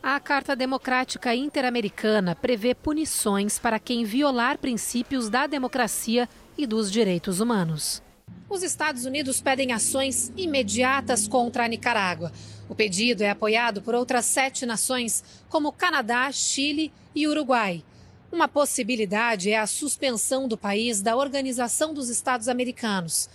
A 0.05 0.19
Carta 0.19 0.53
Democrática 0.53 1.33
Interamericana 1.33 2.35
prevê 2.35 2.75
punições 2.75 3.57
para 3.57 3.79
quem 3.79 4.03
violar 4.03 4.57
princípios 4.57 5.29
da 5.29 5.47
democracia 5.47 6.27
e 6.57 6.67
dos 6.67 6.91
direitos 6.91 7.39
humanos. 7.39 8.03
Os 8.49 8.63
Estados 8.63 9.05
Unidos 9.05 9.39
pedem 9.39 9.71
ações 9.71 10.29
imediatas 10.35 11.25
contra 11.25 11.63
a 11.63 11.67
Nicarágua. 11.69 12.33
O 12.67 12.75
pedido 12.75 13.23
é 13.23 13.29
apoiado 13.29 13.81
por 13.81 13.95
outras 13.95 14.25
sete 14.25 14.65
nações, 14.65 15.23
como 15.47 15.71
Canadá, 15.71 16.29
Chile 16.33 16.91
e 17.15 17.25
Uruguai. 17.25 17.81
Uma 18.29 18.49
possibilidade 18.49 19.51
é 19.51 19.57
a 19.57 19.65
suspensão 19.65 20.49
do 20.49 20.57
país 20.57 21.01
da 21.01 21.15
Organização 21.15 21.93
dos 21.93 22.09
Estados 22.09 22.49
Americanos. 22.49 23.29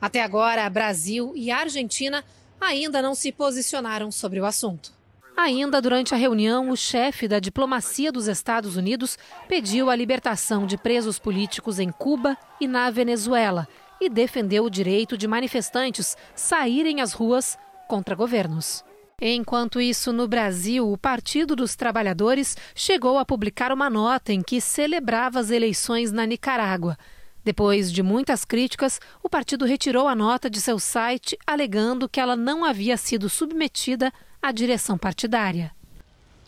Até 0.00 0.22
agora, 0.22 0.70
Brasil 0.70 1.34
e 1.36 1.50
Argentina 1.50 2.24
ainda 2.58 3.02
não 3.02 3.14
se 3.14 3.30
posicionaram 3.30 4.10
sobre 4.10 4.40
o 4.40 4.46
assunto. 4.46 4.93
Ainda 5.36 5.82
durante 5.82 6.14
a 6.14 6.16
reunião, 6.16 6.70
o 6.70 6.76
chefe 6.76 7.26
da 7.26 7.40
diplomacia 7.40 8.12
dos 8.12 8.28
Estados 8.28 8.76
Unidos 8.76 9.18
pediu 9.48 9.90
a 9.90 9.96
libertação 9.96 10.64
de 10.64 10.78
presos 10.78 11.18
políticos 11.18 11.80
em 11.80 11.90
Cuba 11.90 12.38
e 12.60 12.68
na 12.68 12.88
Venezuela 12.88 13.66
e 14.00 14.08
defendeu 14.08 14.64
o 14.64 14.70
direito 14.70 15.18
de 15.18 15.26
manifestantes 15.26 16.16
saírem 16.36 17.00
às 17.00 17.12
ruas 17.12 17.58
contra 17.88 18.14
governos. 18.14 18.84
Enquanto 19.20 19.80
isso, 19.80 20.12
no 20.12 20.28
Brasil, 20.28 20.90
o 20.90 20.96
Partido 20.96 21.56
dos 21.56 21.74
Trabalhadores 21.74 22.56
chegou 22.74 23.18
a 23.18 23.24
publicar 23.24 23.72
uma 23.72 23.90
nota 23.90 24.32
em 24.32 24.40
que 24.40 24.60
celebrava 24.60 25.40
as 25.40 25.50
eleições 25.50 26.12
na 26.12 26.26
Nicarágua. 26.26 26.96
Depois 27.44 27.92
de 27.92 28.02
muitas 28.02 28.44
críticas, 28.44 29.00
o 29.22 29.28
partido 29.28 29.64
retirou 29.66 30.08
a 30.08 30.14
nota 30.14 30.48
de 30.48 30.60
seu 30.60 30.78
site, 30.78 31.36
alegando 31.46 32.08
que 32.08 32.20
ela 32.20 32.36
não 32.36 32.64
havia 32.64 32.96
sido 32.96 33.28
submetida 33.28 34.12
à 34.44 34.52
direção 34.52 34.98
partidária. 34.98 35.72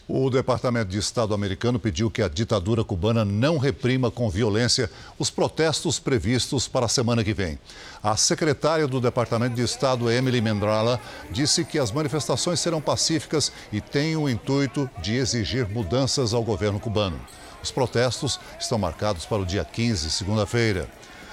O 0.06 0.28
Departamento 0.28 0.90
de 0.90 0.98
Estado 0.98 1.32
americano 1.32 1.78
pediu 1.78 2.10
que 2.10 2.20
a 2.20 2.28
ditadura 2.28 2.84
cubana 2.84 3.24
não 3.24 3.56
reprima 3.56 4.10
com 4.10 4.28
violência 4.28 4.90
os 5.18 5.30
protestos 5.30 5.98
previstos 5.98 6.68
para 6.68 6.84
a 6.84 6.90
semana 6.90 7.24
que 7.24 7.32
vem. 7.32 7.58
A 8.02 8.14
secretária 8.14 8.86
do 8.86 9.00
Departamento 9.00 9.54
de 9.54 9.62
Estado, 9.62 10.10
Emily 10.10 10.42
Mendrala, 10.42 11.00
disse 11.30 11.64
que 11.64 11.78
as 11.78 11.90
manifestações 11.90 12.60
serão 12.60 12.82
pacíficas 12.82 13.50
e 13.72 13.80
têm 13.80 14.14
o 14.14 14.28
intuito 14.28 14.90
de 15.00 15.14
exigir 15.14 15.66
mudanças 15.66 16.34
ao 16.34 16.44
governo 16.44 16.78
cubano. 16.78 17.18
Os 17.62 17.70
protestos 17.70 18.38
estão 18.60 18.76
marcados 18.76 19.24
para 19.24 19.40
o 19.40 19.46
dia 19.46 19.64
15, 19.64 20.10
segunda-feira. 20.10 20.86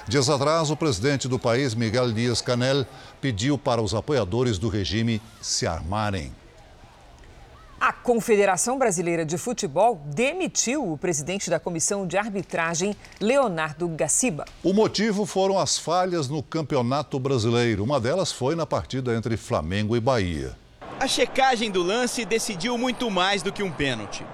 Dias 0.08 0.30
atrás, 0.30 0.70
o 0.70 0.76
presidente 0.76 1.28
do 1.28 1.38
país, 1.38 1.74
Miguel 1.74 2.10
Dias-Canel, 2.10 2.86
pediu 3.20 3.58
para 3.58 3.82
os 3.82 3.94
apoiadores 3.94 4.56
do 4.56 4.70
regime 4.70 5.20
se 5.42 5.66
armarem. 5.66 6.32
A 7.86 7.92
Confederação 7.92 8.78
Brasileira 8.78 9.26
de 9.26 9.36
Futebol 9.36 10.00
demitiu 10.06 10.90
o 10.90 10.96
presidente 10.96 11.50
da 11.50 11.60
comissão 11.60 12.06
de 12.06 12.16
arbitragem, 12.16 12.96
Leonardo 13.20 13.86
Gaciba. 13.88 14.46
O 14.62 14.72
motivo 14.72 15.26
foram 15.26 15.58
as 15.58 15.76
falhas 15.76 16.26
no 16.26 16.42
Campeonato 16.42 17.20
Brasileiro. 17.20 17.84
Uma 17.84 18.00
delas 18.00 18.32
foi 18.32 18.54
na 18.54 18.64
partida 18.64 19.14
entre 19.14 19.36
Flamengo 19.36 19.94
e 19.94 20.00
Bahia. 20.00 20.56
A 20.98 21.06
checagem 21.06 21.70
do 21.70 21.82
lance 21.82 22.24
decidiu 22.24 22.78
muito 22.78 23.10
mais 23.10 23.42
do 23.42 23.52
que 23.52 23.62
um 23.62 23.70
pênalti. 23.70 24.24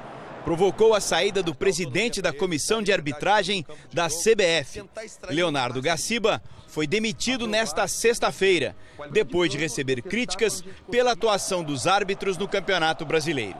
Provocou 0.44 0.94
a 0.94 1.00
saída 1.00 1.42
do 1.42 1.52
presidente 1.52 2.22
da 2.22 2.32
comissão 2.32 2.80
de 2.80 2.92
arbitragem 2.92 3.66
da 3.92 4.06
CBF. 4.06 4.84
Leonardo 5.28 5.82
Gaciba 5.82 6.40
foi 6.70 6.86
demitido 6.86 7.48
nesta 7.48 7.88
sexta-feira, 7.88 8.76
depois 9.10 9.50
de 9.50 9.58
receber 9.58 10.00
críticas 10.02 10.62
pela 10.88 11.12
atuação 11.12 11.64
dos 11.64 11.86
árbitros 11.86 12.38
no 12.38 12.46
Campeonato 12.46 13.04
Brasileiro. 13.04 13.58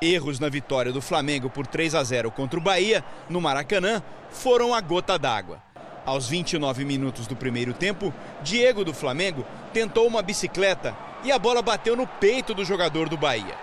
Erros 0.00 0.40
na 0.40 0.48
vitória 0.48 0.90
do 0.90 1.02
Flamengo 1.02 1.50
por 1.50 1.66
3 1.66 1.94
a 1.94 2.02
0 2.02 2.30
contra 2.30 2.58
o 2.58 2.62
Bahia, 2.62 3.04
no 3.28 3.42
Maracanã, 3.42 4.02
foram 4.30 4.74
a 4.74 4.80
gota 4.80 5.18
d'água. 5.18 5.62
Aos 6.06 6.28
29 6.28 6.84
minutos 6.84 7.26
do 7.26 7.36
primeiro 7.36 7.74
tempo, 7.74 8.12
Diego 8.42 8.84
do 8.84 8.94
Flamengo 8.94 9.44
tentou 9.72 10.06
uma 10.06 10.22
bicicleta 10.22 10.96
e 11.24 11.30
a 11.30 11.38
bola 11.38 11.60
bateu 11.60 11.94
no 11.94 12.06
peito 12.06 12.54
do 12.54 12.64
jogador 12.64 13.08
do 13.08 13.18
Bahia. 13.18 13.54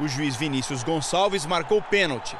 O 0.00 0.08
juiz 0.08 0.36
Vinícius 0.36 0.82
Gonçalves 0.82 1.44
marcou 1.44 1.82
pênalti. 1.82 2.36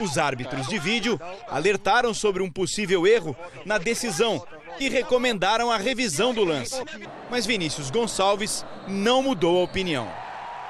Os 0.00 0.18
árbitros 0.18 0.66
de 0.66 0.78
vídeo 0.78 1.20
alertaram 1.48 2.12
sobre 2.12 2.42
um 2.42 2.50
possível 2.50 3.06
erro 3.06 3.36
na 3.64 3.78
decisão 3.78 4.44
e 4.78 4.88
recomendaram 4.88 5.70
a 5.70 5.76
revisão 5.76 6.32
do 6.32 6.44
lance. 6.44 6.82
Mas 7.30 7.46
Vinícius 7.46 7.90
Gonçalves 7.90 8.64
não 8.88 9.22
mudou 9.22 9.60
a 9.60 9.64
opinião. 9.64 10.08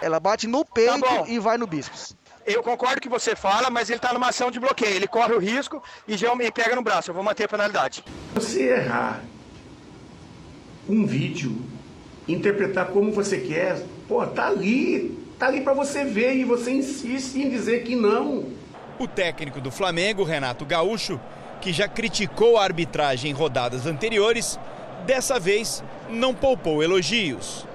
Ela 0.01 0.19
bate 0.19 0.47
no 0.47 0.65
peito 0.65 1.01
tá 1.01 1.25
e 1.29 1.39
vai 1.39 1.57
no 1.57 1.67
bíceps. 1.67 2.17
Eu 2.45 2.63
concordo 2.63 2.95
com 2.95 2.99
o 2.99 3.03
que 3.03 3.09
você 3.09 3.37
fala, 3.37 3.71
mas 3.71 3.89
ele 3.89 3.99
está 3.99 4.13
numa 4.13 4.29
ação 4.29 4.51
de 4.51 4.59
bloqueio. 4.59 4.97
Ele 4.97 5.07
corre 5.07 5.33
o 5.33 5.39
risco 5.39 5.83
e 6.09 6.17
já 6.17 6.35
me 6.35 6.51
pega 6.51 6.75
no 6.75 6.83
braço. 6.83 7.11
Eu 7.11 7.15
vou 7.15 7.23
manter 7.23 7.45
a 7.45 7.49
penalidade. 7.49 8.05
Você 8.35 8.65
errar 8.65 9.23
um 10.89 11.07
vídeo, 11.07 11.57
interpretar 12.27 12.89
como 12.89 13.13
você 13.13 13.39
quer, 13.39 13.81
pô, 14.09 14.27
tá 14.27 14.49
ali, 14.49 15.17
tá 15.39 15.47
ali 15.47 15.61
para 15.61 15.73
você 15.73 16.05
ver 16.05 16.35
e 16.35 16.45
você 16.45 16.73
insiste 16.73 17.37
em 17.37 17.49
dizer 17.49 17.85
que 17.85 17.95
não. 17.95 18.47
O 19.03 19.09
técnico 19.09 19.61
do 19.61 19.69
Flamengo, 19.69 20.23
Renato 20.23 20.65
Gaúcho, 20.65 21.21
que 21.61 21.73
já 21.73 21.89
criticou 21.89 22.57
a 22.57 22.63
arbitragem 22.63 23.33
em 23.33 23.35
rodadas 23.35 23.85
anteriores, 23.85 24.61
dessa 25.05 25.41
vez 25.41 25.83
não 26.09 26.33
poupou 26.33 26.85
elogios. 26.85 27.67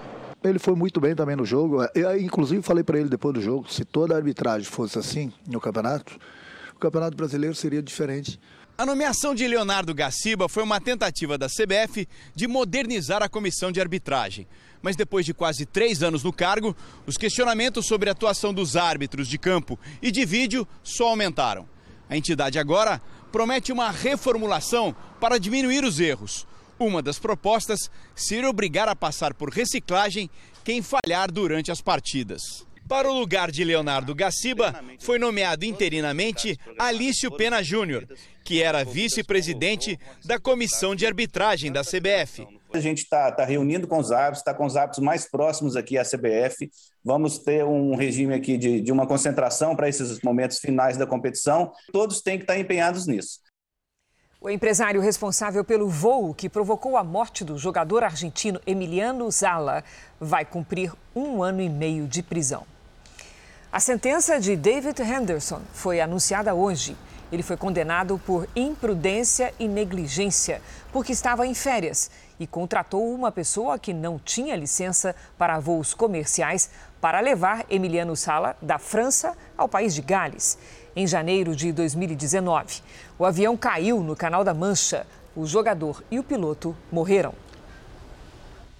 Ele 0.42 0.58
foi 0.58 0.74
muito 0.74 1.02
bem 1.02 1.14
também 1.14 1.36
no 1.36 1.46
jogo. 1.46 1.86
Eu, 1.94 2.18
inclusive, 2.18 2.62
falei 2.62 2.82
para 2.82 2.98
ele 2.98 3.10
depois 3.10 3.34
do 3.34 3.42
jogo: 3.42 3.70
se 3.70 3.84
toda 3.84 4.14
a 4.14 4.18
arbitragem 4.18 4.64
fosse 4.64 4.98
assim 4.98 5.34
no 5.46 5.60
campeonato, 5.60 6.18
o 6.74 6.80
campeonato 6.80 7.18
brasileiro 7.18 7.54
seria 7.54 7.84
diferente. 7.84 8.40
A 8.78 8.86
nomeação 8.86 9.36
de 9.36 9.46
Leonardo 9.46 9.94
Gaciba 9.94 10.48
foi 10.48 10.64
uma 10.64 10.80
tentativa 10.80 11.38
da 11.38 11.48
CBF 11.48 12.08
de 12.34 12.48
modernizar 12.48 13.22
a 13.22 13.28
comissão 13.28 13.70
de 13.70 13.82
arbitragem. 13.82 14.48
Mas 14.82 14.96
depois 14.96 15.26
de 15.26 15.34
quase 15.34 15.66
três 15.66 16.04
anos 16.04 16.24
no 16.24 16.32
cargo, 16.32 16.76
os 17.06 17.18
questionamentos 17.18 17.86
sobre 17.86 18.10
a 18.10 18.12
atuação 18.12 18.54
dos 18.54 18.76
árbitros 18.76 19.28
de 19.28 19.38
campo 19.38 19.80
e 20.02 20.12
de 20.12 20.26
vídeo 20.26 20.68
só 20.84 21.10
aumentaram. 21.10 21.68
A 22.10 22.16
entidade 22.16 22.58
agora 22.58 23.02
promete 23.32 23.72
uma 23.72 23.92
reformulação 23.92 24.96
para 25.20 25.38
diminuir 25.38 25.84
os 25.84 26.00
erros. 26.00 26.48
Uma 26.80 27.02
das 27.02 27.18
propostas 27.18 27.90
seria 28.16 28.50
obrigar 28.50 28.88
a 28.88 28.96
passar 28.96 29.34
por 29.34 29.50
reciclagem 29.50 30.30
quem 30.64 30.82
falhar 30.82 31.32
durante 31.32 31.72
as 31.72 31.82
partidas. 31.82 32.68
Para 32.88 33.12
o 33.12 33.20
lugar 33.20 33.52
de 33.52 33.66
Leonardo 33.66 34.16
Gaciba, 34.16 34.82
foi 35.00 35.20
nomeado 35.20 35.66
interinamente 35.66 36.58
Alício 36.80 37.30
Pena 37.30 37.62
Júnior, 37.62 38.08
que 38.46 38.62
era 38.62 38.86
vice-presidente 38.86 40.00
da 40.24 40.40
comissão 40.40 40.96
de 40.96 41.06
arbitragem 41.06 41.70
da 41.70 41.82
CBF. 41.82 42.48
A 42.78 42.82
gente 42.82 43.00
está 43.00 43.32
tá 43.32 43.44
reunindo 43.44 43.88
com 43.88 43.98
os 43.98 44.12
árbitros, 44.12 44.40
está 44.40 44.54
com 44.54 44.66
os 44.66 44.76
árbitros 44.76 45.04
mais 45.04 45.30
próximos 45.30 45.76
aqui 45.76 45.98
à 45.98 46.04
CBF. 46.04 46.70
Vamos 47.04 47.40
ter 47.40 47.66
um 47.66 47.96
regime 47.96 48.34
aqui 48.34 48.58
de, 48.58 48.82
de 48.82 48.92
uma 48.92 49.08
concentração 49.08 49.76
para 49.76 49.90
esses 49.90 50.22
momentos 50.22 50.60
finais 50.60 50.98
da 50.98 51.08
competição. 51.08 51.72
Todos 51.92 52.22
têm 52.22 52.38
que 52.38 52.44
estar 52.44 52.58
empenhados 52.58 53.08
nisso. 53.08 53.40
O 54.40 54.50
empresário 54.50 55.02
responsável 55.02 55.64
pelo 55.64 55.90
voo 55.90 56.32
que 56.34 56.48
provocou 56.48 56.96
a 56.96 57.04
morte 57.04 57.44
do 57.44 57.58
jogador 57.58 58.04
argentino 58.04 58.62
Emiliano 58.68 59.30
Zala 59.32 59.84
vai 60.20 60.46
cumprir 60.46 60.94
um 61.16 61.42
ano 61.42 61.60
e 61.60 61.68
meio 61.68 62.08
de 62.08 62.22
prisão. 62.22 62.64
A 63.72 63.80
sentença 63.80 64.40
de 64.40 64.56
David 64.56 65.02
Henderson 65.02 65.62
foi 65.74 66.00
anunciada 66.00 66.54
hoje. 66.54 66.96
Ele 67.32 67.44
foi 67.44 67.58
condenado 67.58 68.22
por 68.26 68.48
imprudência 68.56 69.54
e 69.60 69.68
negligência, 69.68 70.62
porque 70.94 71.12
estava 71.12 71.46
em 71.46 71.54
férias 71.54 72.10
e 72.40 72.46
contratou 72.46 73.14
uma 73.14 73.32
pessoa 73.32 73.80
que 73.80 73.94
não 73.94 74.20
tinha 74.20 74.56
licença 74.56 75.16
para 75.38 75.60
voos 75.60 75.94
comerciais 75.94 76.70
para 77.02 77.20
levar 77.20 77.66
Emiliano 77.70 78.16
Sala 78.16 78.56
da 78.62 78.78
França 78.78 79.36
ao 79.58 79.68
país 79.68 79.94
de 79.94 80.02
Gales. 80.02 80.58
Em 80.96 81.06
janeiro 81.06 81.56
de 81.56 81.72
2019, 81.72 82.82
o 83.20 83.26
avião 83.26 83.56
caiu 83.56 84.02
no 84.02 84.16
Canal 84.16 84.44
da 84.44 84.54
Mancha. 84.54 85.06
O 85.36 85.46
jogador 85.46 86.04
e 86.10 86.18
o 86.18 86.24
piloto 86.24 86.76
morreram. 86.92 87.34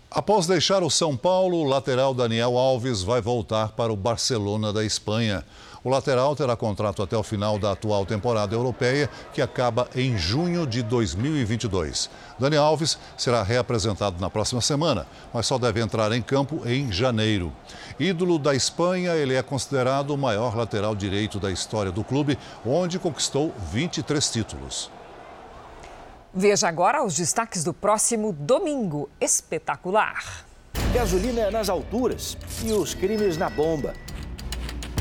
Após 0.10 0.48
deixar 0.48 0.82
o 0.84 0.90
São 0.90 1.16
Paulo, 1.16 1.58
o 1.58 1.64
lateral 1.64 2.14
Daniel 2.14 2.58
Alves 2.58 3.04
vai 3.04 3.22
voltar 3.22 3.74
para 3.74 3.94
o 3.94 3.96
Barcelona 3.96 4.74
da 4.74 4.84
Espanha. 4.84 5.46
O 5.88 5.90
lateral 5.90 6.36
terá 6.36 6.54
contrato 6.54 7.02
até 7.02 7.16
o 7.16 7.24
final 7.24 7.58
da 7.58 7.72
atual 7.72 8.06
temporada 8.06 8.54
europeia, 8.54 9.10
que 9.32 9.42
acaba 9.42 9.88
em 9.96 10.18
junho 10.18 10.68
de 10.68 10.84
2022. 10.84 12.10
Daniel 12.38 12.64
Alves 12.64 13.00
será 13.18 13.42
reapresentado 13.42 14.20
na 14.20 14.30
próxima 14.30 14.60
semana, 14.60 15.08
mas 15.34 15.48
só 15.48 15.58
deve 15.58 15.80
entrar 15.80 16.12
em 16.12 16.22
campo 16.22 16.62
em 16.66 16.92
janeiro. 16.92 17.54
Ídolo 17.98 18.38
da 18.38 18.54
Espanha, 18.54 19.14
ele 19.14 19.34
é 19.34 19.42
considerado 19.42 20.10
o 20.10 20.18
maior 20.18 20.58
lateral 20.58 20.94
direito 20.94 21.40
da 21.40 21.50
história 21.50 21.90
do 21.90 22.04
clube, 22.04 22.38
onde 22.66 23.00
conquistou 23.00 23.54
23 23.72 24.30
títulos. 24.30 24.92
Veja 26.34 26.68
agora 26.68 27.02
os 27.02 27.16
destaques 27.16 27.64
do 27.64 27.74
próximo 27.74 28.34
domingo 28.34 29.10
espetacular. 29.22 30.44
Gasolina 30.94 31.44
é 31.44 31.52
nas 31.52 31.70
alturas 31.70 32.38
e 32.66 32.74
os 32.74 32.94
crimes 32.94 33.38
na 33.38 33.50
bomba. 33.50 33.94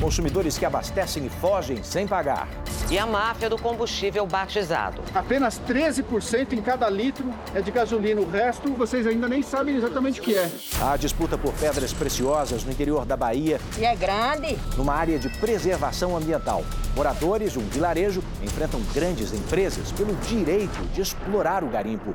Consumidores 0.00 0.58
que 0.58 0.64
abastecem 0.64 1.26
e 1.26 1.30
fogem 1.30 1.82
sem 1.82 2.06
pagar. 2.06 2.48
E 2.90 2.98
a 2.98 3.06
máfia 3.06 3.50
do 3.50 3.58
combustível 3.58 4.26
batizado. 4.26 5.02
Apenas 5.14 5.60
13% 5.66 6.52
em 6.52 6.62
cada 6.62 6.88
litro 6.88 7.32
é 7.54 7.60
de 7.60 7.70
gasolina. 7.70 8.20
O 8.20 8.30
resto 8.30 8.72
vocês 8.74 9.06
ainda 9.06 9.26
nem 9.26 9.42
sabem 9.42 9.76
exatamente 9.76 10.20
o 10.20 10.22
que 10.22 10.36
é. 10.36 10.48
A 10.80 10.96
disputa 10.96 11.36
por 11.36 11.52
pedras 11.54 11.92
preciosas 11.92 12.62
no 12.62 12.70
interior 12.70 13.04
da 13.04 13.16
Bahia. 13.16 13.58
E 13.78 13.84
é 13.84 13.96
grande. 13.96 14.56
Numa 14.76 14.94
área 14.94 15.18
de 15.18 15.28
preservação 15.28 16.16
ambiental. 16.16 16.64
Moradores 16.94 17.52
de 17.52 17.58
um 17.58 17.66
vilarejo 17.68 18.22
enfrentam 18.42 18.80
grandes 18.94 19.32
empresas 19.32 19.90
pelo 19.92 20.14
direito 20.16 20.80
de 20.94 21.00
explorar 21.00 21.64
o 21.64 21.68
garimpo. 21.68 22.14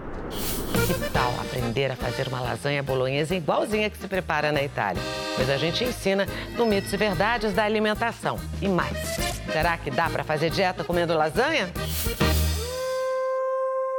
Que 0.88 1.10
tal 1.12 1.32
aprender 1.42 1.92
a 1.92 1.96
fazer 1.96 2.28
uma 2.28 2.40
lasanha 2.40 2.82
bolonhesa 2.82 3.36
igualzinha 3.36 3.90
que 3.90 3.98
se 3.98 4.08
prepara 4.08 4.52
na 4.52 4.64
Itália? 4.64 5.02
Pois 5.36 5.50
a 5.50 5.58
gente 5.58 5.84
ensina 5.84 6.28
no 6.58 6.66
Mitos 6.66 6.92
e 6.94 6.98
Verdades 6.98 7.54
da 7.54 7.68
Alimentação. 7.72 8.38
E 8.62 8.68
mais, 8.68 8.98
será 9.50 9.78
que 9.78 9.90
dá 9.90 10.10
para 10.10 10.26
fazer 10.26 10.50
dieta 10.50 10.84
comendo 10.84 11.14
lasanha? 11.14 11.72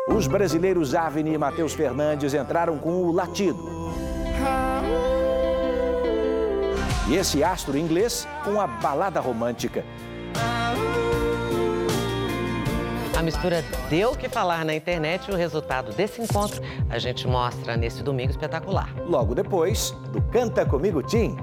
Os 0.06 0.26
brasileiros 0.26 0.94
Avni 0.94 1.32
e 1.32 1.38
Matheus 1.38 1.72
Fernandes 1.72 2.34
entraram 2.34 2.76
com 2.76 2.90
o 2.90 3.10
latido. 3.10 3.58
E 7.08 7.16
esse 7.16 7.42
astro 7.42 7.78
inglês 7.78 8.28
com 8.44 8.60
a 8.60 8.66
balada 8.66 9.20
romântica. 9.20 9.82
A 13.16 13.22
mistura 13.22 13.64
deu 13.88 14.10
o 14.10 14.16
que 14.16 14.28
falar 14.28 14.66
na 14.66 14.74
internet 14.74 15.28
e 15.28 15.32
o 15.32 15.36
resultado 15.36 15.92
desse 15.92 16.20
encontro 16.20 16.60
a 16.90 16.98
gente 16.98 17.26
mostra 17.26 17.74
nesse 17.74 18.02
domingo 18.02 18.32
espetacular. 18.32 18.92
Logo 19.06 19.34
depois 19.34 19.92
do 20.12 20.20
Canta 20.20 20.66
Comigo 20.66 21.02
Tim. 21.02 21.36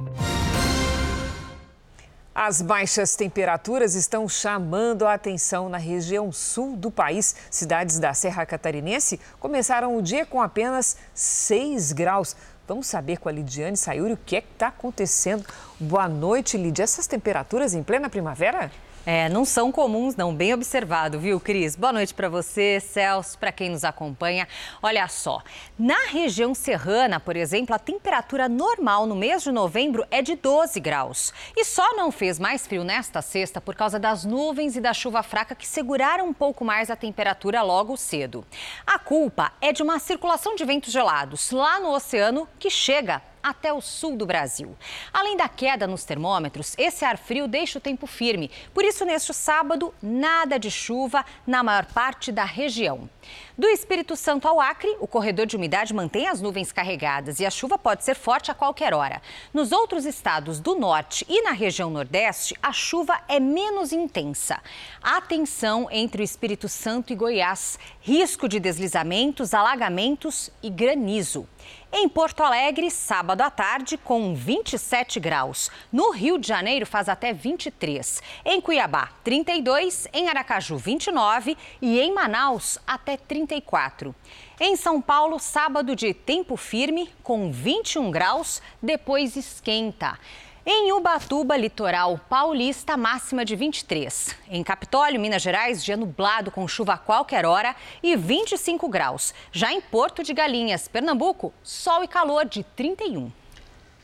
As 2.33 2.61
baixas 2.61 3.15
temperaturas 3.15 3.95
estão 3.95 4.29
chamando 4.29 5.05
a 5.05 5.13
atenção 5.13 5.67
na 5.67 5.77
região 5.77 6.31
sul 6.31 6.77
do 6.77 6.91
país. 6.91 7.35
Cidades 7.49 7.97
da 7.97 8.13
Serra 8.13 8.45
Catarinense 8.45 9.19
começaram 9.39 9.97
o 9.97 10.01
dia 10.01 10.25
com 10.25 10.41
apenas 10.41 10.95
6 11.13 11.91
graus. 11.91 12.35
Vamos 12.67 12.85
saber 12.85 13.17
com 13.17 13.27
a 13.27 13.31
Lidiane 13.31 13.75
Sayuri 13.75 14.13
o 14.13 14.17
que 14.17 14.35
é 14.35 14.39
está 14.39 14.67
acontecendo. 14.67 15.43
Boa 15.79 16.07
noite, 16.07 16.55
Lidia. 16.55 16.83
Essas 16.83 17.07
temperaturas 17.07 17.73
em 17.73 17.81
plena 17.81 18.09
primavera? 18.09 18.71
É, 19.05 19.29
não 19.29 19.45
são 19.45 19.71
comuns, 19.71 20.15
não. 20.15 20.35
Bem 20.35 20.53
observado, 20.53 21.19
viu, 21.19 21.39
Cris? 21.39 21.75
Boa 21.75 21.93
noite 21.93 22.13
para 22.13 22.27
você, 22.27 22.79
Celso, 22.79 23.37
para 23.37 23.51
quem 23.51 23.69
nos 23.69 23.83
acompanha. 23.83 24.47
Olha 24.83 25.07
só, 25.07 25.41
na 25.77 26.07
região 26.09 26.53
serrana, 26.53 27.19
por 27.19 27.35
exemplo, 27.35 27.73
a 27.73 27.79
temperatura 27.79 28.49
normal 28.49 29.05
no 29.05 29.15
mês 29.15 29.41
de 29.41 29.51
novembro 29.51 30.05
é 30.11 30.21
de 30.21 30.35
12 30.35 30.79
graus. 30.79 31.33
E 31.55 31.63
só 31.63 31.95
não 31.95 32.11
fez 32.11 32.37
mais 32.37 32.67
frio 32.67 32.83
nesta 32.83 33.21
sexta 33.21 33.61
por 33.61 33.73
causa 33.73 33.97
das 33.97 34.25
nuvens 34.25 34.75
e 34.75 34.81
da 34.81 34.93
chuva 34.93 35.23
fraca 35.23 35.55
que 35.55 35.65
seguraram 35.65 36.27
um 36.27 36.33
pouco 36.33 36.65
mais 36.65 36.91
a 36.91 36.95
temperatura 36.95 37.61
logo 37.61 37.95
cedo. 37.95 38.45
A 38.85 38.99
culpa 38.99 39.53
é 39.61 39.71
de 39.71 39.81
uma 39.81 39.97
circulação 39.97 40.55
de 40.55 40.65
ventos 40.65 40.91
gelados 40.91 41.51
lá 41.51 41.79
no 41.79 41.93
oceano 41.93 42.47
que 42.59 42.69
chega 42.69 43.21
até 43.41 43.73
o 43.73 43.81
sul 43.81 44.15
do 44.15 44.25
Brasil. 44.25 44.75
Além 45.13 45.37
da 45.37 45.47
queda 45.47 45.87
nos 45.87 46.03
termômetros, 46.03 46.75
esse 46.77 47.05
ar 47.05 47.17
frio 47.17 47.47
deixa 47.47 47.77
o 47.77 47.81
tempo 47.81 48.07
firme. 48.07 48.51
Por 48.73 48.83
isso, 48.83 49.05
neste 49.05 49.33
sábado, 49.33 49.93
nada 50.01 50.57
de 50.57 50.69
chuva 50.69 51.25
na 51.45 51.63
maior 51.63 51.85
parte 51.85 52.31
da 52.31 52.43
região. 52.43 53.09
Do 53.59 53.67
Espírito 53.67 54.15
Santo 54.15 54.47
ao 54.47 54.61
Acre, 54.61 54.95
o 55.01 55.05
corredor 55.05 55.45
de 55.45 55.57
umidade 55.57 55.93
mantém 55.93 56.29
as 56.29 56.39
nuvens 56.39 56.71
carregadas 56.71 57.41
e 57.41 57.45
a 57.45 57.51
chuva 57.51 57.77
pode 57.77 58.05
ser 58.05 58.15
forte 58.15 58.49
a 58.49 58.53
qualquer 58.53 58.93
hora. 58.93 59.21
Nos 59.53 59.73
outros 59.73 60.05
estados 60.05 60.61
do 60.61 60.75
norte 60.75 61.25
e 61.27 61.41
na 61.41 61.51
região 61.51 61.89
nordeste, 61.89 62.55
a 62.63 62.71
chuva 62.71 63.19
é 63.27 63.37
menos 63.37 63.91
intensa. 63.91 64.61
Atenção 65.03 65.89
entre 65.91 66.21
o 66.21 66.23
Espírito 66.23 66.69
Santo 66.69 67.11
e 67.11 67.17
Goiás. 67.17 67.77
Risco 67.99 68.47
de 68.47 68.61
deslizamentos, 68.61 69.53
alagamentos 69.53 70.49
e 70.63 70.69
granizo. 70.69 71.45
Em 71.91 72.07
Porto 72.07 72.43
Alegre, 72.43 72.91
sábado 72.91 73.41
à 73.41 73.49
tarde, 73.49 73.97
com 73.97 74.35
27 74.35 75.19
graus. 75.19 75.71
No 75.91 76.11
Rio 76.11 76.37
de 76.37 76.47
Janeiro, 76.47 76.85
faz 76.85 77.09
até 77.09 77.33
23. 77.33 78.21
Em 78.45 78.61
Cuiabá, 78.61 79.09
32. 79.23 80.07
Em 80.13 80.29
Aracaju, 80.29 80.77
29. 80.77 81.57
E 81.81 81.99
em 81.99 82.13
Manaus, 82.13 82.77
até 82.85 83.17
34. 83.49 84.15
Em 84.59 84.75
São 84.75 85.01
Paulo, 85.01 85.39
sábado 85.39 85.95
de 85.95 86.13
tempo 86.13 86.55
firme, 86.55 87.09
com 87.23 87.51
21 87.51 88.11
graus. 88.11 88.61
Depois 88.81 89.35
esquenta. 89.35 90.19
Em 90.63 90.91
Ubatuba, 90.91 91.57
litoral 91.57 92.19
paulista, 92.29 92.95
máxima 92.95 93.43
de 93.43 93.55
23. 93.55 94.35
Em 94.49 94.63
Capitólio, 94.63 95.19
Minas 95.19 95.41
Gerais, 95.41 95.83
dia 95.83 95.97
nublado 95.97 96.51
com 96.51 96.67
chuva 96.67 96.93
a 96.93 96.97
qualquer 96.97 97.43
hora 97.43 97.75
e 98.03 98.15
25 98.15 98.87
graus. 98.87 99.33
Já 99.51 99.73
em 99.73 99.81
Porto 99.81 100.21
de 100.21 100.31
Galinhas, 100.31 100.87
Pernambuco, 100.87 101.51
sol 101.63 102.03
e 102.03 102.07
calor 102.07 102.45
de 102.45 102.63
31. 102.75 103.31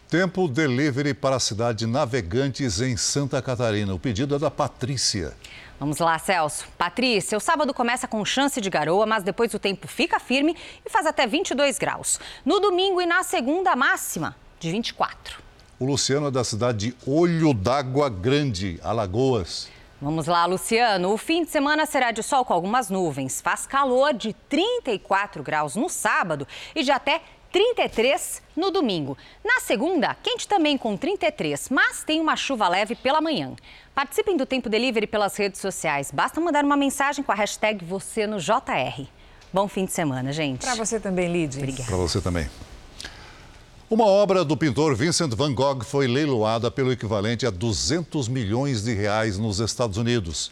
Tempo 0.09 0.47
delivery 0.47 1.13
para 1.13 1.35
a 1.35 1.39
cidade 1.39 1.79
de 1.79 1.87
Navegantes, 1.87 2.79
em 2.79 2.95
Santa 2.95 3.41
Catarina. 3.41 3.93
O 3.93 3.99
pedido 3.99 4.35
é 4.35 4.39
da 4.39 4.49
Patrícia. 4.49 5.35
Vamos 5.77 5.97
lá, 5.97 6.17
Celso. 6.17 6.65
Patrícia, 6.77 7.37
o 7.37 7.41
sábado 7.41 7.73
começa 7.73 8.07
com 8.07 8.23
chance 8.23 8.61
de 8.61 8.69
garoa, 8.69 9.05
mas 9.05 9.23
depois 9.23 9.53
o 9.53 9.59
tempo 9.59 9.87
fica 9.87 10.19
firme 10.19 10.55
e 10.85 10.89
faz 10.89 11.05
até 11.05 11.27
22 11.27 11.77
graus. 11.77 12.19
No 12.45 12.61
domingo 12.61 13.01
e 13.01 13.05
na 13.05 13.23
segunda, 13.23 13.75
máxima 13.75 14.35
de 14.57 14.71
24. 14.71 15.43
O 15.77 15.85
Luciano 15.85 16.27
é 16.27 16.31
da 16.31 16.45
cidade 16.45 16.91
de 16.91 16.97
Olho 17.05 17.53
d'Água 17.53 18.09
Grande, 18.09 18.79
Alagoas. 18.81 19.69
Vamos 20.01 20.27
lá, 20.27 20.45
Luciano. 20.45 21.11
O 21.11 21.17
fim 21.17 21.43
de 21.43 21.51
semana 21.51 21.85
será 21.85 22.11
de 22.11 22.23
sol 22.23 22.45
com 22.45 22.53
algumas 22.53 22.89
nuvens. 22.89 23.41
Faz 23.41 23.65
calor 23.65 24.13
de 24.13 24.33
34 24.47 25.43
graus 25.43 25.75
no 25.75 25.89
sábado 25.89 26.47
e 26.73 26.83
de 26.83 26.91
até 26.91 27.21
33 27.55 28.41
no 28.53 28.69
domingo. 28.69 29.17
Na 29.41 29.61
segunda, 29.61 30.13
quente 30.21 30.45
também 30.45 30.77
com 30.77 30.97
33, 30.97 31.69
mas 31.69 32.03
tem 32.03 32.19
uma 32.19 32.35
chuva 32.35 32.67
leve 32.67 32.95
pela 32.95 33.21
manhã. 33.21 33.53
Participem 33.93 34.35
do 34.35 34.45
Tempo 34.45 34.67
Delivery 34.67 35.07
pelas 35.07 35.37
redes 35.37 35.61
sociais. 35.61 36.11
Basta 36.11 36.41
mandar 36.41 36.65
uma 36.65 36.75
mensagem 36.75 37.23
com 37.23 37.31
a 37.31 37.35
hashtag 37.35 37.85
você 37.85 38.27
no 38.27 38.39
JR. 38.39 39.05
Bom 39.53 39.69
fim 39.69 39.85
de 39.85 39.93
semana, 39.93 40.33
gente. 40.33 40.65
Para 40.65 40.75
você 40.75 40.99
também, 40.99 41.31
Lidia. 41.31 41.61
Obrigada. 41.61 41.85
Para 41.85 41.95
você 41.95 42.19
também. 42.19 42.45
Uma 43.89 44.05
obra 44.05 44.43
do 44.43 44.57
pintor 44.57 44.93
Vincent 44.93 45.33
van 45.33 45.53
Gogh 45.53 45.81
foi 45.81 46.07
leiloada 46.07 46.69
pelo 46.69 46.91
equivalente 46.91 47.45
a 47.45 47.49
200 47.49 48.27
milhões 48.27 48.83
de 48.83 48.93
reais 48.93 49.37
nos 49.37 49.61
Estados 49.61 49.95
Unidos. 49.95 50.51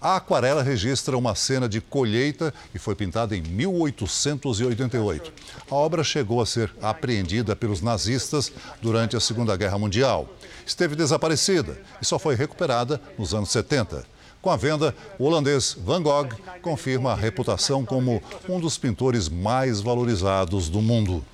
A 0.00 0.14
aquarela 0.14 0.62
registra 0.62 1.18
uma 1.18 1.34
cena 1.34 1.68
de 1.68 1.80
colheita 1.80 2.54
e 2.72 2.78
foi 2.78 2.94
pintada 2.94 3.36
em 3.36 3.42
1888. 3.42 5.32
A 5.68 5.74
obra 5.74 6.04
chegou 6.04 6.40
a 6.40 6.46
ser 6.46 6.72
apreendida 6.80 7.56
pelos 7.56 7.82
nazistas 7.82 8.52
durante 8.80 9.16
a 9.16 9.20
Segunda 9.20 9.56
Guerra 9.56 9.76
Mundial. 9.76 10.28
Esteve 10.64 10.94
desaparecida 10.94 11.80
e 12.00 12.04
só 12.04 12.16
foi 12.16 12.36
recuperada 12.36 13.00
nos 13.18 13.34
anos 13.34 13.50
70. 13.50 14.04
Com 14.40 14.50
a 14.50 14.56
venda, 14.56 14.94
o 15.18 15.24
holandês 15.24 15.76
Van 15.76 16.00
Gogh 16.00 16.28
confirma 16.62 17.10
a 17.10 17.16
reputação 17.16 17.84
como 17.84 18.22
um 18.48 18.60
dos 18.60 18.78
pintores 18.78 19.28
mais 19.28 19.80
valorizados 19.80 20.68
do 20.68 20.80
mundo. 20.80 21.24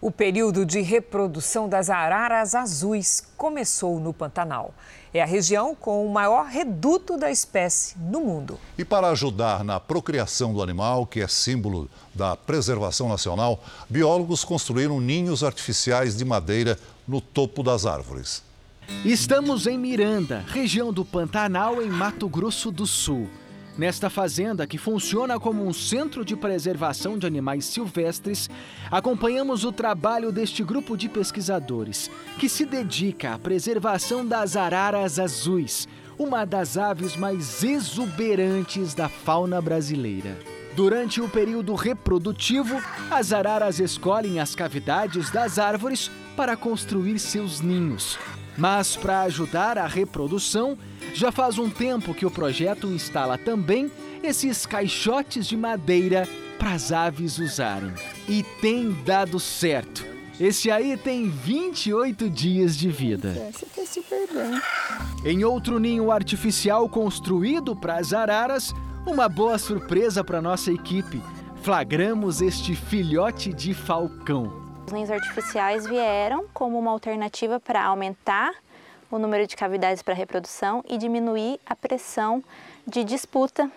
O 0.00 0.10
período 0.10 0.66
de 0.66 0.82
reprodução 0.82 1.68
das 1.68 1.88
araras 1.88 2.54
azuis 2.54 3.26
começou 3.36 3.98
no 3.98 4.12
Pantanal. 4.12 4.74
É 5.16 5.22
a 5.22 5.24
região 5.24 5.74
com 5.74 6.06
o 6.06 6.12
maior 6.12 6.44
reduto 6.44 7.16
da 7.16 7.30
espécie 7.30 7.96
no 7.98 8.20
mundo. 8.20 8.60
E 8.76 8.84
para 8.84 9.08
ajudar 9.08 9.64
na 9.64 9.80
procriação 9.80 10.52
do 10.52 10.62
animal, 10.62 11.06
que 11.06 11.22
é 11.22 11.26
símbolo 11.26 11.88
da 12.14 12.36
preservação 12.36 13.08
nacional, 13.08 13.64
biólogos 13.88 14.44
construíram 14.44 15.00
ninhos 15.00 15.42
artificiais 15.42 16.14
de 16.18 16.22
madeira 16.22 16.78
no 17.08 17.22
topo 17.22 17.62
das 17.62 17.86
árvores. 17.86 18.42
Estamos 19.06 19.66
em 19.66 19.78
Miranda, 19.78 20.44
região 20.48 20.92
do 20.92 21.02
Pantanal, 21.02 21.82
em 21.82 21.88
Mato 21.88 22.28
Grosso 22.28 22.70
do 22.70 22.86
Sul. 22.86 23.26
Nesta 23.78 24.08
fazenda, 24.08 24.66
que 24.66 24.78
funciona 24.78 25.38
como 25.38 25.66
um 25.66 25.72
centro 25.72 26.24
de 26.24 26.34
preservação 26.34 27.18
de 27.18 27.26
animais 27.26 27.66
silvestres, 27.66 28.48
acompanhamos 28.90 29.64
o 29.64 29.72
trabalho 29.72 30.32
deste 30.32 30.64
grupo 30.64 30.96
de 30.96 31.10
pesquisadores, 31.10 32.10
que 32.38 32.48
se 32.48 32.64
dedica 32.64 33.34
à 33.34 33.38
preservação 33.38 34.24
das 34.24 34.56
araras 34.56 35.18
azuis, 35.18 35.86
uma 36.18 36.46
das 36.46 36.78
aves 36.78 37.16
mais 37.16 37.62
exuberantes 37.62 38.94
da 38.94 39.10
fauna 39.10 39.60
brasileira. 39.60 40.38
Durante 40.74 41.20
o 41.20 41.28
período 41.28 41.74
reprodutivo, 41.74 42.80
as 43.10 43.30
araras 43.30 43.78
escolhem 43.78 44.40
as 44.40 44.54
cavidades 44.54 45.30
das 45.30 45.58
árvores 45.58 46.10
para 46.34 46.56
construir 46.56 47.18
seus 47.18 47.60
ninhos. 47.60 48.18
Mas 48.56 48.96
para 48.96 49.22
ajudar 49.22 49.76
a 49.76 49.86
reprodução, 49.86 50.78
já 51.16 51.32
faz 51.32 51.58
um 51.58 51.70
tempo 51.70 52.12
que 52.12 52.26
o 52.26 52.30
projeto 52.30 52.88
instala 52.88 53.38
também 53.38 53.90
esses 54.22 54.66
caixotes 54.66 55.46
de 55.46 55.56
madeira 55.56 56.28
para 56.58 56.72
as 56.72 56.92
aves 56.92 57.38
usarem. 57.38 57.92
E 58.28 58.42
tem 58.60 58.92
dado 59.02 59.40
certo. 59.40 60.04
Esse 60.38 60.70
aí 60.70 60.94
tem 60.98 61.30
28 61.30 62.28
dias 62.28 62.76
de 62.76 62.90
vida. 62.90 63.32
Tá 63.74 63.86
super 63.86 64.28
bem. 64.30 64.60
Em 65.24 65.42
outro 65.42 65.78
ninho 65.78 66.10
artificial 66.10 66.86
construído 66.86 67.74
para 67.74 67.96
as 67.96 68.12
araras, 68.12 68.74
uma 69.06 69.26
boa 69.26 69.56
surpresa 69.56 70.22
para 70.22 70.42
nossa 70.42 70.70
equipe. 70.70 71.22
Flagramos 71.62 72.42
este 72.42 72.76
filhote 72.76 73.54
de 73.54 73.72
falcão. 73.72 74.66
Os 74.86 74.92
ninhos 74.92 75.10
artificiais 75.10 75.86
vieram 75.86 76.44
como 76.52 76.78
uma 76.78 76.90
alternativa 76.90 77.58
para 77.58 77.82
aumentar 77.84 78.52
o 79.10 79.18
número 79.18 79.46
de 79.46 79.56
cavidades 79.56 80.02
para 80.02 80.14
reprodução 80.14 80.84
e 80.88 80.98
diminuir 80.98 81.60
a 81.64 81.74
pressão 81.74 82.42
de 82.86 83.04
disputa 83.04 83.70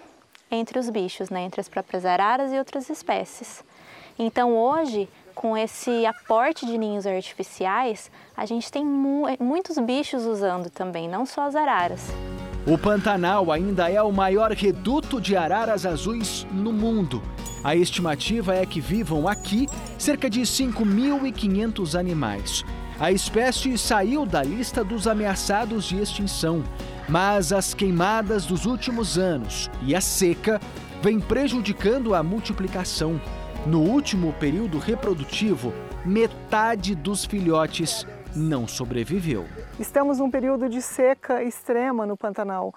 entre 0.51 0.79
os 0.79 0.89
bichos, 0.89 1.29
né, 1.29 1.41
entre 1.41 1.61
as 1.61 1.69
próprias 1.69 2.05
araras 2.05 2.51
e 2.51 2.57
outras 2.57 2.89
espécies. 2.89 3.63
Então 4.17 4.57
hoje, 4.57 5.07
com 5.35 5.55
esse 5.55 6.05
aporte 6.05 6.65
de 6.65 6.77
ninhos 6.77 7.05
artificiais, 7.05 8.11
a 8.35 8.45
gente 8.45 8.71
tem 8.71 8.83
mu 8.83 9.25
muitos 9.39 9.77
bichos 9.77 10.25
usando 10.25 10.69
também, 10.69 11.07
não 11.07 11.25
só 11.25 11.43
as 11.43 11.55
araras. 11.55 12.09
O 12.67 12.77
Pantanal 12.77 13.51
ainda 13.51 13.89
é 13.89 14.01
o 14.01 14.11
maior 14.11 14.51
reduto 14.51 15.21
de 15.21 15.37
araras 15.37 15.85
azuis 15.85 16.45
no 16.51 16.73
mundo. 16.73 17.21
A 17.63 17.75
estimativa 17.75 18.53
é 18.55 18.65
que 18.65 18.81
vivam 18.81 19.27
aqui 19.27 19.65
cerca 19.97 20.29
de 20.29 20.41
5.500 20.41 21.97
animais. 21.97 22.63
A 22.99 23.13
espécie 23.13 23.77
saiu 23.77 24.25
da 24.25 24.43
lista 24.43 24.83
dos 24.83 25.07
ameaçados 25.07 25.85
de 25.85 25.97
extinção, 26.01 26.61
mas 27.07 27.53
as 27.53 27.73
queimadas 27.73 28.45
dos 28.45 28.65
últimos 28.65 29.17
anos 29.17 29.71
e 29.81 29.95
a 29.95 30.01
seca 30.01 30.59
vêm 31.01 31.17
prejudicando 31.17 32.13
a 32.13 32.21
multiplicação. 32.21 33.19
No 33.65 33.79
último 33.79 34.33
período 34.33 34.77
reprodutivo, 34.77 35.73
metade 36.05 36.93
dos 36.93 37.23
filhotes 37.23 38.05
não 38.35 38.67
sobreviveu. 38.67 39.45
Estamos 39.79 40.19
num 40.19 40.29
período 40.29 40.69
de 40.69 40.81
seca 40.81 41.43
extrema 41.43 42.05
no 42.05 42.15
Pantanal, 42.15 42.73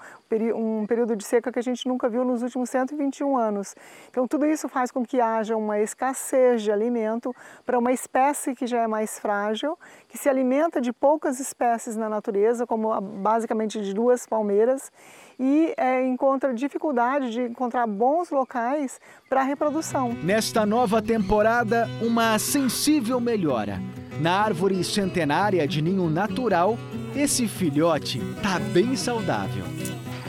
um 0.55 0.87
período 0.87 1.15
de 1.15 1.25
seca 1.25 1.53
que 1.53 1.59
a 1.59 1.63
gente 1.63 1.87
nunca 1.87 2.09
viu 2.09 2.25
nos 2.25 2.43
últimos 2.43 2.71
121 2.71 3.37
anos. 3.37 3.75
Então, 4.09 4.27
tudo 4.27 4.47
isso 4.47 4.69
faz 4.69 4.91
com 4.91 5.05
que 5.05 5.21
haja 5.21 5.57
uma 5.57 5.81
escassez 5.81 6.63
de 6.63 6.73
alimento 6.73 7.35
para 7.67 7.79
uma 7.79 7.93
espécie 7.93 8.55
que 8.55 8.67
já 8.67 8.83
é 8.83 8.87
mais 8.87 9.19
frágil, 9.19 9.79
que 10.09 10.17
se 10.17 10.29
alimenta 10.29 10.81
de 10.81 10.93
poucas 10.93 11.39
espécies 11.41 11.97
na 11.97 12.09
natureza, 12.09 12.67
como 12.67 12.99
basicamente 13.01 13.81
de 13.81 13.93
duas 13.93 14.27
palmeiras, 14.27 14.91
e 15.39 15.75
é, 15.77 16.07
encontra 16.07 16.55
dificuldade 16.55 17.31
de 17.31 17.43
encontrar 17.43 17.87
bons 17.87 18.31
locais 18.31 19.01
para 19.29 19.41
a 19.41 19.45
reprodução. 19.45 20.13
Nesta 20.23 20.65
nova 20.65 21.03
temporada, 21.03 21.89
uma 22.01 22.39
sensível 22.39 23.21
melhora. 23.21 23.81
Na 24.23 24.41
árvore 24.41 24.85
centenária 24.85 25.66
de 25.66 25.83
ninho 25.83 26.09
natural, 26.09 26.79
esse 27.12 27.49
filhote 27.49 28.20
tá 28.41 28.61
bem 28.61 28.95
saudável. 28.95 29.64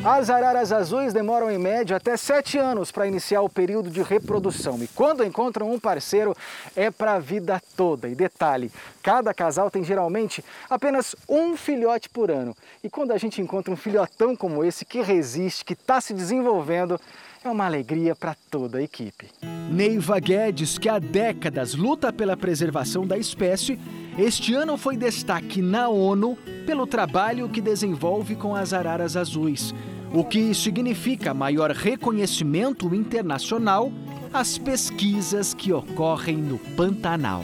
As 0.04 0.32
araras 0.32 0.72
azuis 0.72 1.14
demoram 1.14 1.52
em 1.52 1.60
média 1.60 1.98
até 1.98 2.18
sete 2.18 2.58
anos 2.58 2.92
para 2.92 3.06
iniciar 3.06 3.44
o 3.44 3.50
período 3.50 3.92
de 3.92 4.02
reprodução. 4.02 4.82
E 4.82 4.88
quando 4.88 5.24
encontram 5.24 5.72
um 5.72 5.80
parceiro, 5.80 6.36
é 6.76 6.90
para 6.90 7.14
a 7.14 7.20
vida 7.20 7.62
toda. 7.78 8.10
E 8.10 8.16
detalhe: 8.16 8.72
cada 9.04 9.32
casal 9.32 9.70
tem 9.70 9.84
geralmente 9.84 10.44
apenas 10.68 11.16
um 11.30 11.56
filhote 11.56 12.10
por 12.10 12.32
ano. 12.32 12.58
E 12.84 12.90
quando 12.90 13.12
a 13.12 13.18
gente 13.20 13.44
encontra 13.44 13.72
um 13.72 13.78
filhotão 13.78 14.36
como 14.36 14.66
esse 14.66 14.86
que 14.86 15.04
resiste, 15.04 15.64
que 15.64 15.74
está 15.74 16.02
se 16.02 16.16
desenvolvendo, 16.16 17.00
é 17.44 17.50
uma 17.50 17.66
alegria 17.66 18.16
para 18.16 18.36
toda 18.50 18.78
a 18.78 18.82
equipe. 18.82 19.28
Neiva 19.70 20.20
Guedes, 20.20 20.78
que 20.78 20.88
há 20.88 20.98
décadas 20.98 21.74
luta 21.74 22.14
pela 22.14 22.38
preservação 22.38 23.06
da 23.06 23.18
espécie, 23.18 23.78
este 24.18 24.54
ano 24.54 24.78
foi 24.78 24.96
destaque 24.96 25.62
na 25.62 25.90
ONU 25.90 26.38
pelo 26.66 26.88
trabalho 26.88 27.50
que 27.50 27.60
desenvolve 27.60 28.36
com 28.36 28.56
as 28.56 28.72
araras 28.72 29.18
azuis, 29.18 29.74
o 30.14 30.24
que 30.24 30.54
significa 30.54 31.34
maior 31.34 31.72
reconhecimento 31.72 32.94
internacional 32.96 33.92
às 34.32 34.58
pesquisas 34.58 35.54
que 35.54 35.74
ocorrem 35.74 36.38
no 36.38 36.58
Pantanal. 36.58 37.44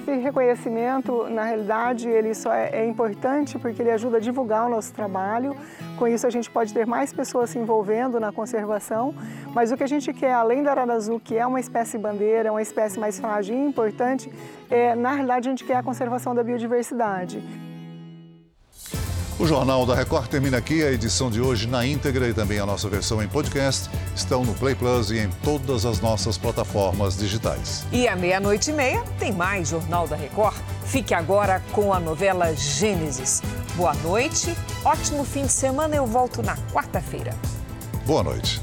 Esse 0.00 0.18
reconhecimento, 0.18 1.28
na 1.28 1.44
realidade, 1.44 2.08
ele 2.08 2.34
só 2.34 2.52
é, 2.52 2.70
é, 2.72 2.86
importante 2.86 3.58
porque 3.58 3.82
ele 3.82 3.90
ajuda 3.90 4.16
a 4.16 4.20
divulgar 4.20 4.66
o 4.66 4.70
nosso 4.70 4.92
trabalho. 4.92 5.54
Com 5.98 6.08
isso, 6.08 6.26
a 6.26 6.30
gente 6.30 6.50
pode 6.50 6.72
ter 6.72 6.86
mais 6.86 7.12
pessoas 7.12 7.50
se 7.50 7.58
envolvendo 7.58 8.18
na 8.18 8.32
conservação. 8.32 9.14
Mas 9.54 9.70
o 9.70 9.76
que 9.76 9.84
a 9.84 9.86
gente 9.86 10.12
quer, 10.12 10.32
além 10.32 10.62
da 10.62 10.70
arara 10.70 10.94
azul, 10.94 11.20
que 11.20 11.36
é 11.36 11.46
uma 11.46 11.60
espécie 11.60 11.98
bandeira, 11.98 12.50
uma 12.50 12.62
espécie 12.62 12.98
mais 12.98 13.20
frágil 13.20 13.54
e 13.54 13.58
importante, 13.58 14.32
é, 14.70 14.94
na 14.94 15.12
realidade, 15.12 15.48
a 15.48 15.50
gente 15.50 15.64
quer 15.64 15.76
a 15.76 15.82
conservação 15.82 16.34
da 16.34 16.42
biodiversidade. 16.42 17.69
O 19.40 19.46
Jornal 19.46 19.86
da 19.86 19.94
Record 19.94 20.28
termina 20.28 20.58
aqui. 20.58 20.84
A 20.84 20.92
edição 20.92 21.30
de 21.30 21.40
hoje 21.40 21.66
na 21.66 21.86
íntegra 21.86 22.28
e 22.28 22.34
também 22.34 22.58
a 22.58 22.66
nossa 22.66 22.90
versão 22.90 23.22
em 23.22 23.26
podcast 23.26 23.88
estão 24.14 24.44
no 24.44 24.52
Play 24.52 24.74
Plus 24.74 25.10
e 25.10 25.18
em 25.18 25.30
todas 25.42 25.86
as 25.86 25.98
nossas 25.98 26.36
plataformas 26.36 27.16
digitais. 27.16 27.86
E 27.90 28.06
à 28.06 28.14
meia-noite 28.14 28.68
e 28.68 28.74
meia 28.74 29.02
tem 29.18 29.32
mais 29.32 29.68
Jornal 29.68 30.06
da 30.06 30.14
Record. 30.14 30.58
Fique 30.84 31.14
agora 31.14 31.62
com 31.72 31.90
a 31.90 31.98
novela 31.98 32.54
Gênesis. 32.54 33.40
Boa 33.76 33.94
noite, 33.94 34.54
ótimo 34.84 35.24
fim 35.24 35.46
de 35.46 35.52
semana. 35.52 35.96
Eu 35.96 36.04
volto 36.04 36.42
na 36.42 36.54
quarta-feira. 36.70 37.34
Boa 38.04 38.22
noite. 38.22 38.60